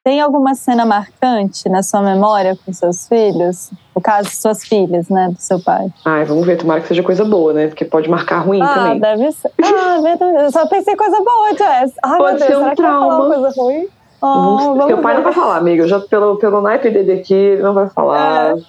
Tem 0.05 0.21
alguma 0.21 0.55
cena 0.55 0.87
marcante 0.87 1.69
na 1.69 1.83
sua 1.83 2.01
memória 2.01 2.57
com 2.65 2.73
seus 2.73 3.07
filhos? 3.07 3.71
No 3.95 4.01
caso, 4.01 4.31
suas 4.31 4.65
filhas, 4.65 5.09
né? 5.09 5.29
Do 5.29 5.39
seu 5.41 5.61
pai. 5.61 5.93
Ai, 6.05 6.25
vamos 6.25 6.47
ver. 6.47 6.57
Tomara 6.57 6.81
que 6.81 6.89
seja 6.89 7.03
coisa 7.03 7.25
boa, 7.25 7.53
né? 7.53 7.67
Porque 7.67 7.85
pode 7.85 8.09
marcar 8.09 8.39
ruim 8.39 8.63
ah, 8.63 8.75
também. 8.75 9.01
deve 9.01 9.33
ser. 9.33 9.51
Ah, 9.63 10.01
verdade. 10.01 10.37
Eu 10.45 10.51
só 10.53 10.67
pensei 10.67 10.97
coisa 10.97 11.17
boa, 11.19 11.51
Jess. 11.51 11.93
Ai, 12.03 12.19
Pode 12.19 12.39
meu 12.39 12.49
Deus, 12.49 12.49
ser 12.49 12.57
um 12.57 12.61
será 12.61 12.75
que 12.77 12.83
vai 12.83 12.91
falar 12.91 13.07
trauma. 13.07 13.25
uma 13.27 13.35
coisa 13.35 13.61
ruim? 13.61 13.89
Oh, 14.21 14.87
Seu 14.89 14.99
pai 14.99 15.15
não 15.15 15.21
ver. 15.23 15.25
vai 15.25 15.33
falar, 15.33 15.57
amiga. 15.59 15.83
Eu 15.85 15.89
já 15.89 16.01
pelo, 16.01 16.37
pelo 16.37 16.61
naipe 16.61 16.91
dele 16.91 17.13
aqui, 17.13 17.35
ele 17.35 17.63
não 17.63 17.75
vai 17.75 17.89
falar. 17.91 18.57
É. 18.57 18.61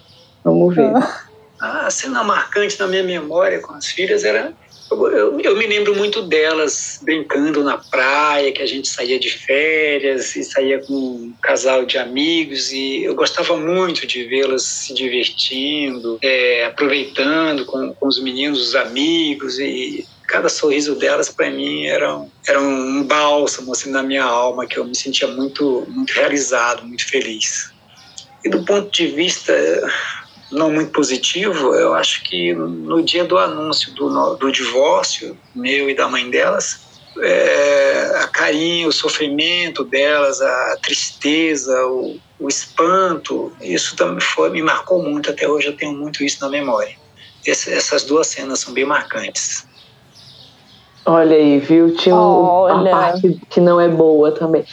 Vamos 0.44 0.76
ver. 0.76 0.92
A 1.60 1.90
cena 1.92 2.24
marcante 2.24 2.80
na 2.80 2.88
minha 2.88 3.04
memória 3.04 3.60
com 3.60 3.74
as 3.74 3.88
filhas 3.88 4.24
era. 4.24 4.54
Eu, 4.92 5.08
eu- 5.12 5.40
eu 5.42 5.56
me 5.58 5.68
lembro 5.68 5.96
muito 5.96 6.22
delas 6.24 7.00
brincando 7.04 7.64
na 7.64 7.78
praia, 7.78 8.52
que 8.52 8.62
a 8.62 8.66
gente 8.66 8.88
saía 8.88 9.20
de 9.20 9.30
férias 9.30 10.36
e 10.36 10.44
saía 10.44 10.80
com 10.84 10.94
um 10.94 11.34
casal 11.42 11.86
de 11.86 11.98
amigos, 11.98 12.72
e 12.72 13.04
eu 13.04 13.14
gostava 13.14 13.56
muito 13.58 14.08
de 14.08 14.24
vê-las 14.24 14.64
se 14.64 14.94
divertindo, 14.94 16.18
é, 16.24 16.66
aproveitando 16.66 17.66
com, 17.66 17.94
com 17.94 18.08
os 18.08 18.22
meninos, 18.22 18.70
os 18.70 18.76
amigos, 18.76 19.60
e 19.60 20.06
cada 20.30 20.48
sorriso 20.48 20.96
delas 20.96 21.30
para 21.30 21.50
mim 21.50 21.86
era, 21.86 22.16
um- 22.16 22.32
era 22.48 22.62
um 22.62 23.04
bálsamo 23.04 23.72
assim, 23.72 23.90
na 23.90 24.04
minha 24.04 24.24
alma, 24.24 24.68
que 24.68 24.78
eu 24.78 24.86
me 24.86 24.96
sentia 24.96 25.28
muito, 25.28 25.86
muito 25.90 26.12
realizado, 26.14 26.86
muito 26.86 27.08
feliz. 27.10 27.72
E 28.46 28.50
do 28.50 28.64
ponto 28.64 28.90
de 28.92 29.08
vista 29.08 29.54
não 30.52 30.72
muito 30.72 30.92
positivo, 30.92 31.76
eu 31.76 31.94
acho 31.94 32.24
que 32.24 32.54
no 32.54 33.04
dia 33.04 33.24
do 33.26 33.38
anúncio 33.38 33.94
do, 33.96 34.36
do 34.36 34.52
divórcio, 34.52 35.38
meu 35.56 35.90
e 35.90 35.96
da 35.96 36.08
mãe 36.08 36.30
delas, 36.30 36.88
é, 37.22 38.12
a 38.22 38.28
carinho, 38.28 38.88
o 38.88 38.94
sofrimento 38.94 39.84
delas, 39.84 40.42
a 40.42 40.78
tristeza, 40.82 41.76
o, 41.88 42.18
o 42.40 42.48
espanto, 42.48 43.52
isso 43.62 43.96
também 43.96 44.22
foi, 44.22 44.50
me 44.50 44.62
marcou 44.62 45.04
muito. 45.04 45.30
Até 45.30 45.48
hoje 45.48 45.68
eu 45.68 45.78
tenho 45.78 45.94
muito 45.94 46.24
isso 46.24 46.38
na 46.42 46.50
memória. 46.50 46.96
Essas 47.46 48.04
duas 48.04 48.28
cenas 48.28 48.60
são 48.60 48.74
bem 48.74 48.86
marcantes. 48.86 49.69
Olha 51.06 51.36
aí, 51.36 51.60
viu? 51.60 51.94
Tinha 51.96 52.16
Olha. 52.16 52.76
uma 52.76 52.90
parte 52.90 53.36
que 53.50 53.60
não 53.60 53.80
é 53.80 53.88
boa 53.88 54.32
também. 54.32 54.64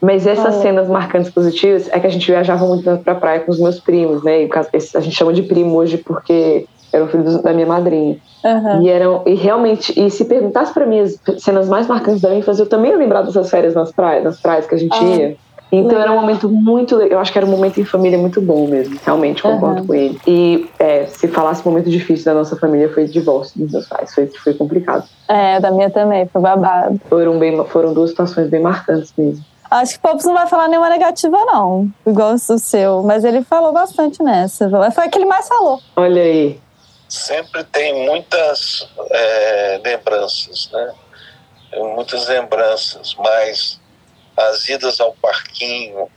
Mas 0.00 0.26
essas 0.26 0.56
Oh. 0.56 0.62
cenas 0.62 0.88
marcantes 0.88 1.30
positivas 1.32 1.88
é 1.90 1.98
que 1.98 2.06
a 2.06 2.10
gente 2.10 2.26
viajava 2.30 2.66
muito 2.66 2.98
pra 3.04 3.14
praia 3.14 3.40
com 3.40 3.50
os 3.50 3.58
meus 3.60 3.80
primos, 3.80 4.22
né? 4.22 4.42
E 4.42 4.46
o 4.46 4.50
a 4.96 5.00
gente 5.00 5.16
chama 5.16 5.32
de 5.32 5.42
primo 5.42 5.76
hoje 5.76 5.98
porque 5.98 6.66
eram 6.92 7.08
filhos 7.08 7.42
da 7.42 7.52
minha 7.52 7.66
madrinha. 7.66 8.16
Aham. 8.44 8.82
E 8.82 8.88
eram 8.88 9.22
e 9.26 9.34
realmente, 9.34 9.92
e 9.98 10.10
se 10.10 10.24
perguntasse 10.24 10.72
pra 10.72 10.86
mim 10.86 11.00
as 11.00 11.12
cenas 11.38 11.68
mais 11.68 11.86
marcantes 11.86 12.20
da 12.22 12.28
minha 12.30 12.40
infância, 12.40 12.62
eu 12.62 12.68
também 12.68 12.90
ia 12.90 12.96
lembrar 12.96 13.22
dessas 13.22 13.50
férias 13.50 13.74
nas 13.74 13.92
praias, 13.92 14.24
nas 14.24 14.40
praias 14.40 14.66
que 14.66 14.74
a 14.74 14.78
gente 14.78 14.94
Ah, 14.94 15.04
ia. 15.04 15.36
Então 15.72 15.98
era 15.98 16.10
um 16.10 16.14
legal. 16.14 16.20
momento 16.20 16.48
muito, 16.48 17.00
eu 17.00 17.18
acho 17.18 17.30
que 17.30 17.38
era 17.38 17.46
um 17.46 17.50
momento 17.50 17.80
em 17.80 17.84
família 17.84 18.18
muito 18.18 18.40
bom 18.40 18.66
mesmo, 18.66 18.98
realmente 19.04 19.42
concordo 19.42 19.78
Aham. 19.78 19.86
com 19.86 19.94
ele. 19.94 20.20
E 20.26 20.68
é, 20.78 21.06
se 21.06 21.28
falasse 21.28 21.64
momento 21.64 21.88
difícil 21.88 22.24
da 22.24 22.34
nossa 22.34 22.56
família 22.56 22.92
foi 22.92 23.04
o 23.04 23.08
divórcio 23.08 23.60
dos 23.60 23.70
meus 23.70 23.86
pais, 23.86 24.12
foi, 24.12 24.26
foi 24.26 24.54
complicado. 24.54 25.04
É, 25.28 25.60
da 25.60 25.70
minha 25.70 25.88
também, 25.90 26.26
foi 26.26 26.40
babado. 26.40 27.00
Foram 27.08 27.38
bem, 27.38 27.64
foram 27.66 27.94
duas 27.94 28.10
situações 28.10 28.48
bem 28.48 28.60
marcantes 28.60 29.12
mesmo. 29.16 29.44
Acho 29.70 29.92
que 29.92 29.98
o 29.98 30.10
Pops 30.10 30.24
não 30.24 30.34
vai 30.34 30.48
falar 30.48 30.66
nenhuma 30.66 30.88
negativa, 30.88 31.38
não. 31.44 31.88
Igual 32.04 32.34
o 32.34 32.38
seu. 32.38 33.04
Mas 33.04 33.22
ele 33.22 33.44
falou 33.44 33.72
bastante 33.72 34.20
nessa. 34.20 34.68
Foi 34.90 35.04
a 35.04 35.08
que 35.08 35.16
ele 35.16 35.26
mais 35.26 35.46
falou. 35.46 35.80
Olha 35.94 36.22
aí, 36.22 36.60
sempre 37.08 37.62
tem 37.64 38.04
muitas 38.06 38.88
é, 39.10 39.80
lembranças, 39.84 40.68
né? 40.72 40.92
Muitas 41.94 42.26
lembranças, 42.26 43.14
mas 43.16 43.79
as 44.48 44.68
idas 44.68 45.00
ao 45.00 45.12
parquinho, 45.14 46.10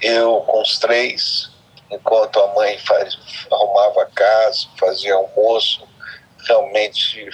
eu 0.00 0.40
com 0.42 0.62
os 0.62 0.78
três, 0.78 1.50
enquanto 1.90 2.40
a 2.40 2.54
mãe 2.54 2.78
faz, 2.78 3.18
arrumava 3.50 4.02
a 4.02 4.06
casa, 4.06 4.66
fazia 4.78 5.14
almoço, 5.14 5.86
realmente 6.46 7.30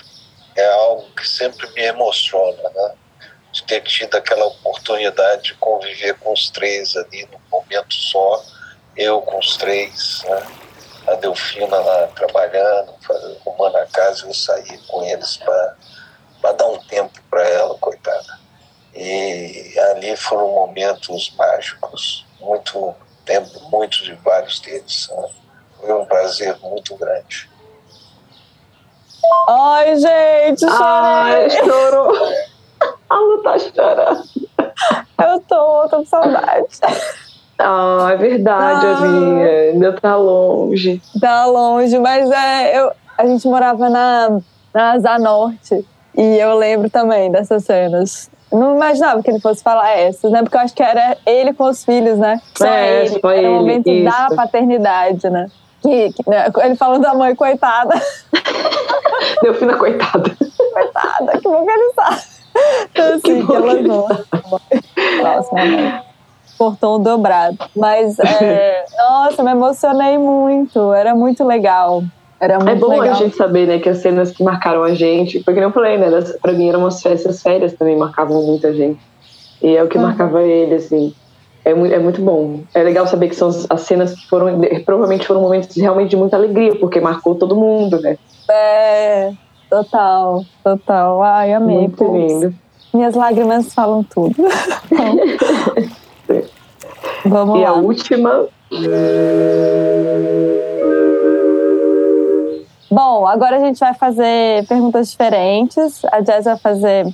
é 0.57 0.67
algo 0.73 1.11
que 1.15 1.29
sempre 1.29 1.69
me 1.73 1.83
emociona, 1.83 2.71
né? 2.71 2.95
De 3.53 3.63
ter 3.65 3.83
tido 3.83 4.17
aquela 4.17 4.47
oportunidade 4.47 5.43
de 5.43 5.55
conviver 5.55 6.15
com 6.19 6.33
os 6.33 6.51
três 6.51 6.97
ali 6.97 7.29
num 7.31 7.41
momento 7.51 7.95
só, 7.95 8.43
eu 8.97 9.21
com 9.23 9.39
os 9.39 9.57
três, 9.57 10.23
né? 10.25 10.47
a 11.07 11.15
Delfina 11.17 11.77
lá 11.77 12.07
trabalhando, 12.09 12.95
arrumando 13.47 13.77
a 13.77 13.87
casa, 13.87 14.27
eu 14.27 14.35
saí 14.35 14.79
com 14.89 15.03
eles 15.05 15.37
para 15.37 16.53
dar 16.53 16.67
um 16.67 16.79
tempo 16.87 17.21
para 17.31 17.47
ela, 17.47 17.77
coitada. 17.79 18.44
E 18.95 19.75
ali 19.91 20.17
foram 20.17 20.49
momentos 20.53 21.35
mágicos, 21.37 22.25
muito 22.41 22.95
lembro 23.27 23.51
muito 23.71 24.05
de 24.05 24.13
vários 24.17 24.61
deles. 24.61 25.09
né? 25.11 25.29
Foi 25.81 25.93
um 25.93 26.05
prazer 26.05 26.57
muito 26.63 26.95
grande. 26.97 27.49
Ai, 29.49 29.97
gente, 29.97 30.61
chorei. 30.61 30.79
Ai, 30.81 31.51
chorou. 31.51 32.13
A 33.09 33.17
Lu 33.19 33.43
tá 33.43 33.59
chorando. 33.59 34.23
Eu 35.23 35.41
tô, 35.49 35.89
tô 35.89 35.97
com 35.99 36.07
saudade. 36.07 36.67
Ah, 37.59 38.09
é 38.13 38.17
verdade, 38.17 38.87
Ah. 38.87 38.97
amiga. 38.99 39.51
Ainda 39.73 39.93
tá 40.01 40.17
longe. 40.17 41.01
Tá 41.21 41.47
longe, 41.47 41.99
mas 41.99 42.31
é, 42.31 42.79
eu, 42.79 42.93
a 43.17 43.27
gente 43.27 43.47
morava 43.47 43.89
na, 43.89 44.41
na 44.73 44.93
Asa 44.93 45.19
Norte. 45.19 45.87
E 46.17 46.37
eu 46.39 46.57
lembro 46.57 46.91
também 46.91 47.31
dessas 47.31 47.65
cenas. 47.65 48.31
Não 48.55 48.77
imaginava 48.77 49.23
que 49.23 49.31
ele 49.31 49.41
fosse 49.41 49.63
falar 49.63 49.91
essas, 49.91 50.31
né? 50.31 50.43
Porque 50.43 50.57
eu 50.57 50.61
acho 50.61 50.75
que 50.75 50.83
era 50.83 51.17
ele 51.27 51.53
com 51.53 51.65
os 51.65 51.85
filhos, 51.85 52.19
né? 52.19 52.41
Só 52.57 52.67
É, 52.67 53.01
ele. 53.07 53.21
só 53.21 53.31
era 53.31 53.39
ele, 53.39 53.49
o 53.49 53.53
momento 53.55 53.85
da 54.05 54.27
isso. 54.27 54.37
paternidade, 54.37 55.29
né? 55.31 55.47
Que, 55.83 56.13
que- 56.13 56.31
né, 56.31 56.47
ele 56.63 56.77
falando 56.77 57.03
da 57.03 57.13
mãe, 57.15 57.35
coitada. 57.35 57.95
Delfina, 59.43 59.77
coitada. 59.77 60.31
coitada, 60.73 61.33
que 61.39 61.43
bom 61.49 61.65
que 61.65 61.71
ele 61.71 61.93
sabe. 61.95 62.21
Então, 62.93 63.09
assim, 63.15 63.21
Que 63.21 63.47
que, 63.47 63.53
ele 63.53 63.89
vão. 63.89 64.09
Nossa, 65.23 65.55
mamãe. 65.55 66.01
Portão 66.57 67.01
dobrado. 67.03 67.59
Mas, 67.75 68.17
é, 68.21 68.85
nossa, 68.97 69.43
me 69.43 69.51
emocionei 69.51 70.17
muito. 70.19 70.93
Era 70.93 71.15
muito 71.15 71.45
legal. 71.45 72.03
Era 72.45 72.59
muito 72.59 72.69
É 72.71 72.75
bom 72.75 72.89
legal. 72.89 73.09
a 73.09 73.13
gente 73.15 73.35
saber, 73.37 73.67
né, 73.67 73.79
que 73.79 73.89
as 73.89 73.99
cenas 73.99 74.31
que 74.31 74.45
marcaram 74.45 74.83
a 74.85 74.95
gente, 74.95 75.43
porque 75.45 75.61
eu 75.61 75.73
falei, 75.73 75.97
né, 75.97 76.11
das- 76.11 76.39
pra 76.41 76.53
mim 76.53 76.69
eram 76.69 76.81
umas 76.81 77.01
festas 77.01 77.41
férias 77.41 77.75
também 77.75 77.97
marcavam 77.97 78.45
muita 78.45 78.73
gente. 78.75 79.01
E 79.63 79.75
é 79.75 79.83
o 79.83 79.89
que 79.89 79.97
Uhum. 79.97 80.03
marcava 80.05 80.43
ele, 80.43 80.75
assim. 80.75 81.13
É 81.65 81.73
muito, 81.75 81.95
é 81.95 81.99
muito 81.99 82.21
bom. 82.21 82.65
É 82.75 82.83
legal 82.83 83.07
saber 83.07 83.29
que 83.31 83.35
são 83.35 83.49
as, 83.49 83.67
as 83.71 83.81
cenas 83.83 84.13
que 84.13 84.27
foram, 84.29 84.61
provavelmente 84.85 85.27
foram 85.27 85.41
momentos 85.41 85.75
realmente 85.75 86.11
de 86.11 86.17
muita 86.17 86.37
alegria, 86.37 86.77
porque 86.79 87.01
marcou 87.01 87.37
todo 87.37 87.57
mundo, 87.57 87.99
né? 88.03 88.17
É, 88.51 89.31
total, 89.71 90.45
total. 90.63 91.23
Ai, 91.23 91.55
amei. 91.55 91.79
muito 91.79 91.97
pô. 92.05 92.13
lindo. 92.15 92.53
Minhas 92.93 93.15
lágrimas 93.15 93.73
falam 93.73 94.05
tudo. 94.15 94.35
Vamos 97.25 97.59
E 97.59 97.63
lá. 97.63 97.71
a 97.71 97.73
última, 97.75 98.47
Bom, 102.95 103.27
agora 103.27 103.57
a 103.57 103.59
gente 103.59 103.81
vai 103.81 103.93
fazer 103.93 104.65
perguntas 104.69 105.11
diferentes. 105.11 106.05
A 106.13 106.23
Jess 106.23 106.45
vai 106.45 106.57
fazer 106.57 107.05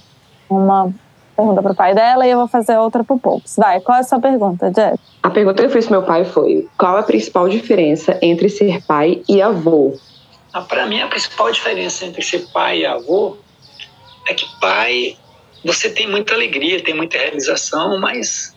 uma 0.46 0.92
pergunta 1.34 1.62
pro 1.62 1.74
pai 1.74 1.94
dela 1.94 2.26
e 2.26 2.30
eu 2.30 2.36
vou 2.36 2.46
fazer 2.46 2.76
outra 2.76 3.02
pro 3.02 3.18
Pops. 3.18 3.56
Vai, 3.56 3.80
qual 3.80 3.96
é 3.96 4.00
a 4.02 4.04
sua 4.04 4.20
pergunta, 4.20 4.70
Jess? 4.76 5.00
a 5.22 5.30
pergunta 5.30 5.62
que 5.62 5.68
eu 5.68 5.70
fiz 5.70 5.86
pro 5.86 5.92
meu 5.92 6.02
pai 6.02 6.26
foi: 6.26 6.68
qual 6.76 6.98
a 6.98 7.02
principal 7.02 7.48
diferença 7.48 8.18
entre 8.20 8.50
ser 8.50 8.84
pai 8.84 9.22
e 9.26 9.40
avô? 9.40 9.94
Ah, 10.52 10.60
Para 10.60 10.84
mim, 10.84 11.00
a 11.00 11.06
principal 11.06 11.50
diferença 11.50 12.04
entre 12.04 12.20
ser 12.20 12.46
pai 12.52 12.80
e 12.80 12.86
avô 12.86 13.38
é 14.28 14.34
que 14.34 14.44
pai, 14.60 15.16
você 15.64 15.88
tem 15.88 16.06
muita 16.06 16.34
alegria, 16.34 16.84
tem 16.84 16.94
muita 16.94 17.16
realização, 17.16 17.98
mas 17.98 18.54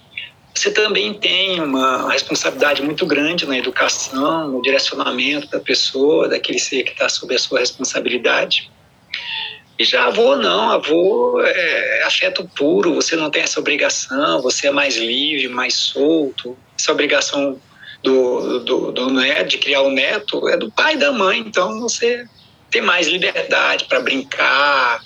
você 0.53 0.71
também 0.71 1.13
tem 1.13 1.59
uma 1.59 2.11
responsabilidade 2.11 2.81
muito 2.81 3.05
grande 3.05 3.45
na 3.45 3.57
educação, 3.57 4.49
no 4.49 4.61
direcionamento 4.61 5.47
da 5.47 5.59
pessoa, 5.59 6.29
daquele 6.29 6.59
ser 6.59 6.83
que 6.83 6.91
está 6.91 7.09
sob 7.09 7.33
a 7.33 7.39
sua 7.39 7.59
responsabilidade. 7.59 8.71
E 9.79 9.83
já 9.83 10.05
avô 10.05 10.35
não, 10.35 10.69
avô 10.69 11.41
é 11.41 12.03
afeto 12.03 12.47
puro, 12.55 12.93
você 12.93 13.15
não 13.15 13.31
tem 13.31 13.41
essa 13.41 13.59
obrigação, 13.59 14.41
você 14.41 14.67
é 14.67 14.71
mais 14.71 14.95
livre, 14.95 15.47
mais 15.47 15.73
solto. 15.73 16.55
Essa 16.77 16.91
obrigação 16.91 17.59
do, 18.03 18.59
do, 18.59 18.91
do 18.91 19.09
neto, 19.09 19.49
de 19.49 19.57
criar 19.57 19.81
o 19.81 19.89
neto 19.89 20.47
é 20.47 20.55
do 20.55 20.71
pai 20.71 20.93
e 20.93 20.97
da 20.97 21.11
mãe, 21.11 21.39
então 21.39 21.79
você 21.79 22.27
tem 22.69 22.81
mais 22.81 23.07
liberdade 23.07 23.85
para 23.85 23.99
brincar, 24.01 25.01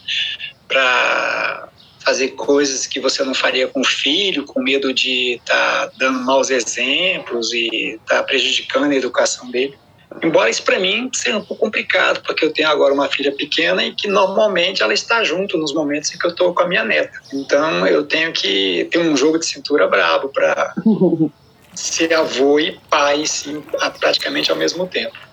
para 0.67 1.69
fazer 2.07 2.29
coisas 2.29 2.87
que 2.87 3.01
você 3.01 3.21
não 3.21 3.33
faria 3.33 3.67
com 3.67 3.81
o 3.81 3.85
filho, 3.85 4.45
com 4.45 4.61
medo 4.61 4.93
de 4.93 5.33
estar 5.33 5.91
dando 5.97 6.19
maus 6.19 6.49
exemplos 6.49 7.51
e 7.51 7.99
estar 8.01 8.23
prejudicando 8.23 8.93
a 8.93 8.95
educação 8.95 9.51
dele. 9.51 9.77
Embora 10.23 10.49
isso 10.49 10.63
para 10.63 10.79
mim 10.79 11.09
seja 11.13 11.37
um 11.37 11.43
pouco 11.43 11.65
complicado, 11.65 12.23
porque 12.25 12.45
eu 12.45 12.53
tenho 12.53 12.69
agora 12.69 12.93
uma 12.93 13.09
filha 13.09 13.33
pequena 13.33 13.83
e 13.83 13.93
que 13.93 14.07
normalmente 14.07 14.81
ela 14.81 14.93
está 14.93 15.21
junto 15.21 15.57
nos 15.57 15.73
momentos 15.73 16.15
em 16.15 16.17
que 16.17 16.25
eu 16.25 16.31
estou 16.31 16.53
com 16.53 16.63
a 16.63 16.67
minha 16.67 16.85
neta. 16.85 17.19
Então 17.33 17.85
eu 17.85 18.05
tenho 18.05 18.31
que 18.31 18.87
ter 18.89 18.99
um 18.99 19.17
jogo 19.17 19.37
de 19.37 19.45
cintura 19.45 19.85
brabo 19.85 20.29
para 20.29 20.73
ser 21.75 22.13
avô 22.13 22.57
e 22.57 22.79
pai, 22.89 23.25
sim, 23.25 23.61
praticamente 23.99 24.49
ao 24.49 24.55
mesmo 24.55 24.87
tempo 24.87 25.26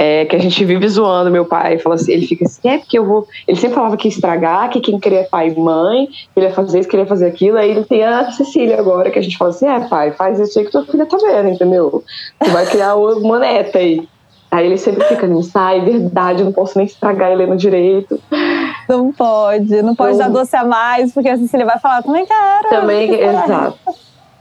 é, 0.00 0.24
que 0.24 0.34
a 0.34 0.38
gente 0.38 0.64
vive 0.64 0.88
zoando 0.88 1.30
meu 1.30 1.44
pai. 1.44 1.78
Fala 1.78 1.96
assim, 1.96 2.10
ele 2.10 2.26
fica 2.26 2.46
assim, 2.46 2.66
é 2.66 2.78
porque 2.78 2.98
eu 2.98 3.04
vou. 3.04 3.28
Ele 3.46 3.60
sempre 3.60 3.74
falava 3.74 3.98
que 3.98 4.08
ia 4.08 4.12
estragar, 4.12 4.70
que 4.70 4.80
quem 4.80 4.98
queria 4.98 5.24
pai 5.24 5.48
e 5.48 5.60
mãe, 5.60 6.06
que 6.06 6.16
ele 6.36 6.46
ia 6.46 6.54
fazer 6.54 6.80
isso, 6.80 6.88
que 6.88 6.96
ele 6.96 7.02
ia 7.02 7.08
fazer 7.08 7.26
aquilo. 7.26 7.58
Aí 7.58 7.70
ele 7.70 7.84
tem 7.84 8.02
a 8.02 8.32
Cecília 8.32 8.78
agora, 8.78 9.10
que 9.10 9.18
a 9.18 9.22
gente 9.22 9.36
fala 9.36 9.50
assim, 9.50 9.68
é 9.68 9.80
pai, 9.80 10.12
faz 10.12 10.40
isso 10.40 10.58
aí 10.58 10.64
que 10.64 10.72
tua 10.72 10.86
filha 10.86 11.04
tá 11.04 11.18
vendo, 11.18 11.50
entendeu? 11.50 12.02
Tu 12.42 12.50
vai 12.50 12.64
criar 12.64 12.96
uma 12.96 13.38
neta 13.38 13.78
aí. 13.78 14.08
Aí 14.50 14.66
ele 14.66 14.78
sempre 14.78 15.04
fica, 15.04 15.26
não 15.26 15.42
sai, 15.42 15.82
verdade, 15.82 16.40
eu 16.40 16.46
não 16.46 16.52
posso 16.52 16.78
nem 16.78 16.86
estragar 16.86 17.30
ele 17.30 17.46
no 17.46 17.56
direito. 17.56 18.18
Não 18.88 19.12
pode, 19.12 19.82
não 19.82 19.94
pode 19.94 20.14
então, 20.14 20.32
dar 20.32 20.40
doce 20.40 20.56
a 20.56 20.64
mais, 20.64 21.12
porque 21.12 21.28
a 21.28 21.36
Cecília 21.36 21.66
vai 21.66 21.78
falar, 21.78 22.02
também 22.02 22.24
quero. 22.26 22.68
Também, 22.70 23.14
exato. 23.20 23.78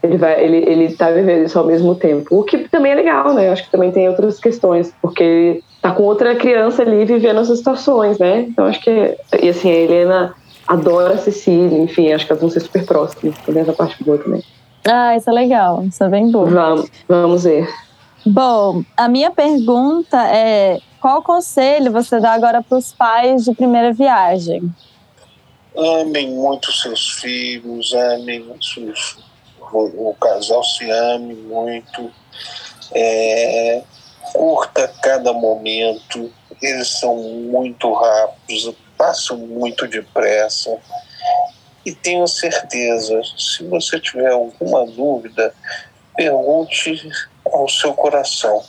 Ele, 0.01 0.17
vai, 0.17 0.43
ele, 0.43 0.57
ele 0.57 0.95
tá 0.95 1.11
vivendo 1.11 1.45
isso 1.45 1.59
ao 1.59 1.65
mesmo 1.65 1.93
tempo. 1.93 2.39
O 2.39 2.43
que 2.43 2.57
também 2.69 2.93
é 2.93 2.95
legal, 2.95 3.33
né? 3.33 3.49
Acho 3.49 3.63
que 3.63 3.71
também 3.71 3.91
tem 3.91 4.07
outras 4.07 4.39
questões, 4.39 4.93
porque 5.01 5.23
ele 5.23 5.63
tá 5.81 5.91
com 5.91 6.03
outra 6.03 6.35
criança 6.35 6.83
ali 6.83 7.03
vivendo 7.03 7.41
essas 7.41 7.57
situações, 7.57 8.17
né? 8.17 8.41
Então 8.41 8.65
acho 8.65 8.79
que. 8.79 9.17
E 9.41 9.49
assim, 9.49 9.69
a 9.69 9.75
Helena 9.75 10.35
adora 10.67 11.15
a 11.15 11.17
Cecília, 11.17 11.77
enfim, 11.77 12.13
acho 12.13 12.25
que 12.25 12.31
elas 12.31 12.41
vão 12.41 12.49
ser 12.49 12.61
super 12.61 12.85
próximas. 12.85 13.37
Tem 13.39 13.59
essa 13.59 13.73
parte 13.73 14.01
boa 14.03 14.17
também. 14.17 14.43
Ah, 14.87 15.15
isso 15.17 15.29
é 15.29 15.33
legal, 15.33 15.83
isso 15.83 16.03
é 16.03 16.09
bem 16.09 16.31
bom. 16.31 16.45
Vamos, 16.45 16.89
vamos 17.07 17.43
ver. 17.43 17.67
Bom, 18.25 18.83
a 18.95 19.09
minha 19.09 19.31
pergunta 19.31 20.17
é: 20.27 20.79
qual 21.01 21.21
conselho 21.21 21.91
você 21.91 22.19
dá 22.19 22.33
agora 22.33 22.61
para 22.61 22.77
os 22.77 22.93
pais 22.93 23.43
de 23.43 23.53
primeira 23.53 23.91
viagem? 23.91 24.61
Amem 25.75 26.31
muito 26.31 26.71
seus 26.71 27.09
filhos, 27.11 27.93
amem 27.93 28.45
seus 28.61 29.28
o, 29.73 30.09
o 30.09 30.15
casal 30.15 30.63
se 30.63 30.89
ame 30.89 31.33
muito, 31.35 32.11
é, 32.93 33.81
curta 34.33 34.87
cada 35.01 35.33
momento, 35.33 36.31
eles 36.61 36.87
são 36.87 37.15
muito 37.15 37.91
rápidos, 37.93 38.75
passam 38.97 39.37
muito 39.37 39.87
depressa. 39.87 40.77
E 41.85 41.93
tenho 41.93 42.27
certeza, 42.27 43.21
se 43.37 43.63
você 43.65 43.99
tiver 43.99 44.31
alguma 44.31 44.85
dúvida, 44.85 45.53
pergunte 46.15 47.09
ao 47.45 47.67
seu 47.69 47.93
coração 47.93 48.61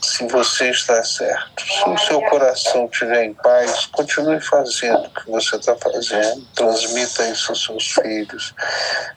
se 0.00 0.26
você 0.26 0.70
está 0.70 1.02
certo. 1.02 1.62
Se 1.62 1.88
o 1.88 1.98
seu 1.98 2.20
coração 2.22 2.86
estiver 2.86 3.24
em 3.24 3.34
paz, 3.34 3.86
continue 3.86 4.40
fazendo 4.40 5.06
o 5.06 5.10
que 5.10 5.30
você 5.30 5.56
está 5.56 5.76
fazendo. 5.76 6.44
Transmita 6.54 7.28
isso 7.28 7.52
aos 7.52 7.64
seus 7.64 7.92
filhos. 7.92 8.54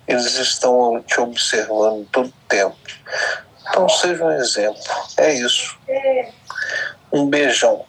Eles 0.08 0.38
estão 0.38 1.04
te 1.06 1.20
observando 1.20 2.08
todo 2.12 2.28
o 2.28 2.48
tempo. 2.48 2.76
Então 3.70 3.90
seja 3.90 4.24
um 4.24 4.32
exemplo. 4.32 4.80
É 5.18 5.34
isso. 5.34 5.78
Um 7.12 7.28
beijão. 7.28 7.86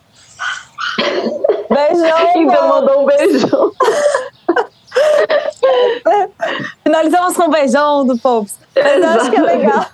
Beijão! 1.69 2.17
Ainda 2.35 2.63
mandou 2.63 3.03
um 3.03 3.07
beijão. 3.07 3.73
Finalizamos 6.83 7.37
com 7.37 7.45
um 7.45 7.51
beijão 7.51 8.07
do 8.07 8.19
Pops. 8.19 8.59
Mas 8.75 9.03
eu 9.03 9.09
acho 9.09 9.31
que 9.31 9.37
é 9.37 9.43
legal. 9.43 9.87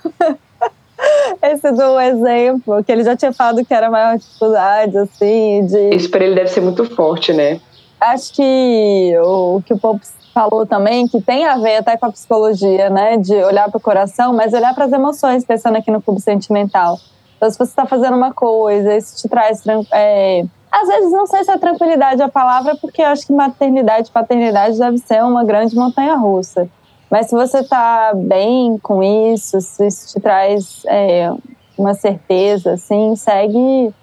Esse 1.41 1.71
do 1.71 1.99
exemplo, 1.99 2.83
que 2.83 2.91
ele 2.91 3.03
já 3.03 3.15
tinha 3.15 3.33
falado 3.33 3.65
que 3.65 3.73
era 3.73 3.87
a 3.87 3.91
maior 3.91 4.17
dificuldade, 4.17 4.97
assim, 4.97 5.65
de... 5.65 5.95
Isso 5.95 6.09
para 6.09 6.23
ele 6.23 6.35
deve 6.35 6.49
ser 6.49 6.61
muito 6.61 6.85
forte, 6.85 7.33
né? 7.33 7.59
Acho 7.99 8.33
que 8.33 9.13
o, 9.23 9.61
que 9.65 9.73
o 9.73 9.77
Pope 9.77 10.05
falou 10.33 10.65
também, 10.65 11.07
que 11.07 11.21
tem 11.21 11.45
a 11.45 11.57
ver 11.57 11.77
até 11.77 11.95
com 11.95 12.07
a 12.07 12.11
psicologia, 12.11 12.89
né? 12.89 13.17
De 13.17 13.33
olhar 13.35 13.69
para 13.69 13.77
o 13.77 13.81
coração, 13.81 14.33
mas 14.33 14.53
olhar 14.53 14.73
para 14.73 14.85
as 14.85 14.91
emoções, 14.91 15.45
pensando 15.45 15.77
aqui 15.77 15.91
no 15.91 16.01
cubo 16.01 16.19
sentimental. 16.19 16.97
Então, 17.37 17.49
se 17.49 17.57
você 17.57 17.71
está 17.71 17.85
fazendo 17.85 18.17
uma 18.17 18.33
coisa, 18.33 18.95
isso 18.95 19.15
te 19.17 19.29
traz... 19.29 19.63
É, 19.91 20.43
às 20.71 20.87
vezes, 20.87 21.11
não 21.11 21.27
sei 21.27 21.43
se 21.43 21.51
é 21.51 21.57
tranquilidade 21.57 22.21
a 22.21 22.29
palavra, 22.29 22.75
porque 22.75 23.01
eu 23.01 23.07
acho 23.07 23.27
que 23.27 23.33
maternidade 23.33 24.09
e 24.09 24.11
paternidade 24.11 24.79
deve 24.79 24.97
ser 24.97 25.23
uma 25.23 25.43
grande 25.43 25.75
montanha-russa. 25.75 26.67
Mas 27.13 27.27
se 27.27 27.35
você 27.35 27.59
está 27.59 28.11
bem 28.15 28.79
com 28.81 29.03
isso, 29.03 29.61
se 29.61 29.85
isso 29.85 30.11
te 30.11 30.19
traz 30.19 30.81
é, 30.87 31.31
uma 31.77 31.93
certeza, 31.93 32.71
assim, 32.71 33.15
segue 33.15 33.93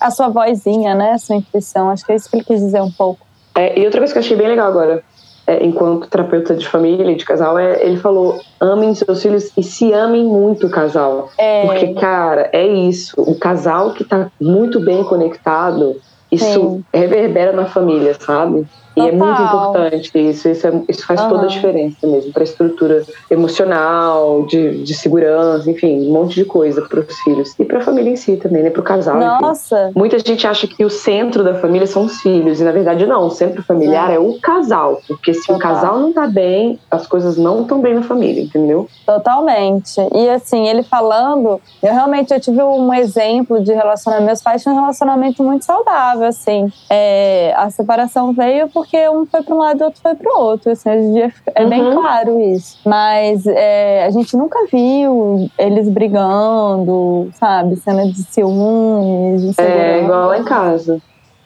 a 0.00 0.10
sua 0.10 0.26
vozinha, 0.26 0.92
né? 0.92 1.12
A 1.12 1.18
sua 1.18 1.36
intuição. 1.36 1.88
Acho 1.90 2.04
que 2.04 2.10
é 2.10 2.16
isso 2.16 2.28
que 2.28 2.38
ele 2.38 2.44
quis 2.44 2.58
dizer 2.58 2.82
um 2.82 2.90
pouco. 2.90 3.24
É, 3.54 3.78
e 3.78 3.84
outra 3.84 4.00
coisa 4.00 4.12
que 4.12 4.18
eu 4.18 4.22
achei 4.24 4.36
bem 4.36 4.48
legal 4.48 4.66
agora, 4.66 5.00
é, 5.46 5.64
enquanto 5.64 6.08
terapeuta 6.08 6.56
de 6.56 6.66
família 6.66 7.12
e 7.12 7.14
de 7.14 7.24
casal, 7.24 7.56
é 7.56 7.86
ele 7.86 7.98
falou: 7.98 8.40
amem 8.58 8.92
seus 8.96 9.22
filhos 9.22 9.52
e 9.56 9.62
se 9.62 9.92
amem 9.92 10.24
muito 10.24 10.66
o 10.66 10.70
casal. 10.70 11.30
É. 11.38 11.64
Porque, 11.66 11.94
cara, 11.94 12.50
é 12.52 12.66
isso. 12.66 13.14
O 13.16 13.38
casal 13.38 13.92
que 13.92 14.02
está 14.02 14.28
muito 14.40 14.80
bem 14.80 15.04
conectado, 15.04 16.02
isso 16.32 16.44
Sim. 16.44 16.84
reverbera 16.92 17.52
na 17.52 17.66
família, 17.66 18.16
sabe? 18.18 18.66
E 18.96 19.08
é 19.08 19.12
muito 19.12 19.42
importante 19.42 20.10
isso. 20.14 20.48
Isso, 20.48 20.66
é, 20.66 20.82
isso 20.88 21.06
faz 21.06 21.20
uhum. 21.20 21.28
toda 21.28 21.44
a 21.44 21.48
diferença 21.48 22.06
mesmo 22.06 22.32
para 22.32 22.42
a 22.42 22.44
estrutura 22.44 23.04
emocional, 23.30 24.46
de, 24.46 24.82
de 24.82 24.94
segurança, 24.94 25.70
enfim, 25.70 26.08
um 26.08 26.12
monte 26.12 26.34
de 26.34 26.44
coisa 26.44 26.82
para 26.82 27.00
os 27.00 27.18
filhos. 27.20 27.54
E 27.58 27.64
para 27.64 27.78
a 27.78 27.80
família 27.82 28.10
em 28.10 28.16
si 28.16 28.36
também, 28.36 28.62
né? 28.62 28.70
Para 28.70 28.80
o 28.80 28.84
casal. 28.84 29.16
Nossa! 29.18 29.88
Enfim. 29.90 29.98
Muita 29.98 30.18
gente 30.18 30.46
acha 30.46 30.66
que 30.66 30.84
o 30.84 30.90
centro 30.90 31.44
da 31.44 31.54
família 31.54 31.86
são 31.86 32.04
os 32.04 32.20
filhos. 32.20 32.60
E 32.60 32.64
na 32.64 32.72
verdade, 32.72 33.06
não. 33.06 33.26
O 33.26 33.30
centro 33.30 33.62
familiar 33.62 34.10
é, 34.10 34.14
é 34.14 34.18
o 34.18 34.38
casal. 34.40 35.00
Porque 35.06 35.34
se 35.34 35.46
Total. 35.46 35.56
o 35.56 35.58
casal 35.58 35.98
não 36.00 36.12
tá 36.12 36.26
bem, 36.26 36.78
as 36.90 37.06
coisas 37.06 37.36
não 37.36 37.62
estão 37.62 37.80
bem 37.80 37.94
na 37.94 38.02
família, 38.02 38.42
entendeu? 38.42 38.88
Totalmente. 39.04 40.00
E 40.14 40.28
assim, 40.30 40.66
ele 40.68 40.82
falando, 40.82 41.60
eu 41.82 41.92
realmente 41.92 42.32
eu 42.32 42.40
tive 42.40 42.62
um 42.62 42.92
exemplo 42.94 43.62
de 43.62 43.72
relacionamento. 43.72 44.26
Meus 44.26 44.42
pais 44.42 44.62
tinham 44.62 44.76
um 44.76 44.80
relacionamento 44.80 45.42
muito 45.42 45.64
saudável, 45.64 46.26
assim. 46.26 46.72
É, 46.88 47.54
a 47.56 47.68
separação 47.70 48.32
veio 48.32 48.68
porque 48.68 48.85
porque 48.86 49.08
um 49.08 49.26
foi 49.26 49.42
para 49.42 49.54
um 49.54 49.58
lado 49.58 49.80
e 49.80 49.84
outro 49.84 50.00
foi 50.00 50.14
para 50.14 50.32
o 50.32 50.40
outro. 50.40 50.70
Assim, 50.70 50.88
hoje 50.88 51.00
em 51.00 51.12
dia 51.12 51.34
é 51.54 51.62
uhum. 51.64 51.68
bem 51.68 51.92
claro 51.92 52.40
isso. 52.40 52.78
Mas 52.84 53.46
é, 53.46 54.04
a 54.06 54.10
gente 54.10 54.36
nunca 54.36 54.66
viu 54.72 55.50
eles 55.58 55.88
brigando, 55.88 57.28
sabe? 57.34 57.76
Cena 57.76 58.06
de 58.06 58.22
ciúmes, 58.22 59.42
de 59.42 59.60
É, 59.60 60.02
igual 60.02 60.28
lá 60.28 60.38
em 60.38 60.44
casa. 60.44 61.00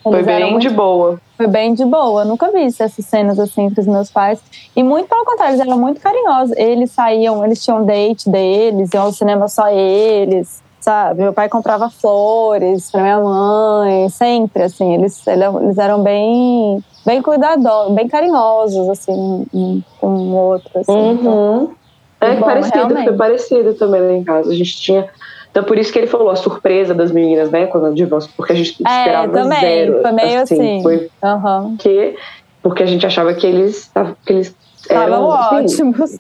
Eles 0.07 0.16
foi 0.16 0.22
bem 0.22 0.51
muito, 0.53 0.62
de 0.62 0.70
boa. 0.70 1.20
Foi 1.36 1.47
bem 1.47 1.74
de 1.74 1.84
boa. 1.84 2.24
nunca 2.24 2.51
vi 2.51 2.64
essas 2.64 2.93
cenas 3.05 3.38
assim 3.38 3.64
entre 3.64 3.80
os 3.80 3.86
meus 3.86 4.11
pais. 4.11 4.41
E 4.74 4.82
muito 4.82 5.09
pelo 5.09 5.24
contrário, 5.24 5.55
eles 5.55 5.66
eram 5.66 5.78
muito 5.78 6.01
carinhosos. 6.01 6.57
Eles 6.57 6.91
saíam, 6.91 7.45
eles 7.45 7.62
tinham 7.62 7.84
date 7.84 8.30
deles, 8.30 8.91
iam 8.95 9.05
ao 9.05 9.12
cinema 9.12 9.49
só 9.49 9.68
eles 9.68 10.62
sabe? 10.81 11.22
Meu 11.22 11.33
pai 11.33 11.49
comprava 11.49 11.91
flores 11.91 12.91
para 12.91 13.03
minha 13.03 13.20
mãe, 13.20 14.09
sempre, 14.09 14.64
assim. 14.64 14.95
Eles, 14.95 15.26
eles 15.26 15.78
eram 15.78 16.03
bem 16.03 16.83
bem 17.05 17.22
cuidadosos, 17.22 17.95
bem 17.95 18.09
carinhosos, 18.09 18.89
assim, 18.89 19.47
um 19.53 19.83
com 20.01 20.07
o 20.07 20.35
outro. 20.35 20.70
Assim, 20.74 20.93
uhum. 20.93 21.14
Então, 21.14 21.76
é 22.20 22.35
bom, 22.35 22.47
parecido, 22.47 22.76
realmente. 22.76 23.05
foi 23.05 23.16
parecido 23.16 23.74
também 23.74 24.01
lá 24.01 24.12
em 24.12 24.24
casa. 24.24 24.51
A 24.51 24.55
gente 24.55 24.76
tinha. 24.76 25.09
Então, 25.51 25.64
por 25.64 25.78
isso 25.78 25.93
que 25.93 25.99
ele 25.99 26.07
falou 26.07 26.31
a 26.31 26.37
surpresa 26.37 26.95
das 26.95 27.11
meninas, 27.11 27.51
né, 27.51 27.66
quando 27.66 27.89
o 27.89 27.95
divórcio, 27.95 28.31
porque 28.37 28.53
a 28.53 28.57
gente 28.57 28.76
é, 28.87 28.99
esperava 28.99 29.33
também, 29.33 29.61
zero. 29.61 30.03
Foi 30.03 30.12
meio 30.12 30.43
assim. 30.43 30.55
assim. 30.55 30.83
Foi 30.83 31.11
uhum. 31.22 31.76
que, 31.76 32.16
porque 32.62 32.83
a 32.83 32.87
gente 32.87 33.05
achava 33.05 33.35
que 33.35 33.47
eles, 33.47 33.91
que 34.24 34.33
eles 34.33 34.55
eram 34.89 35.33
assim, 35.33 35.57
ótimos. 35.57 36.18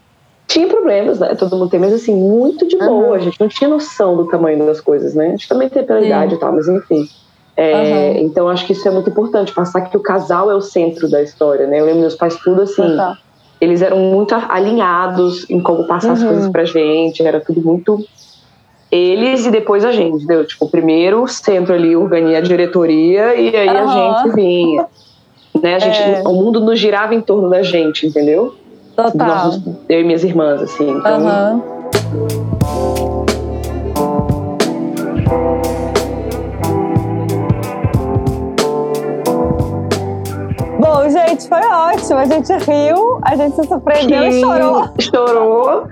Tinha 0.50 0.66
problemas, 0.66 1.20
né? 1.20 1.32
Todo 1.36 1.56
mundo 1.56 1.70
tem, 1.70 1.78
mas 1.78 1.92
assim, 1.92 2.12
muito 2.12 2.66
de 2.66 2.76
boa. 2.76 2.90
Uhum. 2.90 3.14
A 3.14 3.18
gente 3.20 3.40
não 3.40 3.46
tinha 3.46 3.70
noção 3.70 4.16
do 4.16 4.26
tamanho 4.26 4.66
das 4.66 4.80
coisas, 4.80 5.14
né? 5.14 5.28
A 5.28 5.30
gente 5.30 5.48
também 5.48 5.68
tem 5.68 5.84
pela 5.84 6.04
idade 6.04 6.34
e 6.34 6.38
tal, 6.38 6.52
mas 6.52 6.66
enfim. 6.66 7.08
É, 7.56 8.14
uhum. 8.16 8.26
Então 8.26 8.48
acho 8.48 8.66
que 8.66 8.72
isso 8.72 8.86
é 8.88 8.90
muito 8.90 9.08
importante, 9.08 9.52
passar 9.52 9.82
que 9.82 9.96
o 9.96 10.00
casal 10.00 10.50
é 10.50 10.54
o 10.56 10.60
centro 10.60 11.08
da 11.08 11.22
história, 11.22 11.68
né? 11.68 11.78
Eu 11.78 11.84
lembro 11.84 12.00
meus 12.00 12.16
pais 12.16 12.34
tudo 12.34 12.62
assim, 12.62 12.82
uhum. 12.82 13.14
eles 13.60 13.80
eram 13.80 13.98
muito 13.98 14.34
alinhados 14.34 15.48
em 15.48 15.60
como 15.60 15.86
passar 15.86 16.08
uhum. 16.08 16.14
as 16.14 16.22
coisas 16.24 16.48
pra 16.48 16.64
gente, 16.64 17.24
era 17.24 17.38
tudo 17.38 17.60
muito 17.60 18.04
eles 18.90 19.46
e 19.46 19.52
depois 19.52 19.84
a 19.84 19.92
gente, 19.92 20.16
entendeu? 20.16 20.44
Tipo, 20.44 20.68
primeiro 20.68 21.22
o 21.22 21.28
centro 21.28 21.72
ali 21.72 21.94
organiza 21.94 22.38
a 22.38 22.40
diretoria 22.40 23.36
e 23.36 23.54
aí 23.54 23.68
a 23.68 23.86
gente 23.86 24.34
vinha. 24.34 24.86
Né? 25.62 25.76
A 25.76 25.78
gente, 25.78 26.00
é. 26.00 26.22
O 26.26 26.32
mundo 26.32 26.58
nos 26.58 26.76
girava 26.76 27.14
em 27.14 27.20
torno 27.20 27.48
da 27.48 27.62
gente, 27.62 28.04
entendeu? 28.04 28.56
Total. 28.96 29.26
Nossos, 29.26 29.62
eu 29.88 30.00
e 30.00 30.04
minhas 30.04 30.24
irmãs, 30.24 30.62
assim. 30.62 30.90
Então, 30.90 31.62
Bom, 40.78 41.08
gente, 41.08 41.48
foi 41.48 41.60
ótimo. 41.60 42.18
A 42.18 42.24
gente 42.24 42.52
riu, 42.52 43.20
a 43.22 43.36
gente 43.36 43.56
se 43.56 43.64
surpreendeu 43.64 44.24
e 44.24 44.40
chorou. 44.40 44.88
Chorou. 44.98 45.88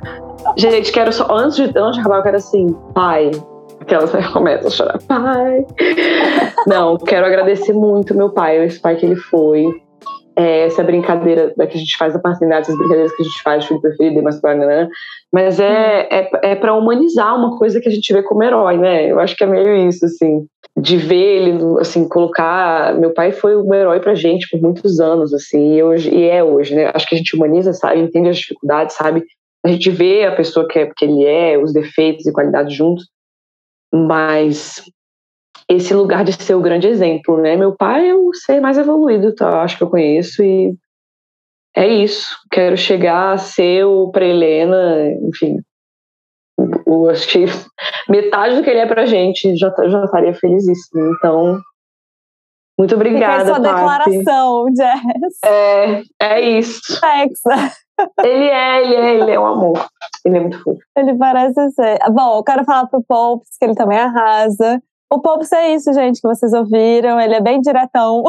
Gente, 0.56 0.92
quero 0.92 1.12
só. 1.12 1.26
Antes 1.30 1.56
de, 1.56 1.78
antes 1.78 1.94
de 1.94 2.00
acabar, 2.00 2.16
eu 2.18 2.22
quero 2.22 2.36
assim, 2.36 2.74
pai, 2.94 3.30
que 3.86 3.94
ela 3.94 4.06
começa 4.32 4.68
a 4.68 4.70
chorar. 4.70 4.98
Pai! 5.06 5.66
Não, 6.66 6.96
quero 6.96 7.26
agradecer 7.26 7.72
muito 7.72 8.14
meu 8.14 8.30
pai, 8.30 8.64
esse 8.64 8.78
pai 8.78 8.96
que 8.96 9.06
ele 9.06 9.16
foi. 9.16 9.82
É, 10.38 10.66
essa 10.66 10.84
brincadeira 10.84 11.52
que 11.52 11.76
a 11.76 11.80
gente 11.80 11.96
faz 11.96 12.12
da 12.12 12.20
paternidade, 12.20 12.62
essas 12.62 12.78
brincadeiras 12.78 13.12
que 13.12 13.22
a 13.22 13.24
gente 13.24 13.42
faz, 13.42 13.64
filho 13.66 13.80
preferido, 13.80 14.22
né? 14.22 14.88
mas 15.32 15.58
é, 15.58 16.08
é, 16.10 16.30
é 16.42 16.54
para 16.54 16.76
humanizar 16.76 17.36
uma 17.36 17.58
coisa 17.58 17.80
que 17.80 17.88
a 17.88 17.90
gente 17.90 18.12
vê 18.12 18.22
como 18.22 18.44
herói, 18.44 18.78
né? 18.78 19.10
Eu 19.10 19.18
acho 19.18 19.34
que 19.34 19.42
é 19.42 19.48
meio 19.48 19.88
isso, 19.88 20.06
assim, 20.06 20.46
de 20.80 20.96
ver 20.96 21.16
ele, 21.16 21.80
assim, 21.80 22.08
colocar. 22.08 22.94
Meu 22.94 23.12
pai 23.12 23.32
foi 23.32 23.56
um 23.56 23.74
herói 23.74 23.98
pra 23.98 24.14
gente 24.14 24.48
por 24.48 24.60
muitos 24.60 25.00
anos, 25.00 25.34
assim, 25.34 25.74
e, 25.74 25.82
hoje, 25.82 26.14
e 26.14 26.28
é 26.28 26.44
hoje, 26.44 26.72
né? 26.72 26.92
Acho 26.94 27.08
que 27.08 27.16
a 27.16 27.18
gente 27.18 27.34
humaniza, 27.34 27.72
sabe, 27.72 27.98
entende 27.98 28.28
as 28.28 28.38
dificuldades, 28.38 28.94
sabe? 28.94 29.24
A 29.66 29.68
gente 29.68 29.90
vê 29.90 30.24
a 30.24 30.36
pessoa 30.36 30.68
que, 30.68 30.78
é, 30.78 30.86
que 30.96 31.04
ele 31.04 31.24
é, 31.24 31.58
os 31.58 31.72
defeitos 31.72 32.24
e 32.26 32.32
qualidades 32.32 32.72
juntos, 32.72 33.08
mas 33.92 34.84
esse 35.68 35.92
lugar 35.92 36.24
de 36.24 36.32
ser 36.32 36.54
o 36.54 36.62
grande 36.62 36.86
exemplo, 36.86 37.40
né? 37.40 37.56
Meu 37.56 37.76
pai 37.76 38.08
é 38.08 38.14
o 38.14 38.32
ser 38.32 38.60
mais 38.60 38.78
evoluído, 38.78 39.34
tá? 39.34 39.62
acho 39.62 39.76
que 39.76 39.82
eu 39.82 39.90
conheço 39.90 40.42
e 40.42 40.74
é 41.76 41.86
isso. 41.86 42.36
Quero 42.50 42.76
chegar 42.76 43.32
a 43.32 43.38
ser 43.38 43.84
o 43.84 44.10
para 44.10 44.24
Helena, 44.24 45.12
enfim. 45.28 45.58
Eu 46.86 47.10
acho 47.10 47.28
que 47.28 47.44
metade 48.08 48.56
do 48.56 48.62
que 48.62 48.70
ele 48.70 48.80
é 48.80 48.86
pra 48.86 49.06
gente 49.06 49.54
já, 49.56 49.72
já 49.86 50.04
estaria 50.04 50.34
felizíssimo. 50.34 51.14
Então, 51.14 51.60
muito 52.78 52.94
obrigada, 52.94 53.44
Fica 53.44 53.56
sua 53.56 53.58
declaração, 53.58 54.66
Jess. 54.74 55.38
É, 55.44 56.02
é 56.20 56.40
isso. 56.40 56.94
Hexa. 57.04 57.72
Ele 58.22 58.44
é, 58.44 58.80
ele 58.80 58.94
é, 58.94 59.14
ele 59.16 59.30
é 59.32 59.40
um 59.40 59.46
amor. 59.46 59.88
Ele 60.24 60.36
é 60.36 60.40
muito 60.40 60.62
fofo. 60.62 60.78
Ele 60.96 61.16
parece 61.16 61.68
ser. 61.72 61.98
Bom, 62.12 62.36
eu 62.36 62.44
quero 62.44 62.64
falar 62.64 62.86
pro 62.86 63.02
Popes 63.02 63.58
que 63.58 63.64
ele 63.64 63.74
também 63.74 63.98
arrasa. 63.98 64.80
O 65.10 65.20
Popes 65.20 65.50
é 65.52 65.74
isso, 65.74 65.92
gente, 65.92 66.20
que 66.20 66.28
vocês 66.28 66.52
ouviram. 66.52 67.20
Ele 67.20 67.34
é 67.34 67.40
bem 67.40 67.60
diretão. 67.60 68.22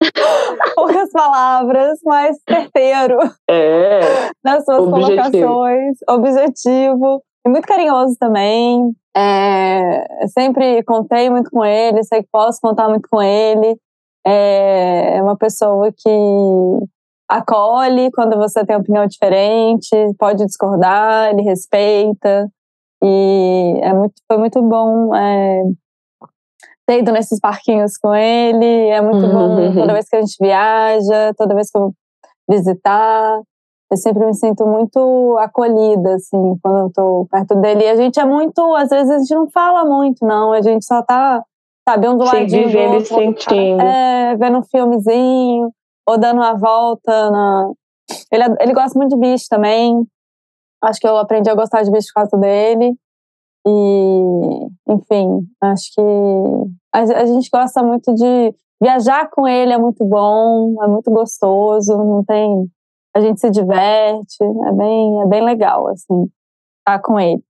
Poucas 0.74 1.10
palavras, 1.12 1.98
mas 2.04 2.36
certeiro. 2.48 3.18
É. 3.48 4.00
Nas 4.44 4.64
suas 4.64 4.80
objetivo. 4.80 5.30
colocações. 5.30 5.96
Objetivo. 6.08 7.22
E 7.46 7.48
muito 7.48 7.66
carinhoso 7.66 8.16
também. 8.18 8.94
É, 9.16 10.26
sempre 10.28 10.82
contei 10.84 11.28
muito 11.30 11.50
com 11.50 11.64
ele, 11.64 12.04
sei 12.04 12.22
que 12.22 12.28
posso 12.30 12.60
contar 12.60 12.88
muito 12.88 13.08
com 13.10 13.20
ele. 13.20 13.76
É, 14.26 15.16
é 15.16 15.22
uma 15.22 15.36
pessoa 15.36 15.90
que 15.90 16.10
acolhe 17.28 18.10
quando 18.12 18.36
você 18.36 18.64
tem 18.64 18.76
opinião 18.76 19.06
diferente, 19.06 19.90
pode 20.18 20.44
discordar, 20.44 21.30
ele 21.30 21.42
respeita. 21.42 22.48
E 23.02 23.80
é 23.82 23.94
muito, 23.94 24.14
foi 24.28 24.36
muito 24.36 24.60
bom 24.62 25.14
é, 25.14 25.62
ter 26.90 26.98
ido 26.98 27.12
nesses 27.12 27.38
parquinhos 27.38 27.96
com 27.96 28.12
ele. 28.12 28.88
É 28.88 29.00
muito 29.00 29.24
bom 29.28 29.72
toda 29.72 29.92
vez 29.92 30.08
que 30.08 30.16
a 30.16 30.20
gente 30.20 30.36
viaja, 30.40 31.32
toda 31.36 31.54
vez 31.54 31.70
que 31.70 31.78
eu 31.78 31.92
visitar. 32.48 33.40
Eu 33.88 33.96
sempre 33.96 34.24
me 34.26 34.34
sinto 34.34 34.66
muito 34.66 35.36
acolhida, 35.40 36.14
assim, 36.14 36.56
quando 36.62 36.86
eu 36.86 36.92
tô 36.92 37.26
perto 37.30 37.54
dele. 37.56 37.84
E 37.84 37.88
a 37.88 37.96
gente 37.96 38.18
é 38.18 38.24
muito, 38.24 38.74
às 38.74 38.88
vezes 38.88 39.10
a 39.10 39.18
gente 39.18 39.34
não 39.34 39.50
fala 39.50 39.84
muito, 39.84 40.24
não. 40.24 40.52
A 40.52 40.62
gente 40.62 40.84
só 40.84 41.02
tá, 41.02 41.44
sabe, 41.88 42.08
um 42.08 42.16
do 42.16 42.24
lado 42.24 42.40
do 42.40 42.46
vivendo 42.46 42.96
e 42.96 43.04
sentindo. 43.04 43.82
É, 43.82 44.36
vendo 44.36 44.58
um 44.58 44.64
filmezinho 44.64 45.70
ou 46.08 46.18
dando 46.18 46.38
uma 46.38 46.54
volta 46.54 47.30
na. 47.30 47.70
Ele, 48.32 48.44
ele 48.60 48.72
gosta 48.72 48.98
muito 48.98 49.14
de 49.14 49.20
bicho 49.20 49.46
também. 49.48 50.04
Acho 50.82 50.98
que 50.98 51.06
eu 51.06 51.16
aprendi 51.16 51.48
a 51.50 51.54
gostar 51.54 51.82
de 51.82 51.90
bicho 51.90 52.08
por 52.08 52.22
causa 52.22 52.36
dele. 52.36 52.96
E, 53.66 54.68
enfim, 54.88 55.46
acho 55.60 55.92
que 55.94 56.79
a, 56.92 57.00
a 57.00 57.26
gente 57.26 57.48
gosta 57.50 57.82
muito 57.82 58.14
de 58.14 58.54
viajar 58.80 59.28
com 59.30 59.46
ele, 59.46 59.72
é 59.72 59.78
muito 59.78 60.04
bom, 60.04 60.74
é 60.82 60.86
muito 60.86 61.10
gostoso, 61.10 61.96
não 61.96 62.24
tem. 62.24 62.66
A 63.14 63.20
gente 63.20 63.40
se 63.40 63.50
diverte, 63.50 64.42
é 64.42 64.72
bem, 64.72 65.22
é 65.22 65.26
bem 65.26 65.44
legal, 65.44 65.88
assim, 65.88 66.24
estar 66.78 66.98
tá 66.98 66.98
com 66.98 67.18
ele. 67.18 67.42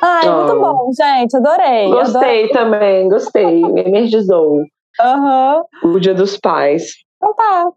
Ai, 0.00 0.28
oh. 0.28 0.44
muito 0.44 0.60
bom, 0.60 0.90
gente, 0.92 1.36
adorei. 1.36 1.90
Gostei 1.90 2.44
adorei. 2.44 2.48
também, 2.50 3.08
gostei, 3.08 3.62
me 3.62 3.82
energizou. 3.84 4.62
Uhum. 5.00 5.92
O 5.94 6.00
Dia 6.00 6.14
dos 6.14 6.36
Pais. 6.36 6.92
Então 7.16 7.34
tá, 7.34 7.70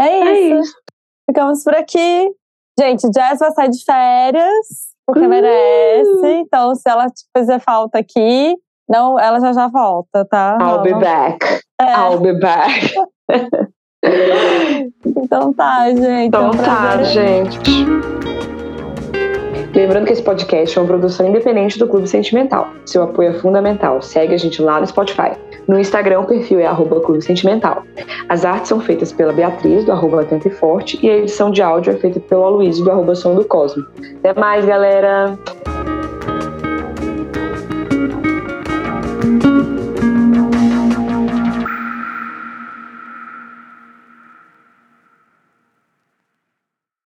é, 0.00 0.04
é 0.04 0.18
isso. 0.18 0.54
é 0.54 0.60
isso. 0.60 0.74
Ficamos 1.28 1.62
por 1.62 1.74
aqui. 1.74 2.34
Gente, 2.78 3.02
Jess 3.14 3.38
vai 3.38 3.52
sair 3.52 3.68
de 3.68 3.84
férias, 3.84 4.66
porque 5.06 5.26
uh! 5.26 5.28
merece. 5.28 6.26
Então, 6.40 6.74
se 6.74 6.88
ela 6.88 7.06
fazer 7.36 7.60
falta 7.60 7.98
aqui, 7.98 8.56
não, 8.90 9.18
ela 9.20 9.38
já 9.38 9.52
já 9.52 9.68
volta, 9.68 10.24
tá? 10.24 10.58
I'll 10.60 10.82
be 10.82 10.92
back. 10.92 11.46
É. 11.80 11.92
I'll 11.94 12.18
be 12.18 12.32
back. 12.32 12.92
então 15.06 15.52
tá, 15.52 15.88
gente. 15.90 16.26
Então 16.26 16.46
é 16.46 16.48
um 16.48 16.56
tá, 16.56 17.00
gente. 17.04 17.60
Lembrando 19.72 20.06
que 20.06 20.12
esse 20.12 20.22
podcast 20.22 20.76
é 20.76 20.80
uma 20.80 20.88
produção 20.88 21.28
independente 21.28 21.78
do 21.78 21.86
Clube 21.86 22.08
Sentimental. 22.08 22.68
Seu 22.84 23.04
apoio 23.04 23.28
é 23.30 23.34
fundamental. 23.34 24.02
Segue 24.02 24.34
a 24.34 24.36
gente 24.36 24.60
lá 24.60 24.80
no 24.80 24.86
Spotify. 24.88 25.30
No 25.68 25.78
Instagram, 25.78 26.20
o 26.20 26.26
perfil 26.26 26.58
é 26.58 26.66
arroba 26.66 27.00
Clube 27.00 27.22
Sentimental. 27.22 27.84
As 28.28 28.44
artes 28.44 28.70
são 28.70 28.80
feitas 28.80 29.12
pela 29.12 29.32
Beatriz, 29.32 29.84
do 29.84 29.92
arroba 29.92 30.22
Atento 30.22 30.48
e 30.48 30.50
Forte, 30.50 30.98
e 31.00 31.08
a 31.08 31.18
edição 31.18 31.52
de 31.52 31.62
áudio 31.62 31.92
é 31.92 31.96
feita 31.96 32.18
pelo 32.18 32.42
Aloysio, 32.42 32.84
do 32.84 32.90
arroba 32.90 33.14
Som 33.14 33.36
do 33.36 33.44
Cosmo. 33.44 33.86
Até 34.18 34.34
mais, 34.34 34.64
galera! 34.64 35.38